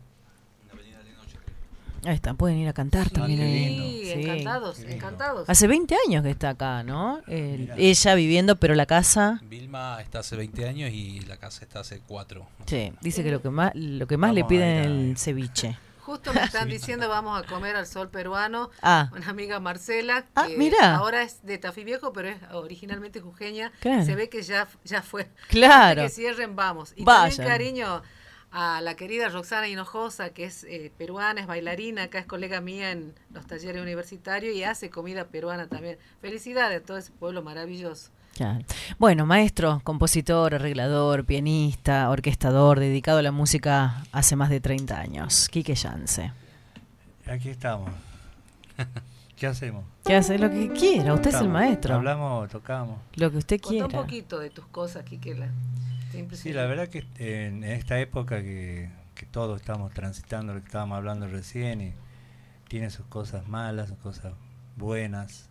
Ahí 2.05 2.15
está, 2.15 2.35
pueden 2.35 2.57
ir 2.59 2.69
a 2.69 2.73
cantar 2.73 3.11
también. 3.11 3.39
Sí, 3.41 4.01
Sí. 4.05 4.13
encantados, 4.23 4.79
encantados. 4.81 5.49
Hace 5.49 5.67
20 5.67 5.95
años 6.07 6.23
que 6.23 6.31
está 6.31 6.51
acá, 6.51 6.83
¿no? 6.83 7.21
El- 7.27 7.61
Mirá. 7.61 7.75
ella 7.79 8.15
viviendo, 8.15 8.57
pero 8.57 8.75
la 8.75 8.87
casa... 8.87 9.41
Vilma 9.45 10.01
está 10.01 10.21
hace 10.21 10.35
20 10.37 10.67
años 10.67 10.91
y 10.93 11.21
la 11.21 11.37
casa 11.37 11.63
está 11.65 11.81
hace 11.81 12.01
4. 12.07 12.47
Sí, 12.67 12.93
dice 13.03 13.23
que 13.23 13.31
lo 13.31 13.43
que 13.43 13.51
más, 13.51 13.73
lo 13.75 14.07
que 14.07 14.17
más 14.17 14.33
le 14.35 14.41
Vamos 14.43 14.49
piden 14.51 14.69
es 14.81 14.87
el 14.87 15.15
ceviche. 15.19 15.79
Justo 16.01 16.33
me 16.33 16.43
están 16.43 16.69
diciendo 16.69 17.09
vamos 17.09 17.41
a 17.41 17.47
comer 17.47 17.77
al 17.77 17.87
sol 17.87 18.09
peruano. 18.09 18.71
Ah. 18.83 19.11
Una 19.15 19.29
amiga 19.29 19.61
Marcela, 19.61 20.25
Ah, 20.35 20.49
mirá. 20.57 20.97
ahora 20.97 21.23
es 21.23 21.45
de 21.45 21.59
Tafí 21.59 21.85
Viejo, 21.85 22.13
pero 22.13 22.29
es 22.31 22.39
originalmente 22.53 23.21
jujeña. 23.21 23.71
Claro. 23.81 24.05
Se 24.05 24.17
ve 24.17 24.29
que 24.29 24.43
ya, 24.43 24.67
ya 24.85 25.03
fue. 25.03 25.29
Claro. 25.49 26.01
Antes 26.01 26.17
que 26.17 26.23
cierren, 26.23 26.57
vamos. 26.57 26.95
Y 26.97 27.05
Vayan. 27.05 27.37
también 27.37 27.49
cariño 27.53 28.03
a 28.53 28.81
la 28.81 28.95
querida 28.97 29.29
Roxana 29.29 29.69
Hinojosa, 29.69 30.31
que 30.31 30.45
es 30.45 30.65
eh, 30.65 30.91
peruana, 30.99 31.41
es 31.41 31.47
bailarina, 31.47 32.05
acá 32.05 32.19
es 32.19 32.27
colega 32.27 32.61
mía 32.61 32.91
en 32.91 33.15
los 33.33 33.47
talleres 33.47 33.81
universitarios 33.81 34.55
y 34.57 34.65
hace 34.65 34.91
comida 34.91 35.27
peruana 35.27 35.69
también. 35.69 35.99
Felicidades 36.21 36.83
a 36.83 36.85
todo 36.85 36.99
ese 36.99 37.13
pueblo 37.13 37.43
maravilloso. 37.43 38.11
Claro. 38.35 38.65
Bueno, 38.99 39.27
maestro, 39.27 39.81
compositor, 39.85 40.55
arreglador, 40.55 41.25
pianista, 41.25 42.09
orquestador, 42.11 42.81
dedicado 42.81 43.19
a 43.19 43.23
la 43.23 43.33
música 43.33 44.05
hace 44.13 44.35
más 44.37 44.51
de 44.51 44.61
30 44.61 44.99
años. 44.99 45.49
Quique 45.49 45.75
Yance. 45.75 46.33
Aquí 47.27 47.51
estamos. 47.51 47.91
¿Qué 49.37 49.47
hacemos? 49.47 49.85
Que 50.05 50.15
hace 50.17 50.39
lo 50.39 50.51
que 50.51 50.71
quiera, 50.71 51.15
usted 51.15 51.31
es 51.31 51.41
el 51.41 51.49
maestro. 51.49 51.95
Hablamos, 51.95 52.49
tocamos. 52.51 52.99
Lo 53.15 53.31
que 53.31 53.39
usted 53.39 53.61
Contá 53.61 53.85
un 53.85 53.89
quiera. 53.91 54.03
poquito 54.05 54.39
de 54.39 54.51
tus 54.51 54.67
cosas, 54.67 55.05
Kikela. 55.05 55.49
Sí, 56.33 56.53
la 56.53 56.67
verdad 56.67 56.89
que 56.89 57.05
en 57.19 57.65
esta 57.65 57.99
época 58.01 58.43
que, 58.43 58.91
que 59.15 59.27
todos 59.27 59.61
estamos 59.61 59.93
transitando, 59.93 60.55
lo 60.55 60.61
que 60.61 60.67
estábamos 60.67 60.97
hablando 60.97 61.27
recién, 61.29 61.81
y 61.81 61.93
tiene 62.69 62.91
sus 62.91 63.07
cosas 63.07 63.47
malas, 63.49 63.89
sus 63.89 63.99
cosas 63.99 64.33
buenas. 64.77 65.49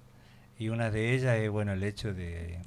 Y 0.58 0.70
una 0.70 0.92
de 0.92 1.14
ellas 1.14 1.38
es, 1.38 1.50
bueno, 1.50 1.72
el 1.74 1.84
hecho 1.84 2.14
de... 2.14 2.60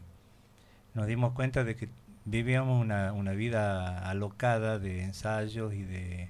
Nos 0.95 1.07
dimos 1.07 1.33
cuenta 1.33 1.65
de 1.65 1.77
que 1.77 1.89
vivíamos 2.25 2.81
una, 2.81 3.13
una 3.13 3.33
vida 3.33 3.99
alocada 4.09 4.79
de 4.79 5.03
ensayos 5.05 5.75
y 5.75 5.83
de... 5.83 6.29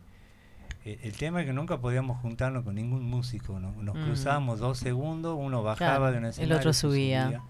eh, 0.85 0.99
El 1.03 1.13
tema 1.17 1.41
es 1.41 1.47
que 1.47 1.53
nunca 1.53 1.79
podíamos 1.79 2.21
juntarnos 2.21 2.65
con 2.65 2.75
ningún 2.77 3.03
músico, 3.05 3.61
¿no? 3.61 3.73
Nos 3.83 3.95
Mm. 3.97 4.05
cruzábamos 4.05 4.59
dos 4.61 4.79
segundos, 4.79 5.37
uno 5.39 5.63
bajaba 5.63 5.97
Claro, 5.99 6.13
de 6.13 6.19
un 6.19 6.25
el 6.25 6.31
escenario, 6.31 6.57
otro 6.57 6.71
otro 6.71 6.73
subía. 6.73 7.43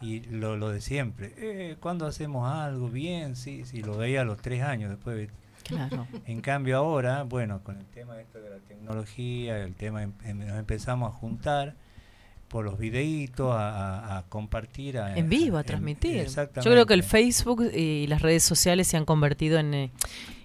Y 0.00 0.20
lo, 0.20 0.56
lo 0.56 0.70
de 0.70 0.80
siempre. 0.80 1.32
Eh, 1.38 1.76
¿Cuándo 1.80 2.06
hacemos 2.06 2.48
algo? 2.50 2.88
Bien, 2.88 3.36
sí, 3.36 3.64
sí, 3.64 3.82
lo 3.82 3.96
veía 3.96 4.20
a 4.22 4.24
los 4.24 4.38
tres 4.38 4.62
años 4.62 4.90
después. 4.90 5.28
Claro. 5.64 6.06
En 6.26 6.40
cambio 6.40 6.78
ahora, 6.78 7.24
bueno, 7.24 7.62
con 7.62 7.76
el 7.78 7.84
tema 7.86 8.14
de 8.14 8.22
esto 8.22 8.40
de 8.40 8.48
la 8.50 8.58
tecnología, 8.58 9.58
el 9.58 9.74
tema 9.74 10.02
em- 10.02 10.12
em- 10.24 10.38
nos 10.38 10.58
empezamos 10.58 11.12
a 11.12 11.16
juntar 11.16 11.74
por 12.48 12.64
los 12.64 12.78
videitos, 12.78 13.54
a, 13.54 14.14
a- 14.14 14.18
a 14.18 14.22
compartir. 14.22 14.96
a- 14.98 15.14
En 15.18 15.28
vivo, 15.28 15.58
a 15.58 15.64
transmitir. 15.64 16.16
exactamente. 16.16 16.64
Yo 16.66 16.72
creo 16.72 16.86
que 16.86 16.94
el 16.94 17.02
Facebook 17.02 17.62
y 17.74 18.06
las 18.06 18.22
redes 18.22 18.42
sociales 18.42 18.86
se 18.88 18.96
han 18.96 19.04
convertido 19.04 19.58
en, 19.58 19.74
eh, 19.74 19.90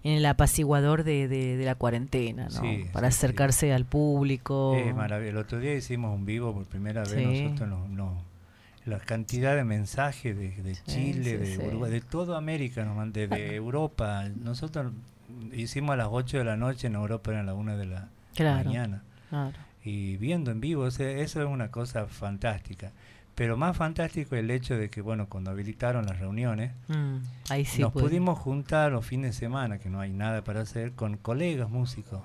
en 0.04 0.12
el 0.14 0.26
apaciguador 0.26 1.06
de, 1.06 1.30
de- 1.30 1.56
de 1.56 1.64
la 1.66 1.76
cuarentena, 1.76 2.50
¿no? 2.50 2.60
Sí, 2.62 2.86
Para 2.92 3.10
sí, 3.10 3.14
sí. 3.20 3.26
acercarse 3.26 3.72
al 3.72 3.86
público. 3.86 4.76
Es 4.76 4.94
maravilloso. 4.94 5.38
El 5.38 5.38
otro 5.46 5.60
día 5.60 5.74
hicimos 5.76 6.14
un 6.14 6.26
vivo 6.26 6.54
por 6.54 6.66
primera 6.66 7.04
vez 7.04 7.26
nosotros 7.46 7.70
nos, 7.70 7.90
nos- 7.90 8.24
la 8.86 9.00
cantidad 9.00 9.56
de 9.56 9.64
mensajes 9.64 10.36
de, 10.38 10.50
de 10.62 10.76
Chile, 10.86 11.46
sí, 11.46 11.58
de. 11.58 11.68
Uruguay, 11.68 11.92
de 11.92 12.02
toda 12.02 12.38
América, 12.38 12.84
nos 12.86 13.14
de, 13.14 13.28
de 13.28 13.56
Europa. 13.56 14.26
Nosotros 14.36 14.92
hicimos 15.54 15.94
a 15.94 15.98
las 15.98 16.08
8 16.12 16.40
de 16.40 16.44
la 16.44 16.58
noche, 16.58 16.88
en 16.88 16.96
Europa 16.96 17.32
eran 17.32 17.46
las 17.46 17.56
1 17.56 17.78
de 17.78 17.86
la 17.86 18.10
Claro. 18.36 18.66
mañana. 18.66 19.04
Claro. 19.30 19.58
Y 19.84 20.18
viendo 20.18 20.52
en 20.52 20.60
vivo, 20.62 20.84
o 20.84 20.92
sea, 20.92 21.10
eso 21.10 21.42
es 21.42 21.48
una 21.48 21.70
cosa 21.72 22.08
fantástica. 22.08 22.92
Pero 23.36 23.58
más 23.58 23.76
fantástico 23.76 24.36
el 24.36 24.52
hecho 24.52 24.78
de 24.78 24.90
que, 24.90 25.02
bueno, 25.02 25.28
cuando 25.28 25.50
habilitaron 25.50 26.06
las 26.06 26.20
reuniones, 26.20 26.72
Mm, 26.88 27.18
ahí 27.50 27.66
sí. 27.66 27.82
nos 27.82 27.92
puede. 27.92 28.08
pudimos 28.08 28.38
juntar 28.38 28.92
los 28.92 29.06
fines 29.06 29.32
de 29.36 29.40
semana, 29.40 29.80
que 29.80 29.90
no 29.90 30.00
hay 30.00 30.14
nada 30.14 30.44
para 30.44 30.62
hacer, 30.62 30.92
con 30.92 31.18
colegas 31.18 31.70
músicos. 31.70 32.22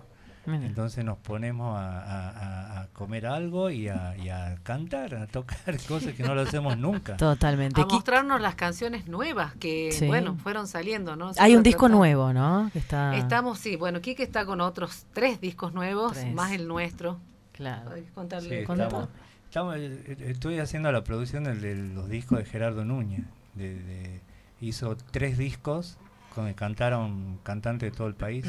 Mira. 0.48 0.66
Entonces 0.66 1.04
nos 1.04 1.18
ponemos 1.18 1.78
a, 1.78 2.00
a- 2.00 2.30
a- 2.30 2.80
a 2.80 2.86
comer 2.88 3.26
algo 3.26 3.70
y 3.70 3.88
a, 3.88 4.16
y 4.16 4.28
a 4.30 4.56
cantar, 4.62 5.14
a 5.14 5.26
tocar 5.26 5.58
cosas 5.88 6.14
que 6.14 6.22
no 6.22 6.34
lo 6.34 6.40
hacemos 6.42 6.76
nunca. 6.78 7.16
Totalmente. 7.16 7.80
A 7.80 7.86
mostrarnos 7.86 8.40
las 8.40 8.54
canciones 8.54 9.06
nuevas 9.06 9.54
que, 9.56 9.92
Sí. 9.92 10.06
bueno, 10.06 10.36
fueron 10.36 10.66
saliendo, 10.66 11.16
¿no? 11.16 11.32
Hay 11.38 11.54
un 11.54 11.62
disco 11.62 11.88
nuevo, 11.88 12.32
¿no? 12.32 12.70
Que 12.72 12.78
está. 12.78 13.16
Estamos, 13.16 13.58
sí, 13.58 13.76
bueno, 13.76 14.00
Kike 14.00 14.22
está 14.22 14.44
con 14.46 14.60
otros 14.60 15.06
tres 15.12 15.40
discos 15.40 15.74
nuevos, 15.74 16.12
Tres. 16.14 16.32
más 16.34 16.52
el 16.52 16.66
nuestro. 16.66 17.18
Claro. 17.52 17.90
Podés 17.90 18.04
Sí, 18.06 18.10
contarle. 18.14 18.60
estamos- 18.62 19.08
estamos- 19.48 19.74
eh, 19.76 20.16
estoy 20.28 20.58
haciendo 20.60 20.90
la 20.92 21.02
producción 21.04 21.44
del- 21.44 21.60
de, 21.60 21.74
los 21.74 22.08
discos 22.08 22.38
de 22.38 22.44
Gerardo 22.44 22.84
Núñez. 22.84 23.22
de- 23.54 23.74
de- 23.82 24.20
hizo 24.60 24.96
tres 25.10 25.36
discos 25.38 25.98
con 26.34 26.46
que 26.46 26.54
cantaron 26.54 27.38
cantantes 27.42 27.90
de 27.90 27.96
todo 27.96 28.06
el 28.06 28.14
país. 28.14 28.46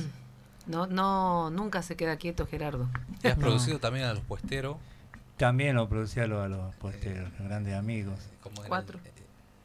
No, 0.69 0.87
no, 0.87 1.49
nunca 1.49 1.81
se 1.81 1.95
queda 1.97 2.15
quieto 2.17 2.45
Gerardo. 2.47 2.87
Y 3.23 3.27
has 3.27 3.37
No. 3.37 3.43
producido 3.45 3.79
también 3.79 4.05
a 4.05 4.13
los 4.13 4.23
puesteros. 4.23 4.77
También 5.37 5.75
lo 5.75 5.87
producía 5.89 6.23
a 6.23 6.27
los, 6.27 6.43
a 6.45 6.47
los 6.47 6.75
posteros, 6.75 7.29
los 7.39 7.47
grandes 7.47 7.73
amigos. 7.75 8.19
Como 8.41 8.61
Cuatro. 8.63 8.99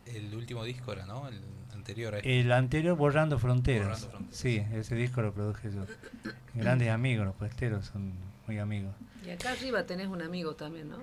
El, 0.07 0.17
el 0.27 0.35
último 0.35 0.65
disco 0.65 0.93
era, 0.93 1.05
¿no? 1.07 1.29
El 1.29 1.41
anterior 1.75 2.15
este. 2.15 2.41
El 2.41 2.53
anterior, 2.53 2.97
Borrando 2.97 3.39
Fronteras. 3.39 3.87
Borrando 4.07 4.09
Fronteras. 4.11 4.37
Sí, 4.39 4.65
ese 4.73 4.95
disco 4.95 5.21
lo 5.23 5.33
produje 5.33 5.71
yo. 5.73 5.85
Grandes 6.55 6.91
amigos, 6.91 7.27
los 7.27 7.35
puesteros 7.35 7.87
son 7.87 8.13
muy 8.47 8.59
amigos. 8.59 8.95
Y 9.27 9.31
acá 9.31 9.51
arriba 9.53 9.85
tenés 9.85 10.07
un 10.09 10.23
amigo 10.23 10.55
también, 10.55 10.89
¿no? 10.91 10.97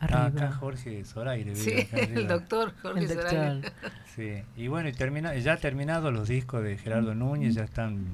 Ah, 0.00 0.04
Arriba. 0.04 0.24
acá 0.46 0.52
Jorge 0.52 1.04
Zoraire. 1.04 1.52
vive 1.52 1.56
Sí, 1.82 1.88
el 1.96 2.26
doctor 2.28 2.72
Jorge 2.80 3.00
El 3.00 3.08
Zoraire. 3.08 3.54
doctor. 3.60 3.72
Sí, 4.16 4.42
y 4.56 4.68
bueno, 4.68 4.88
y 4.88 4.92
termina, 4.92 5.34
ya 5.36 5.56
terminados 5.58 6.12
los 6.12 6.28
discos 6.28 6.62
de 6.62 6.78
Gerardo 6.78 7.14
Núñez, 7.14 7.54
ya 7.54 7.64
están 7.64 8.06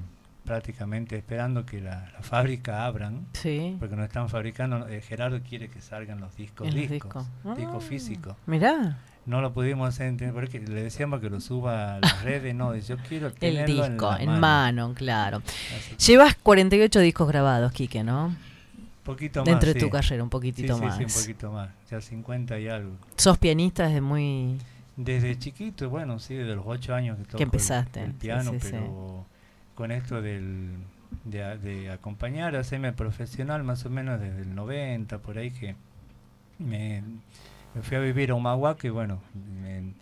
prácticamente 0.44 1.16
esperando 1.16 1.64
que 1.64 1.80
la, 1.80 2.10
la 2.12 2.22
fábrica 2.22 2.84
abran, 2.86 3.26
Sí. 3.32 3.76
porque 3.78 3.96
no 3.96 4.04
están 4.04 4.28
fabricando. 4.28 4.86
eh, 4.88 5.00
Gerardo 5.00 5.40
quiere 5.42 5.68
que 5.68 5.80
salgan 5.80 6.20
los 6.20 6.36
discos, 6.36 6.66
los 6.66 6.74
discos, 6.74 7.26
discos. 7.44 7.56
discos 7.56 7.84
Ah. 7.84 7.88
físicos. 7.88 8.36
Mirá. 8.46 8.98
No 9.26 9.40
lo 9.40 9.54
pudimos 9.54 9.98
entender, 10.00 10.34
porque 10.34 10.60
le 10.60 10.82
decíamos 10.82 11.20
que 11.20 11.30
lo 11.30 11.40
suba 11.40 11.94
a 11.94 12.00
las 12.00 12.22
redes, 12.24 12.54
no, 12.54 12.76
yo 12.76 12.96
quiero 13.08 13.28
El 13.28 13.32
tenerlo 13.34 13.88
disco, 13.88 14.14
en, 14.18 14.26
mano. 14.26 14.40
mano, 14.40 14.94
claro. 14.94 15.42
Llevas 16.06 16.34
48 16.42 17.00
discos 17.00 17.26
grabados, 17.28 17.72
Quique, 17.72 18.04
¿no? 18.04 18.36
poquito 19.02 19.40
más, 19.40 19.46
Dentro 19.46 19.68
de 19.68 19.74
sí. 19.74 19.80
tu 19.80 19.90
carrera, 19.90 20.22
un 20.22 20.30
poquitito 20.30 20.76
sí, 20.76 20.82
más. 20.84 20.96
sí, 20.96 21.04
un 21.04 21.10
poquito 21.10 21.52
más, 21.52 21.68
ya 21.90 22.00
50 22.00 22.58
y 22.58 22.68
algo. 22.68 22.96
Sos 23.16 23.36
pianista 23.38 23.86
desde 23.86 24.00
muy... 24.00 24.58
Desde 24.96 25.38
chiquito, 25.38 25.90
bueno, 25.90 26.18
sí, 26.20 26.34
desde 26.34 26.54
los 26.54 26.64
ocho 26.66 26.94
años 26.94 27.18
que 27.18 27.24
toco 27.24 27.36
el- 27.38 27.42
empezaste, 27.42 28.00
el, 28.02 28.12
sí, 28.12 28.16
piano, 28.20 28.52
pero 28.62 29.26
con 29.74 29.90
esto 29.90 30.22
del, 30.22 30.70
de, 31.24 31.90
acompañar, 31.90 32.56
hacerme 32.56 32.92
profesional 32.92 33.64
más 33.64 33.84
o 33.86 33.90
menos 33.90 34.20
desde 34.20 34.42
el 34.42 34.54
90, 34.54 35.18
por 35.18 35.38
ahí 35.38 35.50
que 35.50 35.76
me, 36.58 37.02
me 37.74 37.82
fui 37.82 37.96
a 37.96 38.00
vivir 38.00 38.30
a 38.30 38.34
Humahuaca 38.34 38.86
y 38.86 38.90
bueno, 38.90 39.20
me, 39.62 39.92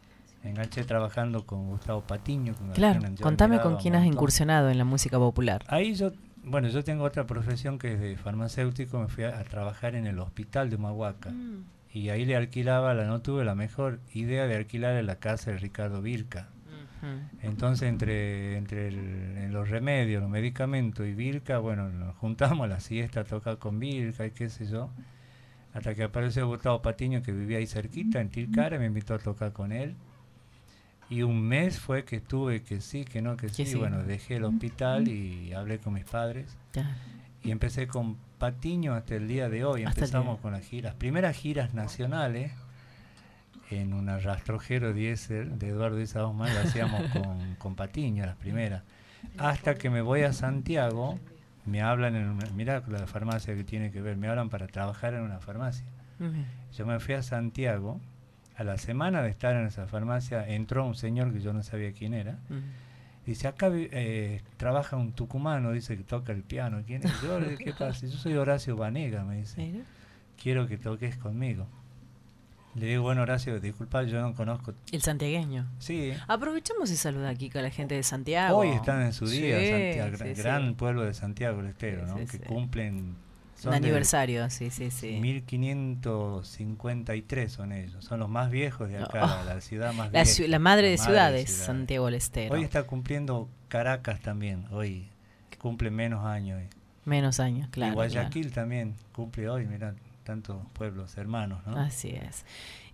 me 0.43 0.51
enganché 0.51 0.85
trabajando 0.85 1.47
con 1.47 1.69
Gustavo 1.69 2.03
Patiño. 2.03 2.55
Con 2.55 2.71
Claro, 2.73 3.01
contame 3.21 3.61
con 3.61 3.77
quién 3.77 3.95
has 3.95 4.07
incursionado 4.07 4.71
en 4.71 4.79
la 4.79 4.85
música 4.85 5.19
popular. 5.19 5.65
Ahí 5.69 5.95
yo, 5.95 6.13
bueno, 6.45 6.69
yo 6.69 6.83
tengo 6.85 7.05
otra 7.05 7.27
profesión 7.27 7.79
que 7.79 7.95
es 7.95 8.01
de 8.01 8.17
farmacéutico, 8.17 8.99
me 8.99 9.09
fui 9.09 9.25
a, 9.25 9.39
a 9.39 9.45
trabajar 9.45 9.95
en 9.95 10.07
el 10.07 10.19
hospital 10.19 10.71
de 10.71 10.77
Humahuaca. 10.77 11.31
Mm. 11.31 11.65
Y 11.95 12.09
ahí 12.09 12.25
le 12.25 12.37
alquilaba, 12.37 12.95
la, 12.95 13.05
no 13.05 13.21
tuve 13.21 13.45
la 13.45 13.55
mejor 13.55 14.01
idea 14.15 14.47
de 14.47 14.57
alquilar 14.57 15.03
la 15.05 15.17
casa 15.17 15.51
de 15.51 15.59
Ricardo 15.59 16.01
Virca. 16.01 16.49
Entonces, 17.43 17.89
entre, 17.89 18.57
entre 18.57 18.89
el- 18.89 19.53
los 19.53 19.69
remedios, 19.69 20.23
los 20.23 20.31
medicamentos 20.31 21.07
y 21.07 21.13
Virca, 21.15 21.59
bueno, 21.59 21.89
nos 21.89 22.15
juntamos 22.17 22.65
a 22.65 22.69
la 22.69 22.81
siesta 22.81 23.21
a 23.21 23.25
tocar 23.25 23.59
con 23.59 23.79
Virca 23.81 24.25
y 24.27 24.31
qué 24.31 24.49
sé 24.49 24.67
yo. 24.67 24.91
Hasta 25.75 25.95
que 25.95 26.03
apareció 26.05 26.47
Gustavo 26.47 26.83
Patiño, 26.83 27.23
que 27.23 27.33
vivía 27.33 27.59
ahí 27.59 27.67
cerquita, 27.67 28.21
en 28.21 28.29
Tilcara, 28.29 28.79
me 28.79 28.87
invitó 28.87 29.15
a 29.15 29.19
tocar 29.19 29.53
con 29.53 29.73
él. 29.73 29.95
Y 31.11 31.23
un 31.23 31.43
mes 31.43 31.79
fue 31.79 32.05
que 32.05 32.17
estuve 32.17 32.63
que 32.63 32.81
sí, 32.81 33.05
que 33.05 33.21
no, 33.21 33.37
que, 33.37 33.49
Que 33.49 33.53
sí. 33.55 33.67
sí. 33.67 33.77
Bueno, 33.79 34.03
dejé 34.03 34.37
el 34.37 34.45
hospital 34.45 35.09
y 35.09 35.53
hablé 35.53 35.79
con 35.79 35.95
mis 35.95 36.05
padres. 36.05 36.57
Ya. 36.73 36.97
Y 37.43 37.51
empecé 37.51 37.87
con 37.89 38.17
Patiño 38.39 38.95
hasta 38.95 39.17
el 39.17 39.27
día 39.29 39.49
de 39.49 39.65
hoy. 39.65 39.83
Hasta 39.85 40.01
Empezamos 40.01 40.39
con 40.41 40.53
las 40.53 40.63
giras. 40.65 40.95
Primeras 40.95 41.37
giras 41.37 41.75
nacionales 41.75 42.53
en 43.77 43.93
una 43.93 44.19
rastrojero 44.19 44.93
diésel 44.93 45.59
de 45.59 45.69
Eduardo 45.69 46.01
Isa 46.01 46.27
Osman, 46.27 46.55
la 46.55 46.63
hacíamos 46.63 47.03
con, 47.13 47.55
con 47.59 47.75
Patiño, 47.75 48.27
las 48.27 48.37
primeras. 48.37 48.83
Hasta 49.39 49.77
que 49.77 49.91
me 49.91 50.03
voy 50.03 50.23
a 50.23 50.33
Santiago, 50.33 51.19
me 51.65 51.81
hablan 51.83 52.17
en 52.17 52.29
una, 52.29 52.47
mirá 52.51 52.83
la 52.89 53.07
farmacia 53.07 53.55
que 53.55 53.65
tiene 53.65 53.91
que 53.91 54.01
ver, 54.01 54.17
me 54.17 54.29
hablan 54.29 54.51
para 54.51 54.67
trabajar 54.67 55.15
en 55.15 55.23
una 55.23 55.39
farmacia. 55.41 55.85
Yo 56.77 56.87
me 56.87 57.01
fui 57.01 57.15
a 57.15 57.23
Santiago, 57.23 58.01
a 58.57 58.63
la 58.63 58.79
semana 58.79 59.23
de 59.23 59.31
estar 59.31 59.57
en 59.57 59.67
esa 59.67 59.89
farmacia, 59.89 60.47
entró 60.49 60.87
un 60.87 60.95
señor 60.95 61.33
que 61.33 61.41
yo 61.41 61.53
no 61.53 61.63
sabía 61.65 61.93
quién 61.93 62.15
era. 62.15 62.39
Dice, 63.27 63.47
acá 63.49 63.71
eh, 63.73 64.43
trabaja 64.57 64.97
un 64.97 65.13
tucumano, 65.13 65.73
dice 65.73 65.97
que 65.97 66.03
toca 66.03 66.33
el 66.33 66.43
piano. 66.43 66.83
¿Quién 66.85 67.05
es? 67.05 67.23
Yo, 67.23 67.39
¿qué 67.59 67.73
pasa? 67.79 68.07
Yo 68.07 68.17
soy 68.19 68.35
Horacio 68.35 68.77
Vanega, 68.77 69.25
me 69.25 69.37
dice. 69.39 69.83
Quiero 70.41 70.67
que 70.67 70.77
toques 70.79 71.17
conmigo. 71.19 71.69
Le 72.75 72.87
digo, 72.87 73.03
bueno, 73.03 73.21
Horacio, 73.23 73.61
disculpa, 73.61 74.03
yo 74.05 74.21
no 74.23 74.35
conozco. 74.35 74.73
El 74.93 75.03
santiagueño. 75.03 75.67
Sí, 75.79 76.13
Aprovechamos 76.27 76.91
y 76.91 76.97
saluda 76.97 77.29
aquí 77.29 77.51
con 77.51 77.63
la 77.63 77.69
gente 77.71 77.95
de 77.95 78.03
Santiago. 78.03 78.57
hoy 78.57 78.71
están 78.71 79.03
en 79.03 79.13
su 79.13 79.27
día, 79.27 79.61
Sí, 79.61 79.69
Santiago, 79.71 80.17
sí, 80.17 80.33
gran, 80.43 80.69
sí. 80.69 80.75
pueblo 80.75 81.03
de 81.05 81.13
Santiago 81.15 81.59
del 81.59 81.67
Estero, 81.67 82.07
¿no? 82.07 82.17
sí, 82.19 82.25
que 82.27 82.39
sí. 82.39 82.43
cumplen... 82.45 83.17
Un 83.65 83.71
de 83.71 83.77
aniversario, 83.77 84.51
sí, 84.51 84.71
sí, 84.71 84.91
sí. 84.91 85.21
1553 85.21 87.53
son 87.53 87.73
ellos, 87.73 88.05
son 88.05 88.19
los 88.21 88.29
más 88.29 88.51
viejos 88.51 88.89
de 88.89 88.99
acá, 88.99 89.41
Oh. 89.41 89.45
la, 89.45 89.61
ciudad 89.61 89.93
más 89.95 90.11
La, 90.13 90.25
vieja. 90.25 90.43
la 90.49 90.59
madre 90.59 90.89
de 90.91 90.97
la 90.97 91.05
ciudades, 91.05 91.49
ciudades. 91.51 91.67
Santiago 91.67 92.07
del 92.07 92.15
Estero. 92.15 92.55
Hoy 92.55 92.63
está 92.65 92.83
cumpliendo 92.85 93.49
Caracas 93.69 94.21
también, 94.21 94.65
hoy 94.73 95.09
cumple 95.59 95.91
menos 95.91 96.25
años. 96.25 96.61
Menos 97.05 97.39
años, 97.39 97.69
claro. 97.71 97.93
y 97.93 97.95
claro. 97.95 98.11
Guayaquil 98.13 98.51
también 98.53 98.95
cumple 99.13 99.49
hoy, 99.49 99.67
mirá, 99.67 99.95
tantos 100.25 100.57
pueblos 100.73 101.17
hermanos, 101.19 101.61
¿no? 101.67 101.77
Así 101.79 102.11
es. 102.11 102.45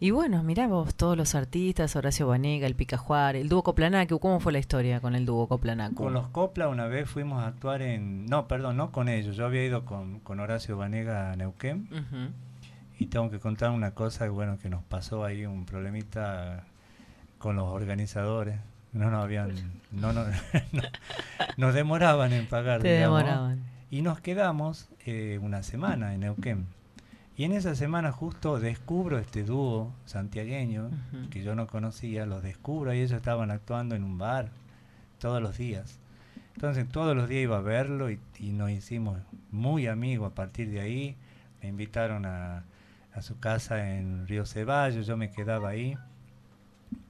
Y 0.01 0.11
bueno, 0.11 0.43
mirá 0.43 0.67
vos, 0.69 0.95
todos 0.95 1.17
los 1.17 1.35
artistas, 1.35 1.95
Horacio 1.97 2.27
Banega, 2.29 2.67
el 2.67 2.75
Pica 2.75 2.97
Juárez, 2.97 3.43
el 3.43 3.49
dúo 3.49 3.63
Coplanacu, 3.63 4.19
¿cómo 4.21 4.41
fue 4.41 4.53
la 4.53 4.59
historia 4.59 5.01
con 5.01 5.15
el 5.15 5.27
dúo 5.27 5.47
Coplanacu? 5.49 5.95
Con 6.05 6.13
los 6.15 6.29
Copla 6.29 6.69
una 6.69 6.87
vez 6.87 7.09
fuimos 7.09 7.43
a 7.43 7.49
actuar 7.49 7.83
en... 7.83 8.27
No, 8.27 8.47
perdón, 8.49 8.77
no 8.77 8.93
con 8.93 9.09
ellos. 9.09 9.37
Yo 9.37 9.47
había 9.47 9.65
ido 9.65 9.85
con, 9.85 10.21
con 10.21 10.41
Horacio 10.41 10.77
Vanega 10.77 11.33
a 11.33 11.37
Neuquén 11.37 11.89
y 12.99 13.07
tengo 13.07 13.31
que 13.31 13.39
contar 13.39 13.71
una 13.71 13.93
cosa, 13.93 14.29
bueno, 14.29 14.59
que 14.59 14.69
nos 14.69 14.83
pasó 14.85 15.25
ahí 15.25 15.47
un 15.47 15.65
problemita 15.67 16.65
con 17.39 17.57
los 17.57 17.69
organizadores. 17.73 18.59
No 18.93 19.11
nos 19.11 19.23
habían... 19.25 19.53
No, 19.91 20.13
no, 20.13 20.25
no- 20.73 20.83
nos 21.57 21.75
demoraban 21.75 22.33
en 22.33 22.47
pagar, 22.47 22.83
Te 22.83 22.95
digamos. 22.97 23.19
demoraban. 23.21 23.63
Y 23.91 24.03
nos 24.03 24.21
quedamos 24.21 24.89
eh, 25.07 25.39
una 25.43 25.63
semana 25.63 26.13
en 26.15 26.21
Neuquén. 26.21 26.67
Y 27.39 27.45
en 27.45 27.53
esa 27.53 27.75
semana 27.77 28.11
justo 28.13 28.59
descubro 28.59 29.19
este 29.19 29.45
dúo 29.45 29.93
santiagueño 30.07 30.91
que 31.31 31.43
yo 31.43 31.55
no 31.55 31.67
conocía, 31.69 32.27
los 32.27 32.43
descubro 32.43 32.93
y 32.93 32.99
ellos 32.99 33.13
estaban 33.13 33.51
actuando 33.53 33.95
en 33.95 34.03
un 34.03 34.19
bar 34.19 34.51
todos 35.21 35.41
los 35.41 35.57
días. 35.57 36.01
Entonces 36.55 36.89
todos 36.89 37.17
los 37.17 37.29
días 37.29 37.45
iba 37.45 37.59
a 37.59 37.61
verlo 37.61 38.11
y, 38.11 38.19
y 38.41 38.51
nos 38.51 38.71
hicimos 38.73 39.19
muy 39.53 39.87
amigos 39.87 40.33
a 40.33 40.35
partir 40.35 40.69
de 40.71 40.81
ahí. 40.81 41.17
Me 41.63 41.69
invitaron 41.69 42.27
a, 42.27 42.65
a 43.15 43.23
su 43.23 43.39
casa 43.39 43.95
en 43.97 44.27
Río 44.27 44.45
Ceballos, 44.45 45.07
yo 45.07 45.17
me 45.17 45.31
quedaba 45.31 45.69
ahí. 45.69 45.97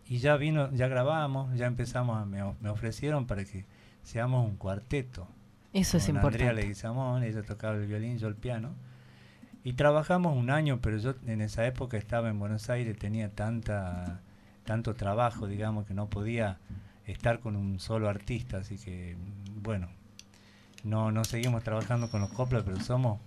Y 0.06 0.18
ya 0.18 0.36
vino, 0.36 0.70
ya 0.72 0.88
grabamos, 0.88 1.54
ya 1.56 1.66
empezamos, 1.66 2.18
a- 2.20 2.26
me, 2.26 2.42
me 2.60 2.68
ofrecieron 2.68 3.26
para 3.26 3.44
que 3.46 3.64
seamos 4.02 4.46
un 4.46 4.56
cuarteto 4.56 5.26
Eso 5.72 5.96
es 5.96 6.06
con 6.06 6.18
Andrea 6.18 6.32
importante. 6.48 6.62
Leguizamón, 6.62 7.22
ella 7.22 7.42
tocaba 7.42 7.76
el 7.76 7.86
violín, 7.86 8.18
yo 8.18 8.28
el 8.28 8.34
piano. 8.36 8.70
Y 9.68 9.74
trabajamos 9.74 10.34
un 10.34 10.48
año, 10.48 10.78
pero 10.80 10.96
yo 10.96 11.12
en 11.26 11.42
esa 11.42 11.66
época 11.66 11.98
estaba 11.98 12.30
en 12.30 12.38
Buenos 12.38 12.70
Aires, 12.70 12.96
tenía 12.96 13.28
tanta 13.28 14.22
tanto 14.64 14.94
trabajo, 14.94 15.46
digamos, 15.46 15.84
que 15.86 15.92
no 15.92 16.06
podía 16.08 16.56
estar 17.06 17.40
con 17.40 17.54
un 17.54 17.78
solo 17.78 18.08
artista, 18.08 18.56
así 18.58 18.78
que 18.78 19.14
bueno, 19.62 19.88
no 20.84 21.12
no 21.12 21.22
seguimos 21.24 21.62
trabajando 21.64 22.10
con 22.10 22.22
los 22.22 22.30
coplas, 22.32 22.62
pero 22.64 22.80
somos 22.80 23.20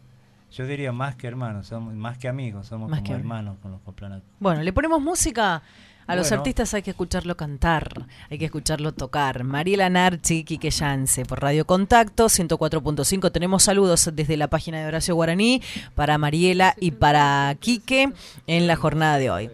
yo 0.51 0.65
diría 0.65 0.91
más 0.91 1.15
que 1.15 1.27
hermanos, 1.27 1.67
somos 1.67 1.93
más 1.93 2.17
que 2.17 2.27
amigos, 2.27 2.65
somos 2.65 2.89
Más 2.89 3.01
como 3.01 3.07
que- 3.13 3.19
hermanos 3.19 3.57
con 3.61 3.69
los 3.73 3.81
coplanacos. 3.81 4.27
Bueno, 4.39 4.63
le 4.63 4.73
ponemos 4.73 4.99
música. 4.99 5.61
A 6.07 6.15
los 6.15 6.29
Bueno. 6.29 6.41
artistas 6.41 6.73
hay 6.73 6.81
que 6.81 6.91
escucharlo 6.91 7.37
cantar, 7.37 8.07
hay 8.29 8.37
que 8.37 8.45
escucharlo 8.45 8.91
tocar. 8.91 9.43
Mariela 9.43 9.89
Narchi, 9.89 10.43
Quique 10.43 10.69
Yance, 10.69 11.25
por 11.25 11.41
Radio 11.41 11.65
Contacto, 11.65 12.27
104.5. 12.27 13.31
Tenemos 13.31 13.63
saludos 13.63 14.09
desde 14.13 14.35
la 14.35 14.47
página 14.49 14.81
de 14.81 14.87
Horacio 14.87 15.15
Guaraní 15.15 15.61
para 15.95 16.17
Mariela 16.17 16.75
y 16.79 16.91
para 16.91 17.55
Quique 17.59 18.11
en 18.47 18.67
la 18.67 18.75
jornada 18.75 19.17
de 19.17 19.29
hoy. 19.29 19.49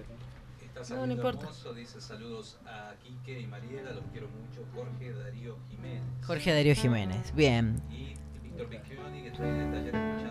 No, 0.90 1.06
no 1.06 1.14
importa. 1.14 1.42
hermoso, 1.42 1.74
dice 1.74 2.00
saludos 2.00 2.58
a 2.66 2.94
Quique 3.04 3.42
y 3.42 3.46
Mariela, 3.48 3.92
los 3.92 4.04
quiero 4.12 4.28
mucho. 4.30 4.66
Jorge 4.74 5.12
Darío 5.12 5.58
Jiménez. 5.70 6.02
Jorge 6.26 6.54
Darío 6.54 6.76
Jiménez, 6.76 7.36
bien. 7.36 7.82
Y 7.92 8.16
Víctor 8.42 8.68
Piccioni, 8.68 9.22
que 9.22 9.28
estoy 9.28 9.48
en 9.50 9.56
el 9.60 9.72
taller 9.72 9.96
escuchándolo. 9.96 10.27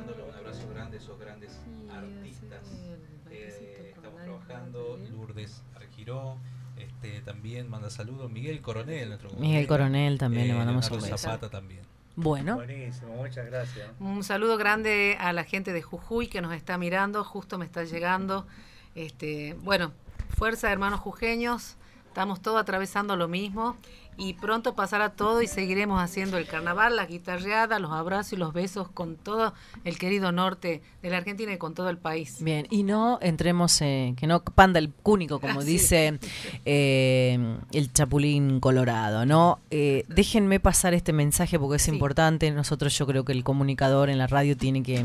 Argiró. 6.07 6.37
Este, 6.77 7.21
también 7.23 7.69
manda 7.69 7.91
saludos. 7.91 8.31
Miguel 8.31 8.61
Coronel, 8.61 9.09
nuestro 9.09 9.31
Miguel 9.31 9.67
compañero. 9.67 9.69
Coronel 9.69 10.19
también 10.19 10.47
le 10.49 10.53
Eh, 10.53 10.57
mandamos 10.57 10.91
beso. 10.91 11.17
Zapata 11.19 11.49
también. 11.51 11.81
Bueno, 12.19 12.57
Buenísimo, 12.57 13.15
muchas 13.17 13.45
gracias. 13.47 13.91
Un 14.01 14.25
saludo 14.25 14.57
grande 14.57 15.17
a 15.21 15.33
la 15.35 15.45
gente 15.45 15.73
de 15.75 15.83
Jujuy 15.83 16.29
que 16.29 16.41
nos 16.41 16.55
está 16.55 16.79
mirando, 16.79 17.25
justo 17.25 17.59
me 17.59 17.67
está 17.67 17.85
llegando. 17.85 18.47
Este, 18.95 19.55
bueno, 19.63 19.93
fuerza 20.31 20.73
hermanos 20.73 21.01
jujeños, 21.01 21.77
estamos 22.17 22.41
todos 22.41 22.59
atravesando 22.59 23.15
lo 23.15 23.29
mismo 23.29 23.77
y 24.17 24.33
pronto 24.33 24.75
pasará 24.75 25.11
todo 25.11 25.43
y 25.43 25.47
seguiremos 25.47 26.01
haciendo 26.03 26.39
el 26.39 26.47
carnaval, 26.47 26.97
la 26.97 27.05
guitarreada, 27.05 27.79
los 27.79 27.93
abrazos 27.93 28.33
y 28.33 28.37
los 28.37 28.55
besos 28.55 28.89
con 28.89 29.17
todo 29.17 29.53
el 29.85 29.99
querido 29.99 30.33
norte 30.33 30.81
de 31.03 31.11
la 31.11 31.19
Argentina 31.19 31.53
y 31.53 31.59
con 31.59 31.75
todo 31.75 31.91
el 31.91 31.99
país. 31.99 32.43
bien, 32.43 32.67
y 32.71 32.85
no 32.85 33.19
entremos, 33.21 33.83
eh, 33.83 34.15
que 34.17 34.27
no 34.27 34.43
panda 34.43 34.79
el 34.79 34.95
cúnico, 34.95 35.41
como 35.41 35.61
Así 35.61 35.69
dice 35.73 36.19
eh, 36.65 37.59
el 37.73 37.93
Chapulín 37.93 38.61
Colorado, 38.61 39.27
¿no? 39.27 39.59
Eh, 39.71 40.07
déjenme 40.09 40.59
pasar 40.59 40.95
este 40.95 41.13
mensaje 41.13 41.59
porque 41.59 41.77
es 41.77 41.83
Sí. 41.83 41.91
importante. 41.91 42.51
Nosotros, 42.51 42.97
yo 42.97 43.07
creo 43.07 43.27
que 43.27 43.33
el 43.33 43.45
comunicador 43.45 44.09
en 44.09 44.17
la 44.17 44.27
radio 44.27 44.57
tiene 44.57 44.83
que 44.83 45.05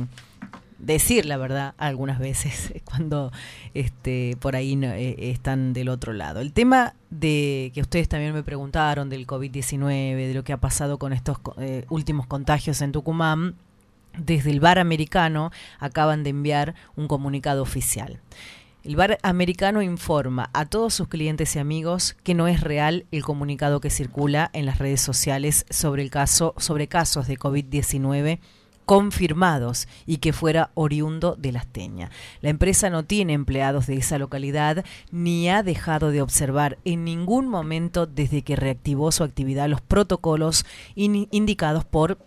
decir 0.81 1.25
la 1.25 1.37
verdad 1.37 1.75
algunas 1.77 2.19
veces 2.19 2.73
cuando 2.83 3.31
este 3.73 4.35
por 4.39 4.55
ahí 4.55 4.75
no, 4.75 4.87
eh, 4.87 5.15
están 5.31 5.73
del 5.73 5.89
otro 5.89 6.13
lado. 6.13 6.41
El 6.41 6.53
tema 6.53 6.95
de 7.09 7.71
que 7.73 7.81
ustedes 7.81 8.09
también 8.09 8.33
me 8.33 8.43
preguntaron 8.43 9.09
del 9.09 9.27
COVID-19, 9.27 10.15
de 10.15 10.33
lo 10.33 10.43
que 10.43 10.53
ha 10.53 10.57
pasado 10.57 10.97
con 10.97 11.13
estos 11.13 11.37
eh, 11.57 11.85
últimos 11.89 12.27
contagios 12.27 12.81
en 12.81 12.91
Tucumán, 12.91 13.55
desde 14.17 14.51
el 14.51 14.59
bar 14.59 14.79
americano 14.79 15.51
acaban 15.79 16.23
de 16.23 16.31
enviar 16.31 16.75
un 16.95 17.07
comunicado 17.07 17.61
oficial. 17.61 18.19
El 18.83 18.95
bar 18.95 19.19
americano 19.21 19.83
informa 19.83 20.49
a 20.53 20.65
todos 20.65 20.95
sus 20.95 21.07
clientes 21.07 21.55
y 21.55 21.59
amigos 21.59 22.17
que 22.23 22.33
no 22.33 22.47
es 22.47 22.61
real 22.61 23.05
el 23.11 23.23
comunicado 23.23 23.79
que 23.79 23.91
circula 23.91 24.49
en 24.53 24.65
las 24.65 24.79
redes 24.79 25.01
sociales 25.01 25.67
sobre 25.69 26.01
el 26.01 26.09
caso 26.09 26.55
sobre 26.57 26.87
casos 26.87 27.27
de 27.27 27.37
COVID-19 27.37 28.39
confirmados 28.91 29.87
y 30.05 30.17
que 30.17 30.33
fuera 30.33 30.71
oriundo 30.73 31.37
de 31.39 31.53
Las 31.53 31.65
Teñas. 31.65 32.09
La 32.41 32.49
empresa 32.49 32.89
no 32.89 33.03
tiene 33.05 33.31
empleados 33.31 33.87
de 33.87 33.95
esa 33.95 34.17
localidad 34.17 34.83
ni 35.11 35.47
ha 35.49 35.63
dejado 35.63 36.11
de 36.11 36.21
observar 36.21 36.77
en 36.83 37.05
ningún 37.05 37.47
momento 37.47 38.05
desde 38.05 38.41
que 38.41 38.57
reactivó 38.57 39.13
su 39.13 39.23
actividad 39.23 39.69
los 39.69 39.79
protocolos 39.79 40.65
in- 40.95 41.29
indicados 41.31 41.85
por 41.85 42.17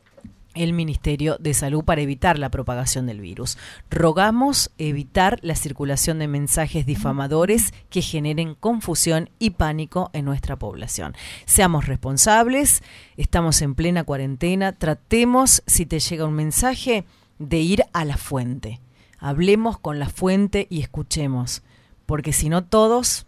el 0.55 0.73
Ministerio 0.73 1.37
de 1.39 1.55
Salud 1.55 1.85
para 1.85 2.01
evitar 2.01 2.39
la 2.39 2.51
propagación 2.51 3.07
del 3.07 3.21
virus. 3.21 3.59
Rogamos 3.91 4.71
evitar 4.79 5.39
la 5.43 5.55
circulación 5.55 6.19
de 6.19 6.29
mensajes 6.29 6.87
difamadores 6.87 7.73
que 7.91 8.03
generen 8.03 8.55
confusión 8.55 9.31
y 9.39 9.51
pánico 9.51 10.11
en 10.13 10.25
nuestra 10.25 10.57
población. 10.57 11.15
Seamos 11.45 11.87
responsables, 11.87 12.83
estamos 13.17 13.63
en 13.63 13.75
plena 13.75 14.05
cuarentena, 14.05 14.73
tratemos, 14.73 15.63
si 15.67 15.87
te 15.87 16.01
llega 16.01 16.27
un 16.27 16.35
mensaje, 16.35 17.05
de 17.39 17.59
ir 17.59 17.85
a 17.93 18.05
la 18.05 18.17
fuente. 18.17 18.81
Hablemos 19.19 19.79
con 19.79 19.99
la 19.99 20.09
fuente 20.09 20.67
y 20.71 20.81
escuchemos, 20.81 21.63
porque 22.07 22.33
si 22.33 22.49
no 22.49 22.65
todos 22.65 23.27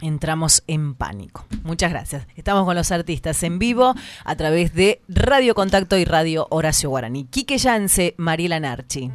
entramos 0.00 0.62
en 0.66 0.94
pánico. 0.94 1.46
Muchas 1.62 1.90
gracias. 1.90 2.26
Estamos 2.36 2.64
con 2.64 2.74
los 2.76 2.92
artistas 2.92 3.42
en 3.42 3.58
vivo 3.58 3.94
a 4.24 4.36
través 4.36 4.74
de 4.74 5.02
Radio 5.08 5.54
Contacto 5.54 5.96
y 5.96 6.04
Radio 6.04 6.46
Horacio 6.50 6.90
Guaraní. 6.90 7.26
Quique 7.26 7.58
Yance, 7.58 8.14
Mariela 8.18 8.60
Narchi. 8.60 9.10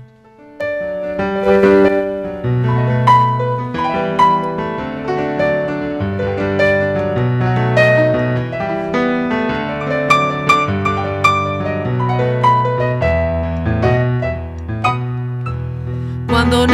Cuando 16.28 16.68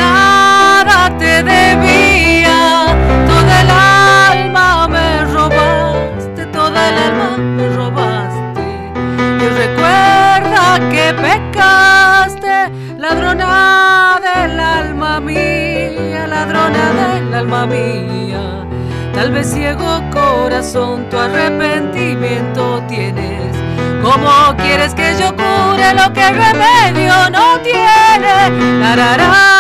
ladrona 12.99 14.19
del 14.21 14.59
alma 14.59 15.21
mía, 15.21 16.27
ladrona 16.27 17.13
del 17.13 17.33
alma 17.33 17.65
mía. 17.65 18.67
Tal 19.13 19.31
vez 19.31 19.51
ciego 19.51 20.03
corazón 20.11 21.09
tu 21.09 21.17
arrepentimiento 21.17 22.83
tienes. 22.87 23.55
¿Cómo 24.03 24.55
quieres 24.57 24.93
que 24.93 25.15
yo 25.19 25.33
cure 25.35 25.93
lo 25.93 26.11
que 26.13 26.29
remedio 26.29 27.29
no 27.31 27.59
tiene? 27.61 28.49
La, 28.79 29.58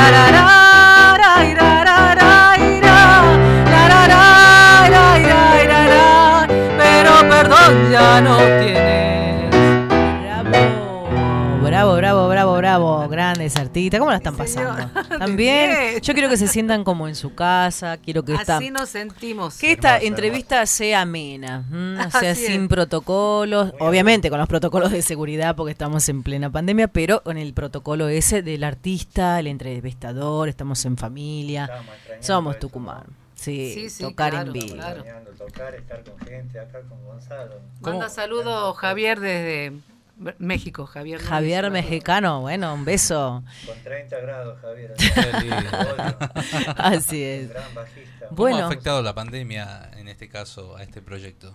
tienes. 0.00 0.30
La, 0.30 0.30
ra, 0.30 0.59
artistas. 13.56 13.98
¿Cómo 14.00 14.10
la 14.10 14.16
están 14.18 14.36
pasando? 14.36 14.90
También. 15.18 16.00
Yo 16.00 16.12
quiero 16.14 16.28
que 16.28 16.36
se 16.36 16.48
sientan 16.48 16.84
como 16.84 17.08
en 17.08 17.14
su 17.14 17.34
casa. 17.34 17.96
Quiero 17.98 18.24
que 18.24 18.34
esta, 18.34 18.56
Así 18.58 18.70
nos 18.70 18.88
sentimos. 18.88 19.58
que 19.58 19.72
esta 19.72 19.98
entrevista 19.98 20.64
sea 20.66 21.02
amena. 21.02 21.64
¿m? 21.70 21.98
O 22.06 22.10
sea, 22.20 22.32
Así 22.32 22.46
sin 22.46 22.62
es. 22.62 22.68
protocolos. 22.68 23.72
Obviamente 23.80 24.30
con 24.30 24.38
los 24.38 24.48
protocolos 24.48 24.90
de 24.92 25.02
seguridad 25.02 25.56
porque 25.56 25.72
estamos 25.72 26.08
en 26.08 26.22
plena 26.22 26.50
pandemia, 26.50 26.88
pero 26.88 27.22
con 27.22 27.36
el 27.38 27.52
protocolo 27.54 28.08
ese 28.08 28.42
del 28.42 28.64
artista, 28.64 29.38
el 29.38 29.46
entrevistador. 29.46 30.48
Estamos 30.48 30.84
en 30.84 30.96
familia. 30.96 31.64
Estamos 31.64 32.26
Somos 32.26 32.58
Tucumán. 32.58 33.04
Sí, 33.34 33.72
Sí, 33.74 33.88
sí, 33.90 34.02
tocar 34.02 34.32
claro, 34.32 34.46
en 34.48 34.52
vivo. 34.52 34.74
claro. 34.74 35.02
Tocar, 35.38 35.74
estar 35.74 36.04
con 36.04 36.18
gente, 36.26 36.60
acá 36.60 36.80
con 36.86 37.02
Gonzalo. 37.06 37.54
Manda 37.80 38.10
saludos 38.10 38.76
Javier 38.76 39.18
desde 39.18 39.72
México, 40.38 40.86
Javier. 40.86 41.20
Javier 41.20 41.70
Mexicano, 41.70 42.40
bueno, 42.42 42.74
un 42.74 42.84
beso. 42.84 43.42
Con 43.66 43.82
30 43.82 44.20
grados, 44.20 44.60
Javier. 44.60 44.94
Así 46.76 47.22
es. 47.22 47.48
Gran 47.50 47.74
bajista. 47.74 48.28
¿Cómo 48.28 48.56
ha 48.56 48.66
afectado 48.66 49.02
la 49.02 49.14
pandemia, 49.14 49.90
en 49.96 50.08
este 50.08 50.28
caso, 50.28 50.76
a 50.76 50.82
este 50.82 51.00
proyecto? 51.00 51.54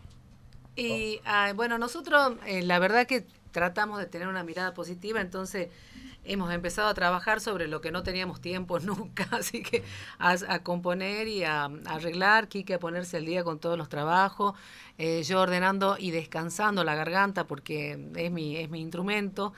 Y 0.75 1.21
ah, 1.25 1.53
bueno, 1.55 1.77
nosotros 1.77 2.33
eh, 2.45 2.63
la 2.63 2.79
verdad 2.79 3.05
que 3.05 3.25
tratamos 3.51 3.99
de 3.99 4.07
tener 4.07 4.27
una 4.27 4.43
mirada 4.43 4.73
positiva, 4.73 5.21
entonces 5.21 5.69
hemos 6.25 6.51
empezado 6.53 6.87
a 6.87 6.93
trabajar 6.93 7.39
sobre 7.39 7.67
lo 7.67 7.81
que 7.81 7.91
no 7.91 8.03
teníamos 8.03 8.41
tiempo 8.41 8.79
nunca, 8.81 9.27
así 9.31 9.61
que 9.61 9.83
a, 10.19 10.59
componer 10.59 11.27
y 11.27 11.43
a, 11.43 11.63
a 11.63 11.69
arreglar, 11.85 12.47
Quique 12.47 12.73
a 12.73 12.79
ponerse 12.79 13.17
al 13.17 13.25
día 13.25 13.43
con 13.43 13.59
todos 13.59 13.77
los 13.77 13.89
trabajos, 13.89 14.55
eh, 14.97 15.23
yo 15.23 15.41
ordenando 15.41 15.97
y 15.99 16.11
descansando 16.11 16.83
la 16.83 16.95
garganta 16.95 17.45
porque 17.45 17.99
es 18.15 18.31
mi, 18.31 18.57
es 18.57 18.69
mi 18.69 18.81
instrumento. 18.81 19.53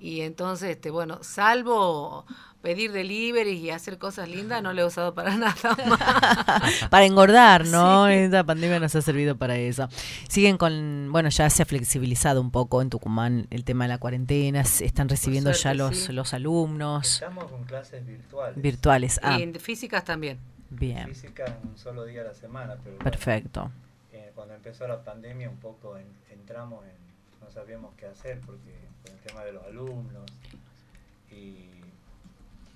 Y 0.00 0.22
entonces, 0.22 0.70
este, 0.70 0.90
bueno, 0.90 1.18
salvo 1.22 2.24
pedir 2.62 2.92
delivery 2.92 3.52
y 3.52 3.70
hacer 3.70 3.96
cosas 3.96 4.28
lindas, 4.28 4.62
no 4.62 4.72
lo 4.74 4.82
he 4.82 4.84
usado 4.84 5.14
para 5.14 5.34
nada 5.36 5.54
más. 5.86 6.88
para 6.90 7.04
engordar, 7.06 7.66
¿no? 7.66 8.06
Esta 8.08 8.44
pandemia 8.44 8.78
nos 8.80 8.94
ha 8.96 9.02
servido 9.02 9.36
para 9.36 9.56
eso. 9.56 9.88
Siguen 10.28 10.58
con, 10.58 11.08
bueno, 11.10 11.28
ya 11.30 11.48
se 11.50 11.62
ha 11.62 11.66
flexibilizado 11.66 12.40
un 12.40 12.50
poco 12.50 12.82
en 12.82 12.90
Tucumán 12.90 13.46
el 13.50 13.64
tema 13.64 13.84
de 13.84 13.88
la 13.88 13.98
cuarentena, 13.98 14.64
se 14.64 14.84
están 14.84 15.08
recibiendo 15.08 15.50
suerte, 15.54 15.64
ya 15.64 15.74
los, 15.74 15.96
sí. 15.96 16.12
los 16.12 16.34
alumnos 16.34 17.14
Estamos 17.14 17.44
con 17.50 17.64
clases 17.64 18.06
virtuales. 18.06 18.60
virtuales. 18.62 19.20
Ah, 19.22 19.38
Y 19.38 19.42
en 19.42 19.54
físicas 19.54 20.04
también. 20.04 20.38
bien, 20.70 21.08
Física 21.08 21.58
un 21.64 21.78
solo 21.78 22.04
día 22.04 22.20
a 22.22 22.24
la 22.24 22.34
semana. 22.34 22.74
Pero 22.84 22.96
bueno, 22.96 23.04
perfecto. 23.10 23.70
eh, 24.12 24.32
cuando 24.34 24.54
empezó 24.54 24.86
la 24.86 25.02
pandemia 25.02 25.48
un 25.48 25.56
poco 25.58 25.96
en- 25.96 26.06
entramos 26.30 26.84
en, 26.84 27.40
no 27.42 27.50
sabíamos 27.50 27.94
qué 27.96 28.04
hacer 28.06 28.38
porque 28.40 28.89
con 29.02 29.12
el 29.12 29.18
tema 29.20 29.44
de 29.44 29.52
los 29.52 29.64
alumnos 29.64 30.30
y 31.30 31.66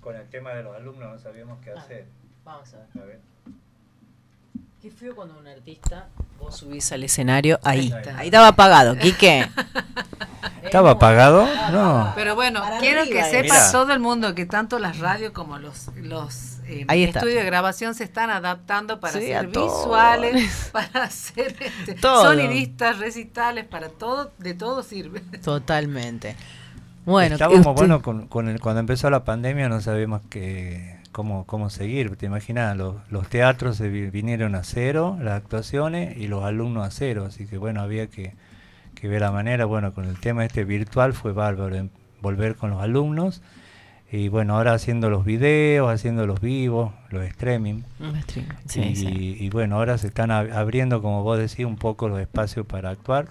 con 0.00 0.16
el 0.16 0.28
tema 0.28 0.50
de 0.54 0.62
los 0.62 0.76
alumnos 0.76 1.12
no 1.12 1.18
sabíamos 1.18 1.58
qué 1.62 1.70
hacer. 1.70 2.06
Vamos 2.44 2.72
a 2.74 2.78
ver. 2.78 3.02
A 3.02 3.06
ver. 3.06 3.20
Qué 4.82 4.90
feo 4.90 5.16
cuando 5.16 5.38
un 5.38 5.46
artista 5.46 6.08
vos 6.38 6.56
subís 6.58 6.92
al 6.92 7.04
escenario 7.04 7.58
ahí. 7.62 7.86
Está. 7.86 8.18
Ahí 8.18 8.26
estaba 8.26 8.48
apagado, 8.48 8.96
Quique. 8.98 9.48
¿Estaba 10.62 10.90
apagado? 10.92 11.46
No. 11.72 12.12
Pero 12.14 12.34
bueno, 12.34 12.60
Para 12.60 12.78
quiero 12.78 13.02
arriba 13.02 13.22
que 13.24 13.30
sepa 13.30 13.54
Mira. 13.54 13.72
todo 13.72 13.92
el 13.92 14.00
mundo 14.00 14.34
que 14.34 14.44
tanto 14.44 14.78
las 14.78 14.98
radios 14.98 15.32
como 15.32 15.58
los, 15.58 15.88
los 15.96 16.53
eh, 16.66 16.84
Ahí 16.88 17.04
está. 17.04 17.20
estudios 17.20 17.40
de 17.40 17.46
grabación 17.46 17.94
se 17.94 18.04
están 18.04 18.30
adaptando 18.30 19.00
para 19.00 19.18
Sí, 19.20 19.32
hacer 19.32 19.48
visuales, 19.48 20.68
para 20.72 21.04
hacer 21.04 21.54
este, 21.60 21.94
Todo. 21.94 22.24
sonidistas, 22.24 22.98
recitales, 22.98 23.64
para 23.64 23.88
todo, 23.88 24.32
de 24.38 24.54
todo 24.54 24.82
sirve. 24.82 25.20
Totalmente. 25.42 26.36
Bueno, 27.04 27.34
Estábamos, 27.34 27.60
usted- 27.66 27.72
bueno, 27.74 28.02
con, 28.02 28.26
con 28.28 28.48
el- 28.48 28.60
cuando 28.60 28.80
empezó 28.80 29.10
la 29.10 29.24
pandemia 29.24 29.68
no 29.68 29.80
sabíamos 29.80 30.22
que, 30.30 30.96
cómo, 31.12 31.44
cómo 31.46 31.68
seguir. 31.70 32.16
Te 32.16 32.26
imaginas, 32.26 32.76
los, 32.76 32.96
los 33.10 33.28
teatros 33.28 33.76
se 33.76 33.88
vi- 33.88 34.08
vinieron 34.10 34.54
a 34.54 34.64
cero, 34.64 35.18
las 35.20 35.34
actuaciones, 35.34 36.16
y 36.16 36.28
los 36.28 36.44
alumnos 36.44 36.86
a 36.86 36.90
cero. 36.90 37.24
Así 37.28 37.46
que 37.46 37.58
bueno, 37.58 37.82
había 37.82 38.06
que, 38.06 38.32
que 38.94 39.06
ver 39.08 39.20
la 39.20 39.30
manera. 39.32 39.66
Bueno, 39.66 39.92
con 39.92 40.06
el 40.06 40.18
tema 40.18 40.44
este 40.46 40.64
virtual 40.64 41.12
fue 41.12 41.32
bárbaro 41.32 41.76
en 41.76 41.90
volver 42.22 42.56
con 42.56 42.70
los 42.70 42.80
alumnos. 42.82 43.42
Y 44.12 44.28
bueno, 44.28 44.56
ahora 44.56 44.74
haciendo 44.74 45.10
los 45.10 45.24
videos, 45.24 45.90
haciendo 45.92 46.26
los 46.26 46.40
vivos, 46.40 46.92
los 47.10 47.24
streaming. 47.24 47.82
Un 47.98 48.20
stream, 48.22 48.46
sí, 48.66 48.80
y, 48.80 48.96
sí. 48.96 49.36
y 49.40 49.50
bueno, 49.50 49.76
ahora 49.76 49.98
se 49.98 50.06
están 50.06 50.30
ab- 50.30 50.52
abriendo, 50.52 51.02
como 51.02 51.22
vos 51.24 51.38
decís, 51.38 51.64
un 51.66 51.76
poco 51.76 52.08
los 52.08 52.20
espacios 52.20 52.64
para 52.66 52.90
actuar. 52.90 53.28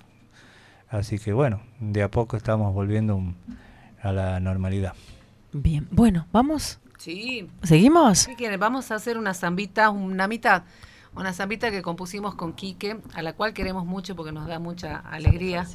Así 0.89 1.19
que 1.19 1.31
bueno, 1.33 1.61
de 1.79 2.03
a 2.03 2.11
poco 2.11 2.35
estamos 2.37 2.73
volviendo 2.73 3.15
un- 3.15 3.35
a 4.01 4.11
la 4.11 4.39
normalidad. 4.39 4.93
Bien, 5.53 5.87
bueno, 5.91 6.27
vamos. 6.33 6.79
Sí. 6.97 7.47
¿Seguimos? 7.63 8.27
¿Qué 8.27 8.35
quieren? 8.35 8.59
Vamos 8.59 8.91
a 8.91 8.95
hacer 8.95 9.17
una 9.17 9.33
zambita, 9.33 9.89
una 9.89 10.27
mitad. 10.27 10.63
Una 11.15 11.31
zambita 11.31 11.69
que 11.69 11.81
compusimos 11.83 12.33
con 12.35 12.53
Quique, 12.53 12.97
a 13.13 13.21
la 13.21 13.33
cual 13.33 13.53
queremos 13.53 13.85
mucho 13.85 14.15
porque 14.15 14.31
nos 14.31 14.47
da 14.47 14.57
mucha 14.59 14.97
alegría. 14.97 15.65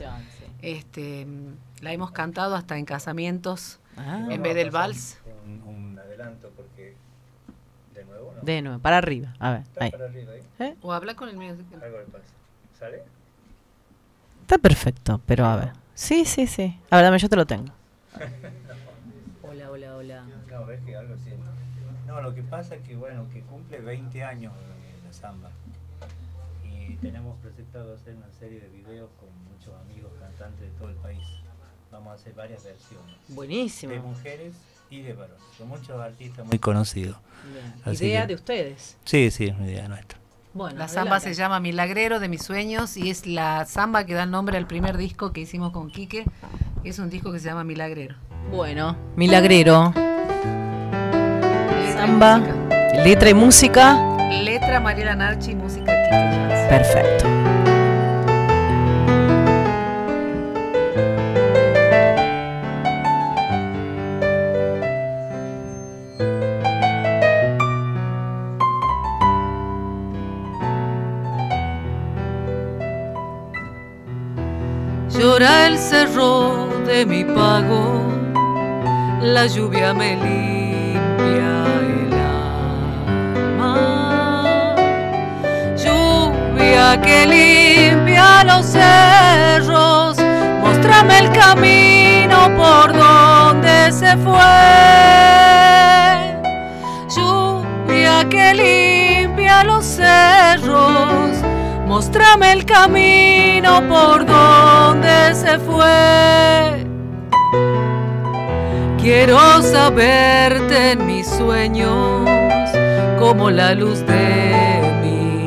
Este, 0.62 1.26
mm, 1.26 1.82
la 1.82 1.92
hemos 1.92 2.10
cantado 2.10 2.56
hasta 2.56 2.76
en 2.76 2.84
casamientos, 2.84 3.78
Ah, 3.98 4.26
en 4.30 4.42
vez 4.42 4.54
del 4.54 4.70
vals. 4.70 5.18
Un, 5.46 5.62
un 5.62 5.98
adelanto 5.98 6.50
porque 6.56 6.94
de 7.94 8.04
nuevo 8.04 8.32
no. 8.34 8.42
de 8.42 8.62
nuevo, 8.62 8.78
para 8.78 8.98
arriba. 8.98 9.34
A 9.38 9.52
ver, 9.52 9.62
ahí. 9.78 9.90
para 9.90 10.04
arriba 10.06 10.32
ahí. 10.32 10.42
¿Eh? 10.60 10.76
O 10.82 10.92
habla 10.92 11.14
con 11.14 11.28
el 11.28 11.36
mío. 11.36 11.56
Algo 11.82 11.98
le 11.98 12.04
pasa. 12.04 12.24
¿Sale? 12.78 13.02
Está 14.42 14.58
perfecto, 14.58 15.20
pero 15.26 15.44
a 15.46 15.56
ver. 15.56 15.72
Sí, 15.94 16.24
sí, 16.24 16.46
sí. 16.46 16.78
A 16.90 16.96
ver, 16.96 17.04
dame, 17.04 17.18
yo 17.18 17.28
te 17.28 17.36
lo 17.36 17.46
tengo. 17.46 17.72
Hola, 19.42 19.70
hola, 19.70 19.96
hola. 19.96 20.24
No, 20.50 20.66
ves 20.66 20.80
que 20.84 20.96
algo 20.96 21.16
sí. 21.16 21.30
No, 22.06 22.20
lo 22.22 22.34
que 22.34 22.42
pasa 22.42 22.76
es 22.76 22.82
que 22.86 22.96
bueno, 22.96 23.26
que 23.32 23.42
cumple 23.42 23.80
20 23.80 24.22
años 24.24 24.52
eh, 24.54 24.98
la 25.06 25.12
samba. 25.12 25.50
Y 26.64 26.94
tenemos 26.96 27.36
proyectado 27.40 27.94
hacer 27.94 28.14
una 28.14 28.30
serie 28.32 28.60
de 28.60 28.68
videos 28.68 29.10
con 29.18 29.28
muchos 29.52 29.74
amigos 29.82 30.12
cantantes 30.20 30.60
de 30.60 30.78
todo 30.78 30.88
el 30.88 30.96
país. 30.96 31.22
Vamos 31.98 32.12
a 32.12 32.14
hacer 32.14 32.32
varias 32.34 32.62
versiones. 32.62 33.16
Buenísimo. 33.26 33.92
De 33.92 33.98
mujeres 34.00 34.52
y 34.88 35.02
de 35.02 35.14
varones. 35.14 35.42
Son 35.56 35.66
muchos 35.68 36.00
artistas 36.00 36.46
muy 36.46 36.58
conocidos. 36.60 37.16
Así 37.84 38.04
Idea 38.06 38.20
que- 38.22 38.26
de 38.28 38.34
ustedes. 38.36 38.96
Sí, 39.04 39.30
sí, 39.32 39.46
es 39.46 39.56
una 39.56 39.66
idea 39.66 39.88
nuestra. 39.88 40.16
Bueno, 40.54 40.78
La 40.78 40.86
samba 40.88 41.18
se 41.18 41.34
llama 41.34 41.58
Milagrero 41.58 42.20
de 42.20 42.28
mis 42.28 42.42
sueños 42.44 42.96
y 42.96 43.10
es 43.10 43.26
la 43.26 43.64
samba 43.66 44.06
que 44.06 44.14
da 44.14 44.26
nombre 44.26 44.56
al 44.58 44.66
primer 44.68 44.96
disco 44.96 45.32
que 45.32 45.40
hicimos 45.40 45.72
con 45.72 45.90
Quique. 45.90 46.24
Es 46.84 47.00
un 47.00 47.10
disco 47.10 47.32
que 47.32 47.40
se 47.40 47.46
llama 47.48 47.64
Milagrero. 47.64 48.14
Bueno, 48.52 48.96
milagrero. 49.16 49.92
Samba, 51.94 52.38
letra 53.04 53.30
y 53.30 53.34
música. 53.34 53.98
Letra 54.30 54.78
Mariela 54.80 55.16
Narchi, 55.16 55.54
música 55.56 55.92
Quique 56.04 56.10
Jazz. 56.10 56.68
Perfecto. 56.68 57.37
Cerro 75.88 76.68
de 76.84 77.06
mi 77.06 77.24
pago, 77.24 78.12
la 79.22 79.46
lluvia 79.46 79.94
me 79.94 80.16
limpia 80.16 81.64
el 81.80 82.12
alma. 83.56 84.74
Lluvia 85.82 87.00
que 87.00 87.26
limpia 87.26 88.44
los 88.44 88.66
cerros, 88.66 90.18
muéstrame 90.60 91.20
el 91.20 91.32
camino 91.32 92.50
por 92.54 92.92
donde 92.92 93.90
se 93.90 94.14
fue. 94.18 94.44
Lluvia 97.16 98.28
que 98.28 98.52
limpia 98.52 99.64
los 99.64 99.86
cerros, 99.86 101.37
Mostrame 101.88 102.52
el 102.52 102.66
camino 102.66 103.82
por 103.88 104.26
donde 104.26 105.34
se 105.34 105.58
fue. 105.58 106.84
Quiero 109.00 109.62
saberte 109.62 110.92
en 110.92 111.06
mis 111.06 111.26
sueños 111.26 112.28
como 113.18 113.50
la 113.50 113.74
luz 113.74 114.04
de 114.06 114.82
mi 115.02 115.46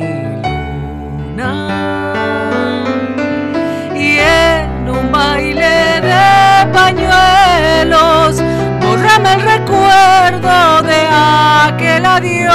luna. 1.28 1.52
Y 3.94 4.18
en 4.18 4.90
un 4.90 5.12
baile 5.12 6.00
de 6.00 6.66
pañuelos, 6.72 8.42
bórrame 8.80 9.34
el 9.34 9.42
recuerdo 9.42 10.82
de 10.82 11.06
aquel 11.68 12.04
adiós. 12.04 12.52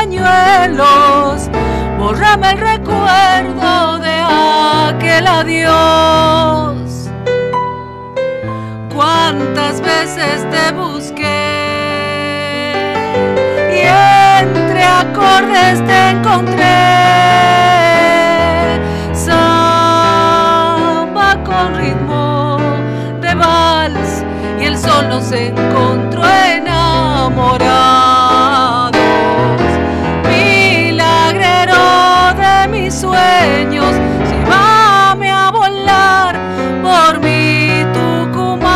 Pañuelos, 0.00 1.50
bórrame 1.98 2.52
el 2.52 2.58
recuerdo 2.58 3.98
de 3.98 4.16
aquel 4.88 5.26
adiós. 5.26 6.74
Cuántas 8.94 9.82
veces 9.82 10.46
te 10.50 10.72
busqué 10.72 11.52
y 13.76 13.80
entre 14.42 14.84
acordes 14.84 15.84
te 15.84 16.10
encontré. 16.10 16.64
Samba 19.12 20.50
con 21.44 21.74
ritmo 21.76 22.56
de 23.20 23.34
vals 23.34 24.24
y 24.60 24.64
el 24.64 24.78
sol 24.78 25.10
nos 25.10 25.30
encontró 25.30 26.22
enamorados. 26.24 28.19
Sueños, 33.20 33.94
llévame 34.28 35.30
a 35.30 35.50
volar 35.50 36.38
por 36.82 37.20
mi 37.20 37.84
Tucumán. 37.92 38.70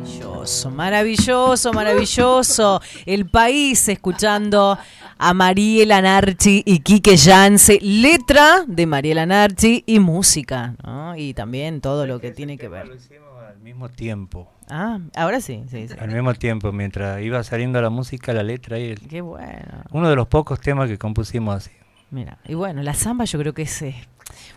Maravilloso, 0.00 0.70
maravilloso, 0.70 1.72
maravilloso. 1.72 2.80
El 3.06 3.26
país 3.26 3.88
escuchando 3.88 4.78
a 5.22 5.34
Mariela 5.34 6.00
Narchi 6.00 6.62
y 6.64 6.78
Quique 6.80 7.16
Yance, 7.16 7.78
letra 7.82 8.64
de 8.66 8.86
Mariela 8.86 9.26
Narchi 9.26 9.84
y 9.86 9.98
música, 9.98 10.74
¿no? 10.82 11.14
Y 11.14 11.34
también 11.34 11.80
todo 11.82 12.06
lo 12.06 12.18
que 12.20 12.30
tiene 12.30 12.56
que 12.56 12.68
ver. 12.68 12.88
Lo 12.88 12.94
hicimos 12.94 13.28
al 13.46 13.58
mismo 13.60 13.90
tiempo. 13.90 14.50
Ah, 14.70 14.98
ahora 15.14 15.40
sí, 15.40 15.62
sí, 15.70 15.88
sí. 15.88 15.94
Al 15.98 16.10
mismo 16.10 16.32
tiempo, 16.34 16.72
mientras 16.72 17.20
iba 17.22 17.42
saliendo 17.44 17.82
la 17.82 17.90
música, 17.90 18.32
la 18.32 18.42
letra 18.42 18.78
y 18.78 18.86
el- 18.92 19.00
Qué 19.00 19.20
bueno. 19.20 19.84
uno 19.92 20.08
de 20.08 20.16
los 20.16 20.26
pocos 20.28 20.58
temas 20.60 20.88
que 20.88 20.96
compusimos 20.96 21.54
así. 21.56 21.70
Mira, 22.10 22.38
y 22.48 22.54
bueno, 22.54 22.82
la 22.82 22.94
samba 22.94 23.24
yo 23.26 23.38
creo 23.38 23.52
que 23.52 23.62
es 23.62 23.82
eh, 23.82 23.94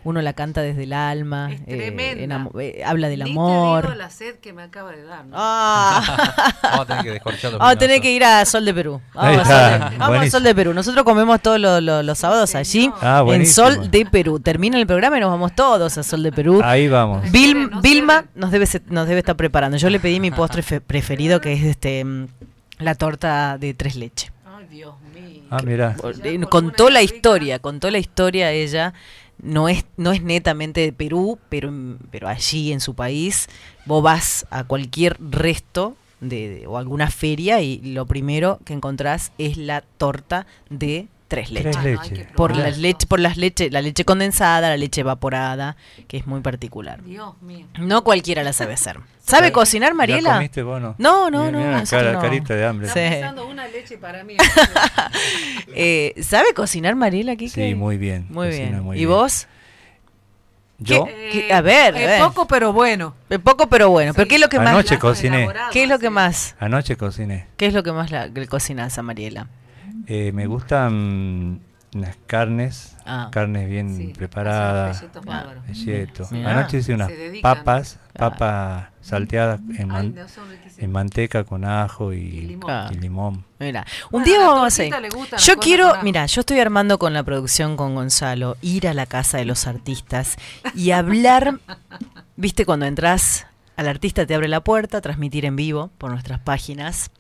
uno 0.04 0.22
la 0.22 0.34
canta 0.34 0.62
desde 0.62 0.84
el 0.84 0.94
alma, 0.94 1.52
Es 1.52 1.62
eh, 1.62 1.64
tremenda. 1.92 2.50
eh, 2.60 2.84
habla 2.86 3.10
del 3.10 3.20
Ni 3.20 3.26
te 3.26 3.32
amor. 3.32 3.84
digo 3.84 3.96
la 3.96 4.10
sed 4.10 4.36
que 4.36 4.54
me 4.54 4.64
acaba 4.64 4.92
de 4.92 5.04
dar. 5.04 5.26
¿no? 5.26 5.36
Ah. 5.38 6.54
Vamos 6.64 6.80
a 6.82 6.86
tener 6.86 7.04
que 7.04 7.12
descorchar 7.12 7.52
los 7.52 7.60
Vamos 7.60 7.76
a 7.76 7.78
tener 7.80 8.02
que 8.02 8.12
ir 8.12 8.24
a 8.24 8.46
Sol 8.46 8.66
de 8.66 8.74
Perú. 8.74 9.02
Vamos, 9.14 9.38
a 9.40 9.46
Sol 9.46 9.72
de, 9.72 9.80
vamos 9.80 10.02
a 10.02 10.08
buenísimo. 10.10 10.32
Sol 10.32 10.44
de 10.44 10.56
Perú. 10.56 10.74
Nosotros 10.74 11.04
comemos 11.04 11.42
todos 11.42 11.60
los, 11.60 11.82
los- 11.82 12.04
los 12.06 12.18
sábados 12.18 12.56
allí 12.56 12.92
Ah, 13.02 13.24
en. 13.28 13.46
Sol 13.46 13.90
de 13.92 14.06
Perú. 14.06 14.40
Termina 14.40 14.78
el 14.80 14.88
programa 14.88 15.18
y 15.18 15.22
nos 15.22 15.30
vamos 15.32 15.54
todos 15.56 15.98
a 15.98 16.04
Sol 16.04 16.24
de 16.24 16.32
Perú. 16.32 16.62
Ahí 16.64 16.88
vamos. 16.88 17.24
Vil- 17.32 17.70
Vilma 17.82 18.26
nos 18.36 18.52
debe, 18.52 18.66
se- 18.66 18.82
nos 18.88 19.08
debe 19.08 19.20
estar 19.20 19.36
preparando. 19.36 19.78
Yo 19.78 19.90
le 19.90 20.00
pedí 20.00 20.20
mi 20.20 20.32
postre 20.32 20.62
fe- 20.64 20.82
preferido 20.82 21.40
que 21.42 21.54
es 21.54 21.64
este 21.64 22.04
mm, 22.04 22.28
la 22.80 22.96
torta 22.96 23.58
de 23.58 23.74
tres 23.74 23.96
leches. 23.96 24.32
Ay, 24.46 24.66
Dios 24.70 24.96
mío. 25.14 25.42
Ah, 25.50 25.62
mira. 25.64 25.96
Eh, 26.24 26.40
contó 26.50 26.90
la 26.90 27.02
historia, 27.04 27.60
contó 27.60 27.92
la 27.92 28.00
historia 28.00 28.52
ella. 28.52 28.94
No 29.42 29.68
es, 29.68 29.86
no 29.98 30.12
es 30.14 30.22
netamente 30.22 30.82
de 30.82 30.94
Perú, 30.94 31.38
pero, 31.50 31.72
pero 32.12 32.28
allí 32.28 32.72
en 32.72 32.80
su 32.80 32.94
país 32.96 33.50
vos 33.86 34.02
vas 34.02 34.46
a 34.52 34.64
cualquier 34.64 35.18
resto 35.20 35.96
de, 36.22 36.50
de- 36.60 36.68
o 36.68 36.78
alguna 36.78 37.10
feria 37.12 37.62
y 37.62 37.80
lo 37.82 38.06
primero 38.06 38.60
que 38.64 38.74
encontrás 38.74 39.34
es 39.38 39.58
la 39.58 39.82
torta 39.82 40.46
de 40.70 41.08
tres 41.34 41.52
leches. 41.52 41.72
Tres 41.78 41.84
leches. 42.12 42.28
Por 42.36 42.56
las 42.56 42.78
leche, 42.78 43.08
por 43.08 43.20
las 43.20 43.38
leche, 43.38 43.70
la 43.72 43.82
leche 43.82 44.06
condensada, 44.06 44.70
la 44.70 44.78
leche 44.78 45.02
evaporada, 45.02 45.76
que 46.08 46.18
es 46.18 46.28
muy 46.28 46.42
particular. 46.42 47.04
Dios 47.04 47.42
mío. 47.42 47.66
No 47.80 48.04
cualquiera 48.04 48.44
la 48.44 48.54
sabe 48.54 48.74
hacer. 48.74 49.00
¿Sabe 49.26 49.52
cocinar, 49.52 49.90
¿Ya 49.92 49.96
Mariela? 49.96 50.34
comiste 50.36 50.64
vos 50.64 50.82
no? 50.82 50.96
No, 50.98 51.30
no, 51.32 51.40
Mira, 51.46 51.52
no, 51.52 51.58
mira 51.60 51.72
la 51.72 51.80
nosotros 51.80 52.02
cara- 52.04 52.14
no. 52.14 52.22
carita 52.22 52.54
de 52.56 52.66
hambre. 52.66 52.88
Está 52.88 53.00
Sí. 53.04 53.10
pensando 53.10 53.48
una 53.48 53.68
leche 53.68 53.98
para 53.98 54.24
mí. 54.24 54.36
Eh, 55.76 56.14
¿Sabe 56.22 56.54
cocinar, 56.54 56.96
Mariela? 56.96 57.36
Quique? 57.36 57.70
Sí, 57.70 57.76
muy 57.76 57.98
bien. 57.98 58.28
Muy 58.30 58.50
bien. 58.50 58.80
muy 58.82 58.98
¿Y 58.98 59.00
bien. 59.00 59.10
vos? 59.10 59.48
Yo 60.80 61.06
¿Qué- 61.06 61.54
a 61.54 61.62
ver, 61.62 61.96
es 61.96 62.06
ver. 62.08 62.22
poco, 62.22 62.46
pero 62.48 62.74
bueno. 62.74 63.16
Eh, 63.30 63.40
Poco 63.40 63.68
pero 63.70 63.90
bueno. 63.90 64.14
¿Pero 64.14 64.28
qué 64.28 64.36
es 64.36 64.42
lo 64.42 64.50
que 64.50 64.60
más? 64.60 64.70
Anoche 64.70 65.00
cociné. 65.00 65.48
¿Qué 65.72 65.84
es 65.84 65.90
lo 65.90 65.98
que 66.00 66.10
más? 66.10 66.56
anoche 66.60 66.98
cociné. 66.98 67.48
¿Qué 67.58 67.68
es 67.68 67.74
lo 67.74 67.84
que 67.84 67.92
más 67.94 68.12
la, 68.12 68.28
le 68.28 68.48
cocinas 68.48 68.98
a 68.98 69.02
Mariela? 69.04 69.48
Eh, 70.08 70.32
me 70.34 70.48
gustan 70.48 71.62
las 71.94 72.18
carnes, 72.26 72.96
Ah. 73.06 73.30
carnes 73.32 73.70
bien 73.70 73.96
Sí, 73.96 74.14
preparadas. 74.18 75.04
Mirá. 76.32 76.52
Anoche 76.52 76.78
hice 76.80 76.94
unas 76.96 77.12
papas, 77.42 78.00
Claro. 78.14 78.32
papas 78.32 78.88
salteadas 79.02 79.60
en, 79.78 79.78
Ay, 79.78 79.86
man- 79.86 80.16
no, 80.16 80.28
son 80.28 80.50
riquísimos. 80.50 80.80
en 80.80 80.92
manteca 80.92 81.44
con 81.44 81.66
ajo 81.66 82.12
y, 82.14 82.18
Y 82.18 82.42
limón. 82.42 82.94
Y 82.94 82.96
limón. 82.98 83.46
Mira, 83.60 83.86
un 84.06 84.24
Bueno, 84.24 84.26
día 84.26 84.40
vamos 84.40 84.80
a 84.80 84.86
ir. 84.86 84.94
Yo 85.40 85.58
quiero, 85.58 85.94
mira, 86.02 86.26
yo 86.26 86.40
estoy 86.40 86.60
armando 86.60 86.98
con 86.98 87.14
la 87.14 87.22
producción 87.24 87.78
con 87.78 87.94
Gonzalo, 87.94 88.58
ir 88.62 88.88
a 88.88 88.94
la 88.96 89.06
casa 89.06 89.38
de 89.38 89.46
los 89.46 89.68
artistas 89.68 90.38
y 90.74 90.92
hablar, 90.92 91.60
viste, 92.36 92.66
cuando 92.66 92.88
entras, 92.88 93.46
al 93.78 93.88
artista 93.88 94.26
te 94.26 94.34
abre 94.34 94.48
la 94.48 94.62
puerta, 94.64 95.00
transmitir 95.02 95.46
en 95.46 95.56
vivo 95.56 95.92
por 96.00 96.10
nuestras 96.12 96.40
páginas 96.40 97.12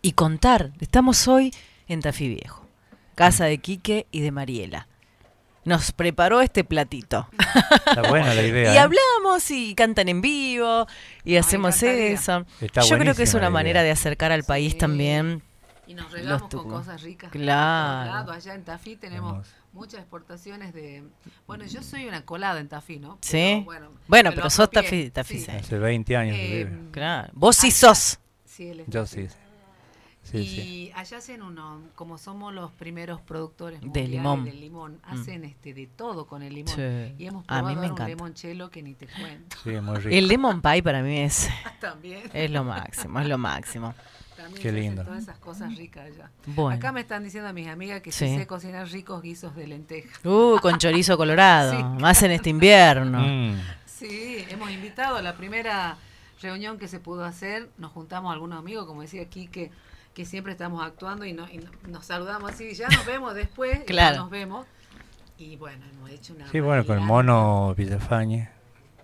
y 0.00 0.12
contar. 0.12 0.70
Estamos 0.80 1.28
hoy 1.28 1.52
en 1.88 2.00
Tafí 2.00 2.28
Viejo, 2.28 2.66
casa 3.14 3.44
de 3.46 3.58
Quique 3.58 4.06
y 4.10 4.20
de 4.20 4.30
Mariela. 4.30 4.88
Nos 5.64 5.92
preparó 5.92 6.40
este 6.40 6.64
platito. 6.64 7.28
Está 7.86 8.08
buena 8.08 8.32
la 8.32 8.42
idea. 8.46 8.72
Y 8.72 8.76
¿eh? 8.76 8.78
hablamos 8.78 9.50
y 9.50 9.74
cantan 9.74 10.08
en 10.08 10.20
vivo 10.22 10.86
y 11.24 11.36
hacemos 11.36 11.82
encantaría. 11.82 12.12
eso. 12.14 12.46
Está 12.60 12.82
Yo 12.82 12.96
creo 12.98 13.14
que 13.14 13.24
es 13.24 13.34
una 13.34 13.50
manera 13.50 13.80
idea. 13.80 13.86
de 13.86 13.90
acercar 13.90 14.32
al 14.32 14.44
país 14.44 14.72
Sí. 14.72 14.78
también. 14.78 15.42
Y 15.86 15.94
nos 15.94 16.10
regalamos 16.12 16.48
con 16.50 16.68
cosas 16.68 17.02
ricas. 17.02 17.30
Claro. 17.30 18.30
Allá 18.32 18.54
en 18.54 18.62
Tafí 18.64 18.96
tenemos 18.96 19.46
muchas 19.72 20.00
exportaciones 20.00 20.72
de... 20.74 21.02
Bueno, 21.46 21.64
yo 21.66 21.82
soy 21.82 22.06
una 22.06 22.24
colada 22.24 22.60
en 22.60 22.68
Tafí, 22.68 22.98
¿no? 22.98 23.18
Sí. 23.22 23.36
Pero, 23.36 23.64
bueno, 23.64 23.90
Bueno, 24.06 24.30
pero 24.34 24.50
sos. 24.50 24.70
Tafí- 24.70 25.10
Tafí, 25.12 25.38
Sí. 25.38 25.44
sí. 25.46 25.50
Hace 25.50 25.78
20 25.78 26.16
años 26.16 26.36
que 26.36 26.60
Eh, 26.60 26.64
vive. 26.64 26.90
Claro. 26.92 27.30
Vos 27.34 27.56
sí 27.56 27.70
sos. 27.70 28.18
Sí, 28.46 28.68
él 28.68 28.80
es 28.80 28.86
Yo 28.88 29.02
Tafí. 29.02 29.28
Sí. 30.30 30.44
Sí, 30.44 30.46
sí. 30.46 30.60
y 30.60 30.92
allá 30.94 31.18
hacen 31.18 31.42
uno, 31.42 31.80
como 31.94 32.18
somos 32.18 32.52
los 32.54 32.70
primeros 32.72 33.20
productores 33.20 33.80
De 33.80 33.86
mundiales 33.86 34.10
limón. 34.10 34.44
del 34.44 34.60
limón, 34.60 35.00
hacen 35.02 35.44
este 35.44 35.74
de 35.74 35.86
todo 35.86 36.26
con 36.26 36.42
el 36.42 36.54
limón. 36.54 36.74
Sí. 36.74 37.14
Y 37.18 37.26
hemos 37.26 37.44
A 37.44 37.58
probado 37.58 37.68
mí 37.68 37.76
me 37.76 37.90
un 37.92 38.06
limoncello 38.06 38.70
que 38.70 38.82
ni 38.82 38.94
te 38.94 39.06
cuento. 39.06 39.56
Sí, 39.64 39.70
muy 39.80 39.96
rico. 39.96 40.08
El 40.10 40.28
lemon 40.28 40.60
pie 40.62 40.82
para 40.82 41.02
mí 41.02 41.18
es, 41.18 41.48
También. 41.80 42.22
es 42.32 42.50
lo 42.50 42.64
máximo, 42.64 43.20
es 43.20 43.26
lo 43.28 43.38
máximo. 43.38 43.94
También 44.36 44.56
Qué 44.56 44.62
se 44.62 44.68
hacen 44.68 44.80
lindo. 44.82 45.04
Todas 45.04 45.22
esas 45.24 45.38
cosas 45.38 45.76
ricas 45.76 46.04
allá. 46.06 46.30
Bueno. 46.46 46.76
Acá 46.76 46.92
me 46.92 47.00
están 47.00 47.24
diciendo 47.24 47.48
a 47.48 47.52
mis 47.52 47.66
amigas 47.66 48.00
que 48.02 48.12
Sí. 48.12 48.28
sí 48.28 48.36
sé 48.36 48.46
cocinar 48.46 48.86
ricos 48.88 49.20
guisos 49.20 49.56
de 49.56 49.66
lenteja. 49.66 50.10
Uh, 50.28 50.58
con 50.60 50.78
chorizo 50.78 51.16
colorado, 51.16 51.72
Sí. 51.76 51.82
más 52.00 52.22
en 52.22 52.30
este 52.30 52.50
invierno. 52.50 53.18
Mm, 53.20 53.58
Sí, 53.86 54.44
hemos 54.48 54.70
invitado 54.70 55.16
a 55.16 55.22
la 55.22 55.34
primera 55.36 55.96
reunión 56.40 56.78
que 56.78 56.86
se 56.86 57.00
pudo 57.00 57.24
hacer. 57.24 57.68
Nos 57.78 57.90
juntamos 57.90 58.32
algunos 58.32 58.56
amigos, 58.60 58.86
como 58.86 59.02
decía 59.02 59.22
aquí, 59.22 59.48
que, 60.18 60.24
siempre 60.26 60.52
estamos 60.52 60.84
actuando 60.84 61.24
y, 61.24 61.32
no- 61.32 61.48
y 61.50 61.58
no- 61.58 61.70
nos 61.88 62.04
saludamos 62.06 62.50
así. 62.52 62.74
Ya 62.74 62.88
nos 62.88 63.06
vemos 63.06 63.34
después. 63.34 63.84
Claro. 63.86 64.16
ya 64.16 64.20
nos 64.22 64.30
vemos. 64.30 64.66
Y 65.38 65.56
bueno, 65.56 65.84
hemos 65.92 66.10
hecho 66.10 66.34
una. 66.34 66.48
Sí, 66.50 66.60
bueno, 66.60 66.84
con 66.84 66.98
el 66.98 67.04
mono 67.04 67.74
Villafañe, 67.76 68.48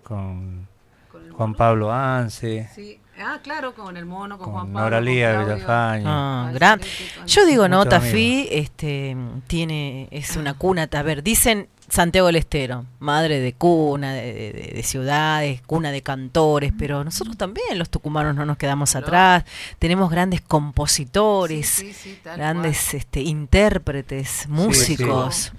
con 0.02 0.66
con 1.12 1.22
Juan 1.30 1.50
mono. 1.50 1.56
Pablo 1.56 1.92
Anse, 1.92 2.68
Sí. 2.74 3.00
Ah, 3.16 3.38
claro, 3.44 3.74
con 3.74 3.96
el 3.96 4.04
mono, 4.06 4.36
con, 4.38 4.50
Juan 4.50 4.64
con 4.64 4.72
Pablo. 4.72 4.84
Nora 4.90 5.00
Lía. 5.00 5.40
Villafañe. 5.44 6.02
Ah, 6.04 6.50
gran- 6.52 6.80
Yo 7.26 7.46
digo, 7.46 7.68
no, 7.68 7.86
Tafí 7.86 8.48
este, 8.50 9.16
tiene, 9.46 10.08
es 10.10 10.34
una 10.36 10.54
cuna. 10.54 10.88
A 10.92 11.02
ver, 11.02 11.22
dicen 11.22 11.68
Santiago 11.89 12.26
del 12.28 12.37
Estero, 12.37 12.87
madre 12.99 13.41
de 13.41 13.53
cuna, 13.53 14.14
de, 14.14 14.32
de- 14.53 14.72
de 14.74 14.82
ciudades, 14.82 15.61
cuna 15.62 15.93
de 15.93 16.03
cantores, 16.03 16.72
pero 16.78 17.05
nosotros 17.05 17.37
también, 17.37 17.78
los 17.78 17.91
tucumanos, 17.91 18.35
no 18.35 18.47
nos 18.47 18.57
quedamos 18.57 18.97
atrás. 18.97 19.45
Tenemos 19.78 20.11
grandes 20.11 20.41
compositores, 20.41 21.68
Sí, 21.68 21.93
sí, 21.93 22.14
sí, 22.14 22.18
tal 22.22 22.39
grandes 22.39 22.95
este, 22.95 23.20
intérpretes, 23.20 24.49
músicos. 24.49 25.53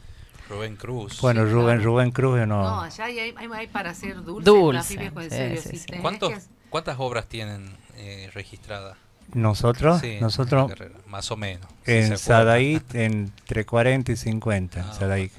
Rubén 0.49 0.75
Cruz. 0.75 1.19
Bueno, 1.21 1.45
Sí, 1.45 1.51
Rubén, 1.51 1.77
claro. 1.77 1.83
Rubén 1.91 2.11
Cruz 2.11 2.37
No, 2.39 2.45
no. 2.45 2.81
allá 2.81 3.05
hay, 3.05 3.19
hay, 3.19 3.33
hay 3.53 3.67
para 3.67 3.91
hacer 3.91 4.21
dulce. 4.23 4.45
Dulce, 4.49 4.77
Tafí 4.79 4.97
Viejo, 4.97 5.21
en 5.21 5.29
sí, 5.29 5.35
serio. 5.35 5.61
sí, 5.61 5.69
si 5.69 5.77
sí. 5.77 5.85
tenés 5.87 6.01
¿Cuántos, 6.01 6.29
que- 6.33 6.39
¿Cuántas 6.69 6.99
obras 6.99 7.27
tienen 7.27 7.75
eh, 7.95 8.29
registradas? 8.33 8.97
Nosotros, 9.33 10.01
Sí, 10.01 10.17
nosotros 10.21 10.71
más 11.07 11.31
o 11.31 11.37
menos. 11.37 11.65
si 11.83 11.91
en 11.91 11.97
acuerdan. 12.03 12.17
Sadaí 12.19 12.81
entre 12.93 13.65
40 13.65 14.11
y 14.11 14.15
50. 14.17 14.79
en 14.81 14.85
Ah, 14.85 14.93
Sadaí. 14.93 15.31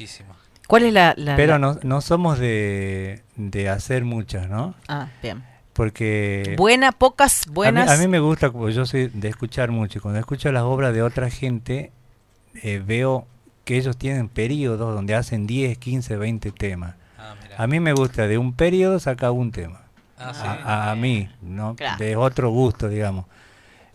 Muchísimo. 0.00 0.34
¿Cuál 0.66 0.84
es 0.84 0.92
la...? 0.92 1.14
la- 1.16 1.36
Pero 1.36 1.52
la- 1.52 1.58
no, 1.58 1.78
no 1.82 2.00
somos 2.00 2.38
de, 2.38 3.22
de 3.36 3.68
hacer 3.68 4.04
muchas, 4.04 4.48
¿no? 4.48 4.74
Ah, 4.88 5.08
bien. 5.22 5.44
Porque 5.72 6.54
Buena, 6.56 6.92
pocas, 6.92 7.42
a 7.46 7.48
mí, 7.48 7.54
buenas. 7.54 7.90
a 7.90 7.96
mí 8.00 8.06
me 8.08 8.20
gusta, 8.20 8.50
como 8.50 8.68
yo 8.70 8.86
soy 8.86 9.08
de 9.12 9.28
escuchar 9.28 9.70
mucho, 9.72 9.98
y 9.98 10.00
cuando 10.00 10.20
escucho 10.20 10.50
las 10.52 10.62
obras 10.62 10.94
de 10.94 11.02
otra 11.02 11.30
gente, 11.30 11.90
eh, 12.62 12.80
veo 12.84 13.26
que 13.64 13.76
ellos 13.76 13.96
tienen 13.96 14.28
periodos 14.28 14.94
donde 14.94 15.14
hacen 15.16 15.46
10, 15.46 15.76
15, 15.78 16.16
20 16.16 16.52
temas. 16.52 16.94
Ah. 17.18 17.34
A 17.58 17.66
mí 17.66 17.80
me 17.80 17.92
gusta 17.92 18.26
de 18.28 18.38
un 18.38 18.52
periodo 18.52 19.00
saca 19.00 19.30
un 19.32 19.50
tema. 19.50 19.80
Ah, 20.16 20.32
sí. 20.32 20.42
a, 20.46 20.90
a 20.92 20.94
mí, 20.94 21.28
¿no? 21.42 21.74
Claro. 21.74 21.98
De 21.98 22.14
otro 22.16 22.50
gusto, 22.50 22.88
digamos. 22.88 23.26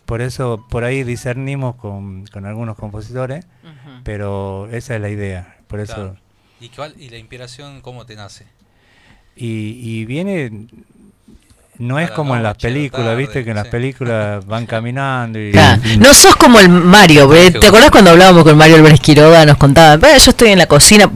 Por 0.04 0.20
eso, 0.20 0.66
por 0.68 0.84
ahí 0.84 1.02
discernimos 1.02 1.76
con, 1.76 2.26
con 2.26 2.44
algunos 2.44 2.76
compositores, 2.76 3.46
pero 4.04 4.68
esa 4.70 4.96
es 4.96 5.00
la 5.00 5.08
idea. 5.08 5.56
Por 5.70 5.80
eso, 5.80 5.94
Claro. 5.94 6.16
¿Y, 6.60 6.68
cuál, 6.68 6.94
¿Y 6.98 7.08
la 7.08 7.16
inspiración 7.16 7.80
cómo 7.80 8.04
te 8.04 8.16
nace? 8.16 8.44
y, 9.36 9.78
y 9.82 10.04
viene, 10.04 10.66
no 11.78 11.98
es 11.98 12.10
como 12.10 12.36
en 12.36 12.42
las 12.42 12.58
películas, 12.58 13.06
tarde, 13.06 13.16
viste 13.16 13.42
que 13.44 13.50
en 13.50 13.56
las 13.56 13.68
películas 13.68 14.44
van 14.46 14.66
caminando 14.66 15.38
y, 15.38 15.52
Claro. 15.52 15.80
y- 15.86 15.96
No 15.96 16.12
sos 16.12 16.36
como 16.36 16.58
el 16.60 16.68
Mario, 16.68 17.26
¿ve? 17.28 17.50
¿te 17.50 17.66
acordás 17.66 17.90
cuando 17.90 18.10
hablábamos 18.10 18.44
con 18.44 18.56
Mario 18.58 18.76
Álvarez 18.76 19.00
Quiroga? 19.00 19.46
Nos 19.46 19.56
contaba, 19.56 19.96
"Ve, 19.96 20.18
yo 20.18 20.30
estoy 20.30 20.50
en 20.50 20.58
la 20.58 20.66
cocina. 20.66 21.10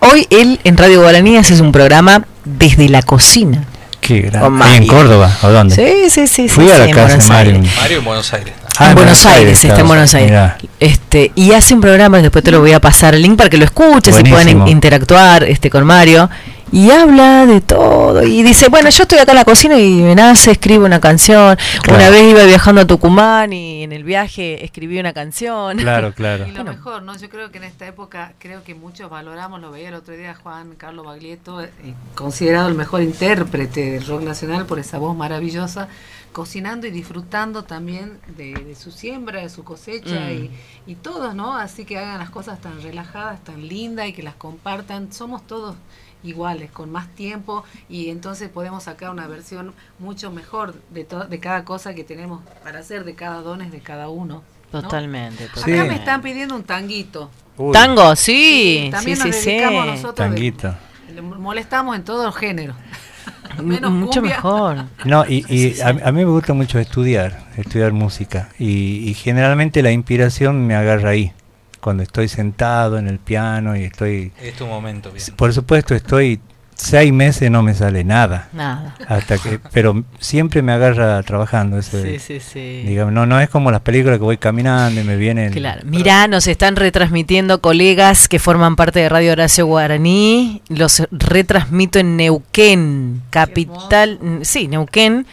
Hoy 0.00 0.26
él 0.28 0.60
en 0.64 0.76
Radio 0.76 1.00
Guaraní 1.00 1.38
hace 1.38 1.60
un 1.62 1.72
programa 1.72 2.26
desde 2.44 2.88
la 2.90 3.00
cocina. 3.02 3.66
Qué 4.00 4.20
gran- 4.22 4.42
Con 4.42 4.62
ahí 4.62 4.76
en. 4.78 4.86
Córdoba, 4.86 5.30
¿o 5.42 5.48
dónde? 5.50 5.74
Sí, 5.76 6.10
sí, 6.10 6.26
sí. 6.26 6.48
Fui 6.48 6.64
sí, 6.66 6.70
a 6.72 6.78
la 6.78 6.86
sí, 6.86 6.92
casa 6.92 7.16
de 7.18 7.26
Mario. 7.28 7.54
Aires. 7.56 7.70
Mario 7.80 7.98
en 7.98 8.04
Buenos 8.04 8.32
Aires. 8.32 8.54
Ah, 8.78 8.88
en 8.90 8.94
Buenos 8.94 9.26
Aires, 9.26 9.64
está 9.64 9.80
en. 9.80 9.86
Buenos 9.88 10.14
Aires. 10.14 10.30
Mirá. 10.30 10.56
Este, 10.78 11.32
y 11.34 11.52
hace 11.52 11.74
un 11.74 11.80
programa, 11.82 12.18
después 12.22 12.42
te 12.42 12.50
lo 12.50 12.60
voy 12.60 12.72
a 12.72 12.80
pasar 12.80 13.14
el 13.14 13.22
link 13.22 13.36
para 13.36 13.50
que 13.50 13.58
lo 13.58 13.64
escuches 13.64 14.18
y 14.18 14.22
puedan 14.22 14.48
in- 14.48 14.54
Buenísimo. 14.58 14.68
interactuar 14.68 15.44
este, 15.44 15.68
con 15.68 15.84
Mario. 15.84 16.30
Y 16.72 16.90
habla 16.90 17.46
de 17.46 17.60
todo 17.60 18.22
y 18.22 18.42
dice, 18.42 18.68
bueno, 18.68 18.90
yo 18.90 19.02
estoy 19.02 19.18
acá 19.18 19.32
en 19.32 19.38
la 19.38 19.44
cocina 19.44 19.78
y 19.78 20.02
me 20.02 20.14
nace, 20.14 20.52
escribo 20.52 20.84
una 20.84 21.00
canción. 21.00 21.56
Una 21.88 22.10
vez 22.10 22.30
iba 22.30 22.44
viajando 22.44 22.82
a 22.82 22.86
Tucumán 22.86 23.52
y 23.52 23.82
en 23.82 23.92
el 23.92 24.04
viaje 24.04 24.64
escribí 24.64 24.98
una 24.98 25.12
canción. 25.12 25.78
Claro, 25.78 26.12
claro. 26.14 26.46
Y 26.46 26.52
lo 26.52 26.64
mejor, 26.64 27.02
¿no? 27.02 27.16
Yo 27.16 27.28
creo 27.28 27.50
que 27.50 27.58
en 27.58 27.64
esta 27.64 27.86
época, 27.86 28.34
creo 28.38 28.62
que 28.62 28.74
muchos 28.74 29.10
valoramos, 29.10 29.60
lo 29.60 29.70
veía 29.70 29.88
el 29.88 29.94
otro 29.94 30.14
día 30.14 30.34
Juan 30.34 30.74
Carlos 30.76 31.04
Baglietto, 31.06 31.62
eh, 31.62 31.70
considerado 32.14 32.68
el 32.68 32.74
mejor 32.74 33.02
intérprete 33.02 33.92
del 33.92 34.06
rock 34.06 34.22
nacional 34.22 34.66
por 34.66 34.78
esa 34.78 34.98
voz 34.98 35.16
maravillosa, 35.16 35.88
cocinando 36.32 36.86
y 36.86 36.90
disfrutando 36.92 37.64
también 37.64 38.18
de, 38.36 38.54
de 38.54 38.76
su 38.76 38.92
siembra, 38.92 39.40
de 39.40 39.50
su 39.50 39.64
cosecha 39.64 40.20
Mm. 40.20 40.32
y, 40.32 40.50
y 40.86 40.94
todos, 40.94 41.34
¿no? 41.34 41.56
Así 41.56 41.84
que 41.84 41.98
hagan 41.98 42.18
las 42.20 42.30
cosas 42.30 42.60
tan 42.60 42.80
relajadas, 42.82 43.42
tan 43.42 43.66
lindas 43.66 44.06
y 44.08 44.12
que 44.12 44.22
las 44.22 44.34
compartan. 44.34 45.12
Somos 45.12 45.44
todos 45.46 45.74
iguales, 46.22 46.70
con 46.70 46.90
más 46.90 47.08
tiempo 47.14 47.64
y 47.88 48.10
entonces 48.10 48.48
podemos 48.48 48.84
sacar 48.84 49.10
una 49.10 49.26
versión 49.26 49.72
mucho 49.98 50.30
mejor 50.30 50.74
de, 50.90 51.06
de 51.28 51.38
cada 51.40 51.64
cosa 51.64 51.94
que 51.94 52.04
tenemos 52.04 52.40
para 52.62 52.80
hacer, 52.80 53.04
de 53.04 53.14
cada 53.14 53.40
dones 53.42 53.72
de 53.72 53.80
cada 53.80 54.08
uno. 54.08 54.42
¿no? 54.72 54.82
Totalmente. 54.82 55.44
Acá 55.44 55.54
totalmente. 55.54 55.88
me 55.90 55.94
están 55.96 56.22
pidiendo 56.22 56.54
un 56.54 56.62
tanguito. 56.62 57.30
Uy, 57.56 57.72
Tango, 57.72 58.14
sí, 58.16 58.82
sí, 58.84 58.88
también 58.90 59.16
sí, 59.16 59.26
nos 59.28 59.36
sí. 59.36 59.50
dedicamos 59.50 59.86
nosotros 59.86 60.28
de- 60.30 60.34
Tanguito. 60.36 60.74
le 61.14 61.22
molestamos 61.22 61.96
en 61.96 62.04
todos 62.04 62.24
los 62.24 62.36
géneros. 62.36 62.76
Menos 63.62 63.90
Mucho 63.90 64.20
cumbia. 64.20 64.36
mejor. 64.36 64.76
No, 65.04 65.24
y, 65.26 65.44
y 65.48 65.80
a, 65.80 65.88
a 65.88 66.12
mí 66.12 66.24
me 66.24 66.30
gusta 66.30 66.54
mucho 66.54 66.78
estudiar, 66.78 67.46
estudiar 67.56 67.92
música. 67.92 68.48
Y, 68.58 69.08
y 69.10 69.14
generalmente 69.14 69.82
la 69.82 69.90
inspiración 69.90 70.66
me 70.66 70.74
agarra 70.76 71.10
ahí, 71.10 71.32
cuando 71.80 72.02
estoy 72.02 72.28
sentado 72.28 72.98
en 72.98 73.08
el 73.08 73.18
piano 73.18 73.76
y 73.76 73.84
estoy... 73.84 74.32
Es 74.40 74.56
tu 74.56 74.66
momento, 74.66 75.10
bien. 75.10 75.24
Por 75.36 75.52
supuesto, 75.52 75.94
estoy 75.94 76.40
seis 76.80 77.12
meses 77.12 77.50
no 77.50 77.62
me 77.62 77.74
sale 77.74 78.04
nada. 78.04 78.48
Nada. 78.52 78.96
Hasta 79.06 79.38
que, 79.38 79.60
pero 79.72 80.02
siempre 80.18 80.62
me 80.62 80.72
agarra 80.72 81.22
trabajando. 81.22 81.78
Eso 81.78 82.02
Sí, 82.02 82.18
sí, 82.18 82.40
sí. 82.40 82.82
digamos, 82.86 83.12
no, 83.12 83.26
no 83.26 83.40
es 83.40 83.50
como 83.50 83.70
las 83.70 83.82
películas 83.82 84.18
que 84.18 84.24
voy 84.24 84.38
caminando 84.38 85.00
y 85.00 85.04
me 85.04 85.16
vienen... 85.16 85.52
Claro. 85.52 85.82
Mirá, 85.84 86.26
nos 86.26 86.46
están 86.46 86.76
retransmitiendo 86.76 87.60
colegas 87.60 88.28
que 88.28 88.38
forman 88.38 88.76
parte 88.76 89.00
de 89.00 89.08
Radio 89.08 89.32
Horacio 89.32 89.66
Guaraní. 89.66 90.62
Los 90.68 91.02
retransmito 91.10 91.98
en 91.98 92.16
Neuquén, 92.16 93.22
capital. 93.30 94.18
Sí, 94.42 94.68
Neuquén, 94.68 95.26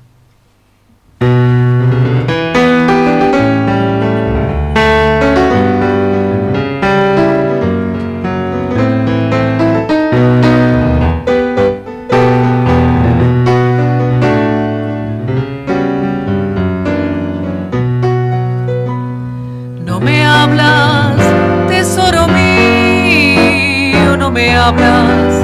Hablas, 24.68 25.34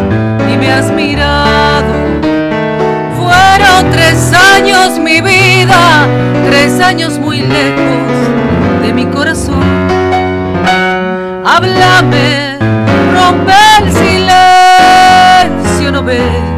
ni 0.46 0.56
me 0.56 0.70
has 0.70 0.90
mirado. 0.90 1.92
Fueron 3.16 3.90
tres 3.90 4.32
años 4.56 4.98
mi 4.98 5.20
vida, 5.20 6.06
tres 6.46 6.80
años 6.80 7.18
muy 7.18 7.40
lejos 7.40 8.82
de 8.82 8.92
mi 8.92 9.06
corazón. 9.06 9.62
Háblame, 11.44 12.58
rompe 13.14 13.52
el 13.78 13.92
silencio, 13.92 15.92
¿no 15.92 16.02
ves 16.02 16.53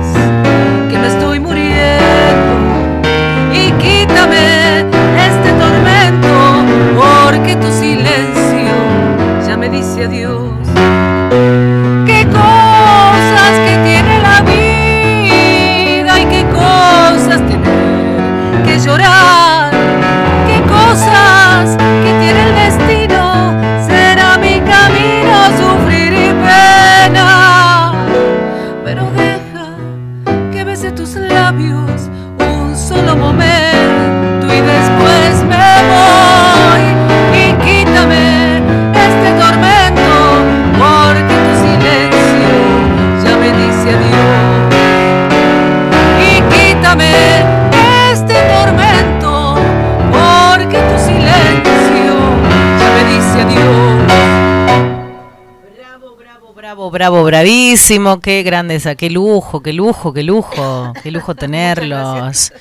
bravo, 57.11 57.23
bravísimo, 57.23 58.20
qué 58.20 58.43
grandeza, 58.43 58.97
qué 58.97 59.11
lujo, 59.11 59.62
qué 59.62 59.73
lujo, 59.73 60.12
qué 60.12 60.24
lujo, 60.24 60.93
qué 61.05 61.12
lujo 61.12 61.35
tenerlos. 61.37 62.53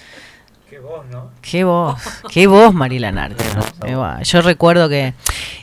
Qué 0.70 0.78
voz, 0.78 1.04
¿no? 1.10 1.32
Qué 1.42 1.64
voz, 1.64 2.00
qué 2.32 2.46
voz, 2.46 2.72
Mariela 2.72 3.12
Narte. 3.12 3.44
Yo 4.24 4.42
recuerdo 4.44 4.88
que, 4.88 5.16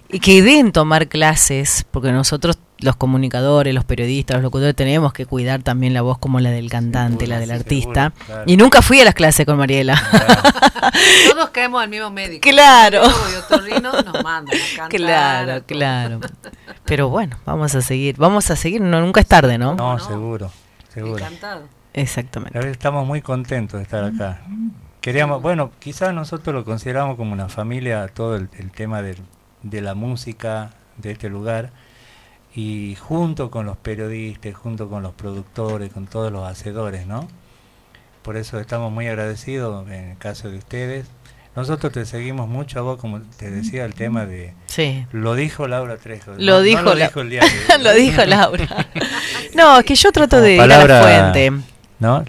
y 0.09 0.19
que 0.19 0.43
deben 0.43 0.73
tomar 0.73 1.07
clases, 1.07 1.87
porque 1.93 2.11
nosotros 2.11 2.59
los 2.81 2.97
comunicadores, 2.97 3.73
los 3.73 3.85
periodistas, 3.85 4.39
los 4.39 4.43
locutores 4.43 4.75
tenemos 4.75 5.13
que 5.13 5.27
cuidar 5.27 5.63
también 5.63 5.95
la 5.95 6.03
voz 6.03 6.19
como 6.19 6.41
la 6.41 6.51
del 6.51 6.69
cantante, 6.69 7.29
la 7.29 7.39
del 7.39 7.51
sí, 7.51 7.55
artista. 7.55 8.13
seguro, 8.17 8.27
claro. 8.27 8.43
Y 8.47 8.57
nunca 8.57 8.83
fui 8.83 9.01
a 9.01 9.05
las 9.05 9.15
clases 9.15 9.47
con 9.47 9.59
Mariela. 9.59 9.95
Todos 11.31 11.51
caemos 11.51 11.81
al 11.81 11.89
mismo 11.89 12.11
médico. 12.11 12.49
Claro. 12.51 13.03
Médico 13.03 13.93
nos 13.93 14.25
a 14.25 14.45
cantar, 14.77 14.89
Claro, 14.89 15.63
claro. 15.69 16.21
Pero 16.93 17.09
bueno, 17.09 17.39
vamos 17.47 17.75
a 17.75 17.81
seguir. 17.81 18.19
Vamos 18.19 18.51
a 18.51 18.55
seguir, 18.55 18.83
no, 18.83 19.01
nunca 19.01 19.23
es 19.23 19.27
tarde, 19.27 19.57
¿no? 19.57 19.75
No, 19.75 19.99
seguro, 19.99 20.51
seguro. 20.93 21.17
Encantado. 21.17 21.63
Exactamente. 21.95 22.71
Estamos 22.71 23.07
muy 23.07 23.23
contentos 23.23 23.79
de 23.79 23.85
estar 23.85 24.05
acá. 24.05 24.43
Queríamos, 25.01 25.41
bueno, 25.41 25.71
quizás 25.79 26.13
nosotros 26.13 26.55
lo 26.55 26.67
consideramos 26.67 27.17
como 27.17 27.33
una 27.33 27.49
familia, 27.49 28.07
todo 28.09 28.37
el, 28.37 28.51
el 28.59 28.71
tema 28.73 29.01
del- 29.01 29.17
de 29.63 29.81
la 29.81 29.95
música 29.95 30.73
de 30.99 31.13
este 31.13 31.31
lugar, 31.31 31.71
y 32.55 32.95
junto 32.97 33.51
con 33.51 33.65
los 33.65 33.79
periodistas, 33.79 34.55
junto 34.55 34.91
con 34.91 35.03
los 35.03 35.15
productores, 35.15 35.91
con 35.95 36.07
todos 36.07 36.31
los 36.31 36.47
hacedores, 36.47 37.07
¿no? 37.07 37.27
Por 38.21 38.37
eso 38.37 38.61
estamos 38.61 38.93
muy 38.93 39.07
agradecidos 39.09 39.89
en 39.89 40.11
el 40.11 40.19
caso 40.19 40.51
de 40.51 40.59
ustedes. 40.59 41.07
Nosotros 41.55 41.93
te 41.93 42.07
seguimos 42.07 42.49
mucho 42.49 42.79
a 42.79 42.83
vos, 42.83 42.99
como 42.99 43.21
te 43.21 43.51
decía, 43.51 43.85
el 43.85 43.95
tema 43.95 44.25
de... 44.25 44.55
Sí. 44.67 45.05
Lo 45.13 45.35
dijo 45.35 45.69
Laura 45.69 45.97
Trejo. 45.99 46.33
Lo 46.33 46.37
no- 46.39 46.45
no 46.59 46.61
dijo 46.63 46.83
lo 46.83 46.95
la- 46.95 47.07
dijo 47.09 47.21
el 47.21 47.29
diario. 47.31 47.51
Lo 47.81 47.93
dijo 47.93 48.25
Laura. 48.25 48.87
No, 49.55 49.79
es 49.79 49.85
que 49.85 49.95
yo 49.95 50.11
trato 50.13 50.37
Como 50.37 50.43
de 50.47 50.55
ir 50.55 50.61
a 50.63 50.67
la 50.67 50.81
palabra- 50.81 51.03
fuente. 51.33 51.53
¿No? 51.99 52.25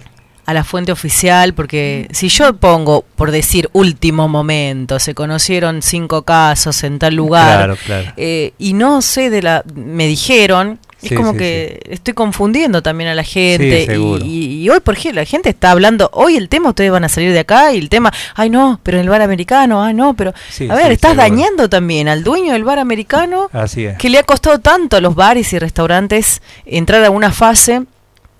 a 0.46 0.52
la 0.52 0.62
fuente 0.62 0.92
oficial, 0.92 1.54
porque 1.54 2.06
si 2.12 2.28
yo 2.28 2.54
pongo, 2.56 3.02
por 3.16 3.30
decir, 3.30 3.70
último 3.72 4.28
momento, 4.28 4.98
se 4.98 5.14
conocieron 5.14 5.80
cinco 5.80 6.20
casos 6.24 6.84
en 6.84 6.98
tal 6.98 7.14
lugar, 7.14 7.56
Claro, 7.56 7.76
claro. 7.82 8.12
eh, 8.18 8.52
y 8.58 8.74
no 8.74 9.00
sé 9.00 9.30
de 9.30 9.40
la, 9.40 9.64
me 9.74 10.06
dijeron, 10.06 10.78
es 11.04 11.10
Sí, 11.10 11.14
como 11.16 11.32
sí, 11.32 11.38
que 11.38 11.80
estoy 11.88 12.14
confundiendo 12.14 12.82
también 12.82 13.10
a 13.10 13.14
la 13.14 13.22
gente, 13.24 13.86
Sí, 13.88 13.92
y- 14.24 14.62
y, 14.64 14.68
hoy, 14.70 14.80
por 14.80 14.94
ejemplo, 14.94 15.20
la 15.20 15.26
gente 15.26 15.48
está 15.50 15.70
hablando, 15.70 16.10
hoy 16.12 16.36
el 16.36 16.48
tema, 16.48 16.70
ustedes 16.70 16.90
van 16.90 17.04
a 17.04 17.08
salir 17.08 17.32
de 17.32 17.38
acá, 17.40 17.72
y 17.72 17.78
el 17.78 17.88
tema, 17.88 18.12
ay 18.34 18.50
no, 18.50 18.80
pero 18.82 18.98
en 18.98 19.04
el 19.04 19.08
bar 19.10 19.22
americano, 19.22 19.82
ay 19.82 19.94
no, 19.94 20.14
pero, 20.14 20.30
a 20.30 20.74
ver, 20.74 20.92
estás 20.92 21.12
seguro. 21.12 21.28
dañando 21.28 21.68
también 21.68 22.08
al 22.08 22.24
dueño 22.24 22.52
del 22.52 22.64
bar 22.64 22.78
americano, 22.78 23.48
Así 23.52 23.84
es. 23.84 23.96
que 23.98 24.08
le 24.10 24.18
ha 24.18 24.22
costado 24.22 24.58
tanto 24.60 24.96
a 24.96 25.00
los 25.00 25.14
bares 25.14 25.52
y 25.52 25.58
restaurantes 25.58 26.42
entrar 26.66 27.04
a 27.04 27.10
una 27.10 27.30
fase 27.32 27.82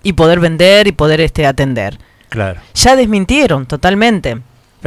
y 0.03 0.13
poder 0.13 0.39
vender 0.39 0.87
y 0.87 0.91
poder 0.91 1.21
este 1.21 1.45
atender. 1.45 1.97
Claro, 2.29 2.59
Ya 2.73 2.95
desmintieron 2.95 3.65
totalmente. 3.65 4.37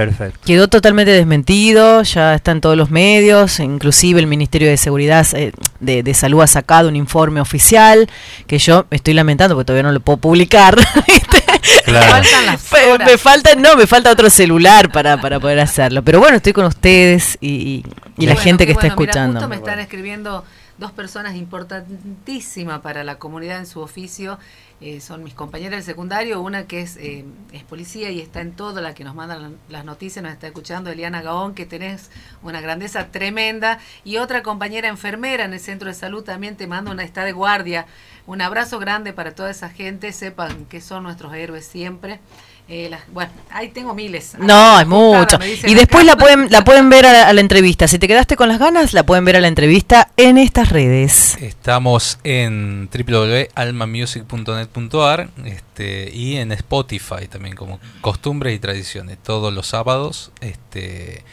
Perfecto. 0.06 0.38
Quedó 0.46 0.68
totalmente 0.68 1.10
desmentido, 1.10 2.02
ya 2.02 2.34
está 2.34 2.52
en 2.52 2.60
todos 2.60 2.76
los 2.76 2.90
medios, 2.90 3.58
inclusive 3.58 4.20
el 4.20 4.26
Ministerio 4.28 4.68
de 4.68 4.76
Seguridad 4.76 5.26
eh, 5.34 5.52
de, 5.80 6.02
de 6.04 6.14
Salud 6.14 6.40
ha 6.42 6.46
sacado 6.46 6.88
un 6.88 6.94
informe 6.96 7.40
oficial 7.40 8.08
que 8.46 8.58
yo 8.58 8.86
estoy 8.92 9.14
lamentando 9.14 9.54
porque 9.56 9.66
todavía 9.66 9.82
no 9.82 9.92
lo 9.92 10.00
puedo 10.00 10.18
publicar. 10.18 10.76
¿viste? 11.06 11.42
Claro. 11.84 12.10
Faltan 12.12 12.46
las 12.46 12.60
Fe- 12.62 12.90
horas. 12.92 13.08
me 13.10 13.18
falta, 13.18 13.54
no, 13.56 13.74
me 13.76 13.86
falta 13.86 14.10
otro 14.12 14.30
celular 14.30 14.92
para, 14.92 15.20
para 15.20 15.40
poder 15.40 15.58
hacerlo. 15.60 16.02
Pero 16.02 16.20
bueno, 16.20 16.36
estoy 16.36 16.52
con 16.52 16.66
ustedes 16.66 17.36
y, 17.40 17.48
y- 17.48 17.84
y 18.18 18.26
la 18.26 18.34
Bueno, 18.34 18.40
gente 18.44 18.66
que 18.66 18.72
está 18.72 18.82
bueno. 18.88 18.96
Mira, 18.98 19.10
escuchando. 19.12 19.40
justo 19.40 19.48
me 19.48 19.56
están 19.56 19.78
escribiendo 19.80 20.44
dos 20.78 20.92
personas 20.92 21.34
importantísimas 21.34 22.80
para 22.80 23.04
la 23.04 23.18
comunidad 23.18 23.58
en 23.58 23.66
su 23.66 23.80
oficio. 23.80 24.38
Eh, 24.80 25.00
son 25.00 25.24
mis 25.24 25.34
compañeras 25.34 25.72
del 25.78 25.82
secundario, 25.82 26.40
una 26.40 26.68
que 26.68 26.82
es, 26.82 26.96
eh, 26.98 27.24
es 27.52 27.64
policía 27.64 28.10
y 28.10 28.20
está 28.20 28.40
en 28.40 28.52
todo, 28.52 28.80
la 28.80 28.94
que 28.94 29.02
nos 29.02 29.16
manda 29.16 29.36
la- 29.36 29.50
las 29.68 29.84
noticias, 29.84 30.22
nos 30.22 30.32
está 30.32 30.46
escuchando, 30.46 30.88
Eliana 30.90 31.20
Gaón, 31.20 31.54
que 31.54 31.66
tenés 31.66 32.10
una 32.42 32.60
grandeza 32.60 33.08
tremenda, 33.08 33.80
y 34.04 34.18
otra 34.18 34.44
compañera 34.44 34.86
enfermera 34.86 35.44
en 35.44 35.52
el 35.52 35.58
centro 35.58 35.88
de 35.88 35.94
salud 35.94 36.22
también 36.22 36.56
te 36.56 36.68
manda 36.68 36.92
una, 36.92 37.02
está 37.02 37.24
de 37.24 37.32
guardia. 37.32 37.86
Un 38.26 38.40
abrazo 38.40 38.78
grande 38.78 39.12
para 39.12 39.34
toda 39.34 39.50
esa 39.50 39.68
gente, 39.68 40.12
sepan 40.12 40.64
que 40.66 40.80
son 40.80 41.02
nuestros 41.02 41.34
héroes 41.34 41.66
siempre. 41.66 42.20
Eh, 42.70 42.90
bueno, 43.12 43.30
ahí 43.50 43.68
tengo 43.70 43.94
miles. 43.94 44.34
No, 44.38 44.76
hay 44.76 44.84
mucho. 44.84 45.38
Y 45.66 45.74
después 45.74 46.04
la 46.04 46.16
pueden, 46.16 46.50
la 46.50 46.64
pueden 46.64 46.90
ver 46.90 47.06
a 47.06 47.12
la, 47.14 47.26
a 47.28 47.32
la 47.32 47.40
entrevista. 47.40 47.88
Si 47.88 47.98
te 47.98 48.06
quedaste 48.06 48.36
con 48.36 48.46
las 48.48 48.58
ganas, 48.58 48.92
la 48.92 49.06
pueden 49.06 49.24
ver 49.24 49.36
a 49.36 49.40
la 49.40 49.48
entrevista 49.48 50.10
en 50.18 50.36
estas 50.36 50.68
redes. 50.68 51.38
Estamos 51.40 52.18
en 52.24 52.90
www.almamusic.net.ar 52.92 55.30
este, 55.44 56.10
y 56.12 56.36
en 56.36 56.52
Spotify 56.52 57.26
también 57.30 57.54
como 57.56 57.80
costumbres 58.00 58.54
y 58.54 58.58
tradiciones. 58.58 59.18
Todos 59.22 59.52
los 59.52 59.66
sábados, 59.66 60.32
este, 60.40 61.24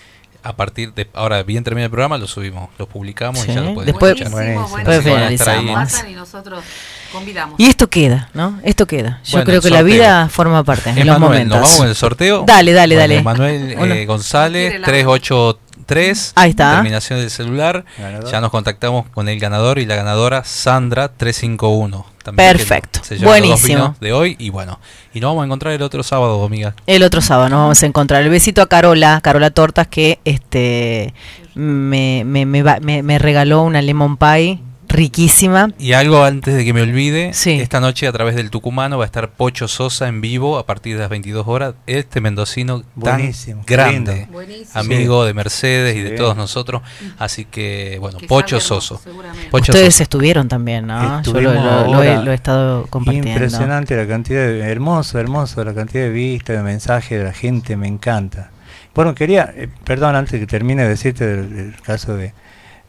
a 0.44 0.56
partir 0.56 0.94
de 0.94 1.10
ahora 1.14 1.44
bien 1.44 1.64
termina 1.64 1.86
el 1.86 1.92
programa, 1.92 2.18
lo 2.18 2.28
subimos, 2.28 2.70
lo 2.78 2.88
publicamos 2.88 3.42
Sí, 3.42 3.52
y 3.52 3.56
ya 3.56 3.62
lo 3.62 3.74
pueden 3.74 3.92
después- 3.92 4.12
escuchar. 4.14 4.32
Buenísimo, 4.32 4.68
Buenísimo. 4.70 4.86
buenísimo. 4.86 4.94
Después 4.94 5.36
finalizamos. 5.36 5.92
Pasan 5.92 6.12
y 6.12 6.14
nosotros 6.14 6.64
convidamos. 7.12 7.60
Y 7.60 7.66
esto 7.68 7.90
queda, 7.90 8.30
¿no? 8.34 8.60
Esto 8.64 8.86
queda. 8.88 9.20
Yo 9.24 9.32
Bueno, 9.34 9.46
creo 9.46 9.62
que 9.62 9.70
la 9.70 9.82
vida 9.84 10.30
forma 10.30 10.64
parte 10.64 10.94
de 10.94 11.06
los 11.06 11.20
momentos. 11.20 11.58
¿nos 11.60 11.62
vamos 11.64 11.78
con 11.78 11.88
el 11.88 11.96
sorteo? 11.96 12.44
Dale, 12.46 12.74
dale, 12.74 12.96
Bueno, 12.96 13.02
dale. 13.14 13.76
Manuel 13.76 13.92
eh, 13.92 14.06
González, 14.06 14.64
Quiere 14.72 14.80
la- 14.80 14.86
383. 14.88 16.34
Ahí 16.36 16.50
está. 16.52 16.74
Terminación 16.76 17.20
del 17.20 17.30
celular. 17.30 17.86
Ganador. 17.98 18.32
Ya 18.32 18.42
nos 18.42 18.50
contactamos 18.52 19.06
con 19.10 19.30
el 19.30 19.40
ganador 19.40 19.80
y 19.80 19.86
la 19.86 19.96
ganadora 19.96 20.44
Sandra 20.44 21.10
351. 21.10 22.06
También 22.24 22.50
Perfecto. 22.58 23.02
se 23.04 23.16
los 23.16 23.24
Buenísimo. 23.24 23.68
vinos 23.68 24.00
de 24.00 24.12
hoy 24.14 24.36
y 24.40 24.50
bueno. 24.50 24.80
Y 25.14 25.20
nos 25.20 25.30
vamos 25.30 25.44
a 25.44 25.46
encontrar 25.46 25.74
el 25.74 25.82
otro 25.84 26.02
sábado, 26.02 26.44
amiga. 26.44 26.74
El 26.88 27.04
otro 27.04 27.22
sábado 27.22 27.50
nos 27.50 27.60
vamos 27.60 27.84
a 27.84 27.86
encontrar. 27.86 28.24
El 28.24 28.30
besito 28.30 28.64
a 28.64 28.68
Carola, 28.68 29.22
Carola 29.22 29.52
Tortas, 29.52 29.88
que 29.88 30.20
este 30.26 31.14
me, 31.54 32.24
me, 32.26 32.46
me, 32.48 32.64
va- 32.64 32.80
me- 32.82 33.04
me 33.04 33.20
regaló 33.20 33.62
una 33.62 33.82
lemon 33.84 34.18
pie 34.18 34.60
riquísima. 34.88 35.70
Y 35.80 35.94
algo 35.94 36.24
antes 36.24 36.54
de 36.56 36.64
que 36.66 36.74
me 36.74 36.82
olvide, 36.82 37.34
Sí. 37.34 37.52
esta 37.60 37.80
noche 37.80 38.08
a 38.08 38.12
través 38.12 38.36
del 38.36 38.50
Tucumano 38.50 38.98
va 38.98 39.04
a 39.04 39.08
estar 39.08 39.30
Pocho 39.32 39.68
Sosa 39.68 40.08
en 40.08 40.22
vivo 40.22 40.58
a 40.58 40.66
partir 40.66 40.96
de 40.96 41.02
las 41.02 41.10
22 41.10 41.48
horas. 41.48 41.76
Este 41.88 42.22
mendocino 42.22 42.84
Buenísimo, 42.96 43.64
tan 43.66 43.66
grande. 43.66 44.28
Buenísimo. 44.32 44.70
amigo 44.80 45.26
de 45.26 45.34
Mercedes 45.34 45.96
y 45.96 46.02
de 46.02 46.12
todos 46.12 46.36
nosotros. 46.38 46.82
Así 47.18 47.46
que, 47.46 47.98
bueno, 48.00 48.18
Que 48.20 48.28
Pocho. 48.28 48.58
Pocho 48.58 49.72
Ustedes 49.72 49.94
Soso. 49.96 50.04
estuvieron 50.04 50.48
también, 50.48 50.88
¿no? 50.88 51.22
Yo 51.24 51.34
lo, 51.34 51.40
Estuvimos 51.50 51.64
lo- 51.88 51.94
lo 51.94 52.04
he, 52.04 52.24
lo 52.24 52.32
he 52.32 52.36
estado 52.36 52.86
compartiendo. 52.88 53.30
Impresionante 53.32 53.96
la 53.96 54.08
cantidad 54.08 54.46
de, 54.46 54.60
hermoso, 54.72 55.20
hermoso, 55.20 55.64
la 55.64 55.74
cantidad 55.74 56.04
de 56.04 56.10
vistas, 56.10 56.58
de 56.58 56.64
mensajes 56.64 57.18
de 57.20 57.24
la 57.26 57.34
gente, 57.34 57.76
me 57.76 57.88
encanta. 57.88 58.52
Bueno, 58.94 59.14
quería, 59.14 59.54
eh, 59.56 59.68
perdón, 59.84 60.16
antes 60.16 60.40
que 60.40 60.48
termine 60.48 60.84
de 60.84 60.90
decirte 60.90 61.26
del, 61.28 61.54
del 61.54 61.82
caso 61.82 62.16
de 62.16 62.34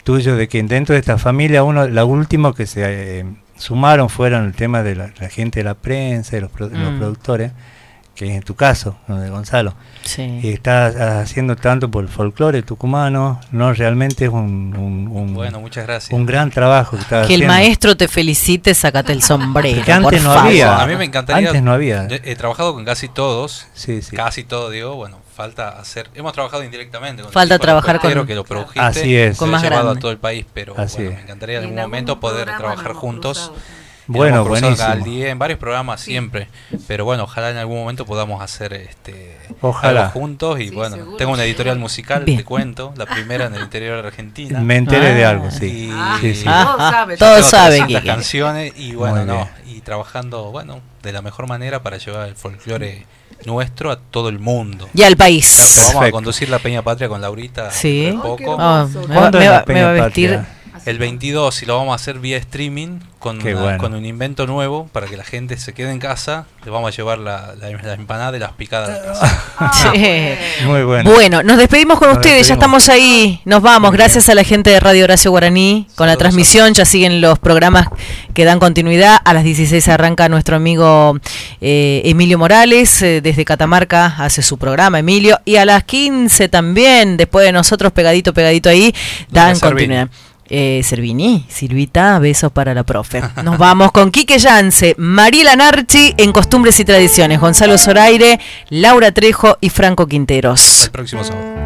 tuyo, 0.07 0.37
de 0.37 0.47
que 0.49 0.62
dentro 0.62 0.95
de 0.95 1.01
esta 1.01 1.19
familia, 1.19 1.65
uno, 1.65 1.89
la 1.89 2.05
última 2.05 2.55
que 2.55 2.65
se 2.66 2.83
eh, 3.20 3.24
sumaron 3.59 4.09
fueron 4.09 4.45
el 4.47 4.55
tema 4.55 4.83
de 4.85 4.95
la, 4.95 5.11
la 5.20 5.28
gente 5.28 5.61
de 5.61 5.65
la 5.65 5.74
prensa, 5.74 6.37
de 6.37 6.43
los, 6.43 6.51
pro- 6.53 6.69
los 6.69 6.93
Mm. 6.93 6.99
productores, 6.99 7.51
que 8.15 8.35
en 8.35 8.43
tu 8.43 8.55
caso, 8.55 8.97
¿no? 9.09 9.20
de 9.20 9.28
Gonzalo, 9.28 9.74
Sí. 10.03 10.41
y 10.43 10.49
está 10.51 11.20
haciendo 11.20 11.55
tanto 11.57 11.91
por 11.91 12.05
el 12.05 12.09
folclore 12.09 12.62
tucumano, 12.62 13.41
no 13.51 13.73
realmente 13.74 14.24
es 14.27 14.31
un, 14.31 14.74
un, 14.78 15.09
un- 15.12 15.35
Bueno, 15.35 15.61
muchas 15.61 15.85
gracias. 15.87 16.12
un 16.19 16.24
gran 16.24 16.51
trabajo 16.51 16.97
que 16.97 17.03
está 17.03 17.27
Que 17.27 17.35
el 17.35 17.47
maestro 17.47 17.95
te 17.97 18.09
felicite, 18.09 18.73
sácate 18.74 19.12
el 19.12 19.23
sombrero. 19.23 19.83
Que 19.85 19.93
antes 19.93 20.20
por 20.20 20.28
no 20.28 20.35
favor. 20.35 20.49
había. 20.51 20.81
A 20.81 20.87
mí 20.87 20.97
me 20.97 21.05
encantaría. 21.05 21.49
Antes 21.49 21.62
no 21.62 21.73
había. 21.73 22.07
He 22.09 22.37
trabajado 22.37 22.73
con 22.73 22.85
casi 22.87 23.09
todos. 23.09 23.66
Sí, 23.74 24.01
sí. 24.01 24.16
Casi 24.16 24.45
todo, 24.45 24.70
digo, 24.70 24.95
bueno, 24.95 25.19
falta 25.37 25.69
hacer. 25.79 26.09
Hemos 26.15 26.33
trabajado 26.33 26.65
indirectamente 26.65 27.23
con 27.23 27.29
el 27.29 27.33
Falta 27.35 27.55
de 27.55 27.59
trabajar 27.61 28.01
con- 28.01 28.27
que 28.27 28.35
lo 28.35 28.45
produjiste. 28.45 28.81
Así 28.81 29.17
es. 29.17 29.37
Con 29.37 29.51
más 29.51 29.63
llevado 29.63 29.83
grande. 29.85 29.99
a 29.99 30.01
todo 30.01 30.11
el 30.11 30.19
país, 30.19 30.47
pero 30.55 30.75
Así 30.79 30.97
bueno, 31.03 31.17
me 31.17 31.23
encantaría 31.23 31.59
en 31.59 31.65
algún 31.65 31.79
momento 31.81 32.19
poder 32.19 32.47
trabajar 32.57 32.95
juntos. 32.95 33.53
Bueno, 34.09 34.45
buenísimo. 34.45 34.89
al 34.89 35.03
día, 35.03 35.31
en 35.31 35.39
varios 35.41 35.59
programas 35.59 36.01
siempre, 36.01 36.47
pero 36.87 37.05
bueno, 37.05 37.25
ojalá 37.25 37.51
en 37.51 37.57
algún 37.57 37.77
momento 37.79 38.07
podamos 38.07 38.41
hacer 38.41 38.73
este 38.73 39.37
Ojalá. 39.61 40.03
algo 40.03 40.13
juntos 40.13 40.61
y 40.61 40.69
Sí, 40.69 40.75
bueno, 40.77 40.95
seguro. 40.95 41.17
tengo 41.17 41.33
una 41.33 41.43
editorial 41.43 41.77
musical, 41.81 42.23
Bien. 42.25 42.39
te 42.39 42.45
cuento, 42.45 42.95
la 42.97 43.05
primera 43.07 43.47
en 43.47 43.57
el 43.57 43.63
interior 43.63 44.01
de 44.01 44.07
Argentina. 44.07 44.61
Me 44.61 44.77
enteré 44.77 45.13
de 45.13 45.25
Ah. 45.25 45.31
algo, 45.31 45.51
sí. 45.51 45.89
Y- 45.89 45.91
Ah, 45.93 46.19
Sí, 46.21 46.35
sí. 46.37 46.45
Todos 46.45 46.77
saben. 46.93 47.19
Todos 47.19 47.47
saben 47.47 47.79
300 47.81 48.01
que- 48.03 48.07
canciones 48.07 48.73
y 48.77 48.95
bueno, 48.95 49.25
no, 49.25 49.49
trabajando, 49.87 50.51
bueno, 50.51 50.81
de 51.05 51.13
la 51.13 51.23
mejor 51.23 51.47
manera 51.47 51.81
para 51.81 51.97
llevar 51.97 52.29
el 52.29 52.35
folclore 52.35 53.07
nuestro 53.45 53.93
a 53.93 53.97
todo 53.97 54.29
el 54.29 54.41
mundo. 54.41 54.89
Y 54.93 55.05
al 55.05 55.17
país. 55.17 55.81
Vamos 55.95 56.09
a 56.09 56.11
conducir 56.11 56.49
la 56.49 56.59
Peña 56.59 56.83
Patria 56.83 57.09
con 57.09 57.21
Laurita 57.21 57.71
Sí. 57.71 58.13
poco. 58.21 58.55
Hermoso. 58.55 59.07
me, 59.07 59.15
va, 59.15 59.21
¿Cuándo 59.21 59.39
me 59.39 59.83
va 59.85 59.91
a 59.91 59.93
vestir. 59.93 60.41
El 60.87 60.99
22 60.99 61.63
y 61.63 61.67
lo 61.67 61.77
vamos 61.79 61.93
a 61.93 61.97
hacer 61.97 62.21
vía 62.21 62.37
streaming 62.37 63.01
con, 63.19 63.39
Qué 63.41 63.55
una- 63.55 63.63
bueno. 63.63 63.79
con 63.79 63.95
un 63.95 64.07
invento 64.07 64.47
nuevo 64.47 64.89
para 64.93 65.09
que 65.09 65.17
la 65.17 65.25
gente 65.25 65.57
se 65.57 65.73
quede 65.75 65.91
en 65.91 65.99
casa. 65.99 66.47
Le 66.65 66.71
vamos 66.71 66.93
a 66.93 66.97
llevar 66.97 67.19
la, 67.19 67.55
la, 67.61 67.71
la 67.71 67.95
empanada 67.95 68.31
de 68.31 68.39
las 68.39 68.53
picadas 68.53 68.89
de 69.03 69.09
casa. 69.09 69.43
Ah, 69.59 69.73
Sí. 69.83 69.89
bueno. 69.99 70.71
Muy 70.73 70.83
bueno. 70.85 71.11
Bueno, 71.11 71.43
nos 71.43 71.59
despedimos 71.59 71.99
con 71.99 72.09
Nos 72.09 72.19
ustedes, 72.19 72.47
ya 72.47 72.55
estamos 72.55 72.89
ahí, 72.89 73.41
nos 73.45 73.63
vamos, 73.63 73.91
Muy 73.91 73.99
gracias 73.99 74.29
a 74.29 74.35
la 74.37 74.45
gente 74.45 74.71
de 74.71 74.79
Radio 74.79 75.03
Horacio 75.05 75.33
Guaraní 75.33 75.89
con 75.97 76.07
la 76.07 76.13
Saludos 76.13 76.19
transmisión, 76.21 76.73
ya 76.73 76.85
siguen 76.85 77.21
los 77.21 77.39
programas 77.41 77.89
que 78.33 78.45
dan 78.45 78.61
continuidad, 78.61 79.19
a 79.25 79.35
las 79.35 79.43
16 79.43 79.89
arranca 79.89 80.29
nuestro 80.29 80.55
amigo 80.55 81.19
eh, 81.61 82.03
Emilio 82.05 82.39
Morales, 82.39 83.03
eh, 83.03 83.21
desde 83.23 83.45
Catamarca 83.45 84.15
hace 84.19 84.41
su 84.43 84.57
programa 84.57 85.01
Emilio, 85.01 85.41
y 85.45 85.57
a 85.57 85.65
las 85.65 85.83
15 85.83 86.49
también, 86.49 87.17
después 87.17 87.45
de 87.45 87.51
nosotros 87.51 87.91
pegadito, 87.93 88.33
pegadito 88.33 88.69
ahí, 88.69 88.95
dan 89.31 89.59
continuidad. 89.59 90.09
Eh, 90.48 90.82
Servini, 90.85 91.44
Silvita, 91.48 92.18
besos 92.18 92.52
para 92.52 92.73
la 92.74 92.85
profe. 92.85 93.23
Nos 93.43 93.59
vamos 93.59 93.93
con 93.93 94.10
Quique 94.10 94.39
Yance, 94.39 94.94
Mariela 94.97 95.56
Narchi 95.56 96.14
en 96.16 96.32
Costumbres 96.32 96.78
y 96.81 96.85
Tradiciones, 96.85 97.40
Gonzalo 97.40 97.78
Zoraire, 97.78 98.39
Laura 98.68 99.12
Trejo 99.12 99.59
y 99.60 99.70
Franco 99.70 100.06
Quinteros. 100.06 100.85
El 100.85 100.90
próximo 100.90 101.24
sábado. 101.24 101.65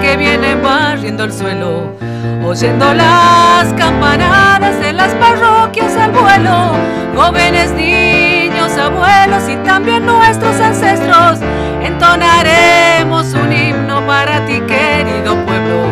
Que 0.00 0.16
viene 0.16 0.54
barriendo 0.54 1.24
el 1.24 1.32
suelo, 1.32 1.92
oyendo 2.44 2.94
las 2.94 3.72
campanadas 3.74 4.80
de 4.80 4.92
las 4.92 5.14
parroquias 5.14 5.96
al 5.96 6.12
vuelo, 6.12 6.72
jóvenes 7.14 7.72
niños, 7.72 8.72
abuelos 8.78 9.48
y 9.48 9.56
también 9.64 10.06
nuestros 10.06 10.58
ancestros, 10.60 11.40
entonaremos 11.82 13.34
un 13.34 13.52
himno 13.52 14.06
para 14.06 14.44
ti 14.46 14.60
querido 14.60 15.36
pueblo. 15.44 15.86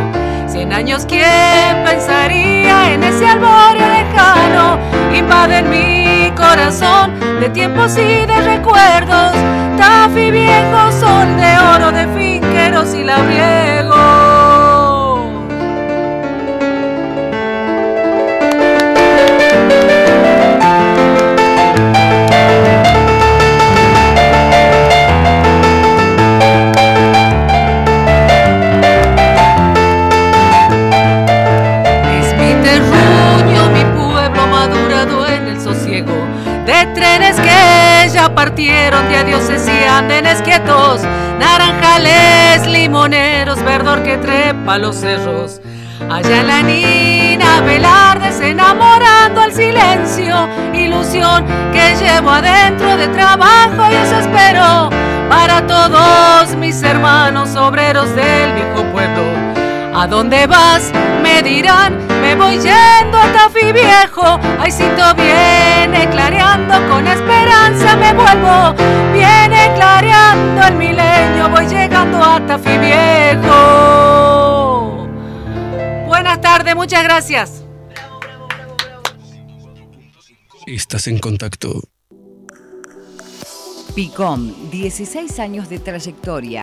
Cien 0.47 0.73
años, 0.73 1.05
¿quién 1.07 1.85
pensaría 1.85 2.93
en 2.93 3.05
ese 3.05 3.27
alborio 3.27 3.87
lejano? 3.87 4.79
Invaden 5.15 5.69
mi 5.69 6.10
corazón 6.51 7.13
de 7.39 7.49
tiempos 7.51 7.97
y 7.97 8.27
de 8.27 8.41
recuerdos. 8.41 9.33
Tafi 9.79 10.31
viejo, 10.33 10.91
sol 10.91 11.37
de 11.37 11.59
oro 11.77 11.93
de 11.93 12.09
finqueros 12.09 12.93
y 12.93 13.05
labriegos. 13.05 14.40
Ya 38.21 38.35
partieron 38.35 39.09
de 39.09 39.17
adioses 39.17 39.67
y 39.67 39.85
andenes 39.87 40.43
quietos, 40.43 41.01
naranjales, 41.39 42.67
limoneros, 42.67 43.63
verdor 43.65 44.03
que 44.03 44.19
trepa 44.19 44.77
los 44.77 44.97
cerros. 44.97 45.63
Allá 46.11 46.43
la 46.43 46.61
nina 46.63 47.63
Velardes 47.63 48.39
enamorando 48.43 49.41
al 49.41 49.55
silencio, 49.55 50.37
ilusión 50.75 51.47
que 51.73 51.97
llevo 51.97 52.31
adentro 52.31 52.95
de 52.99 53.09
trabajo 53.09 53.91
y 53.91 53.95
eso 53.95 54.17
espero 54.19 54.91
para 55.31 55.67
todos 55.67 56.55
mis 56.57 56.83
hermanos 56.83 57.57
obreros 57.57 58.15
del 58.15 58.53
viejo 58.53 58.83
pueblo. 58.93 59.60
¿A 59.93 60.07
dónde 60.07 60.47
vas? 60.47 60.93
Me 61.23 61.43
dirán, 61.43 61.99
me 62.21 62.37
voy 62.37 62.55
yendo 62.55 63.19
a 63.19 63.33
Tafí 63.33 63.73
Viejo. 63.73 64.39
Aycito 64.61 65.15
viene 65.17 66.09
clareando, 66.11 66.75
con 66.89 67.07
esperanza 67.07 67.97
me 67.97 68.13
vuelvo. 68.15 68.75
Viene 69.13 69.73
clareando 69.75 70.63
el 70.69 70.75
milenio, 70.77 71.49
voy 71.49 71.67
llegando 71.67 72.23
a 72.23 72.41
Tafí 72.47 72.79
Viejo. 72.79 73.51
Buenas 76.07 76.41
tardes, 76.41 76.77
muchas 76.77 77.03
gracias. 77.03 77.65
Estás 80.67 81.09
en 81.09 81.19
contacto. 81.19 81.83
PICOM, 83.95 84.71
16 84.71 85.39
años 85.41 85.69
de 85.69 85.81
trayectoria. 85.81 86.59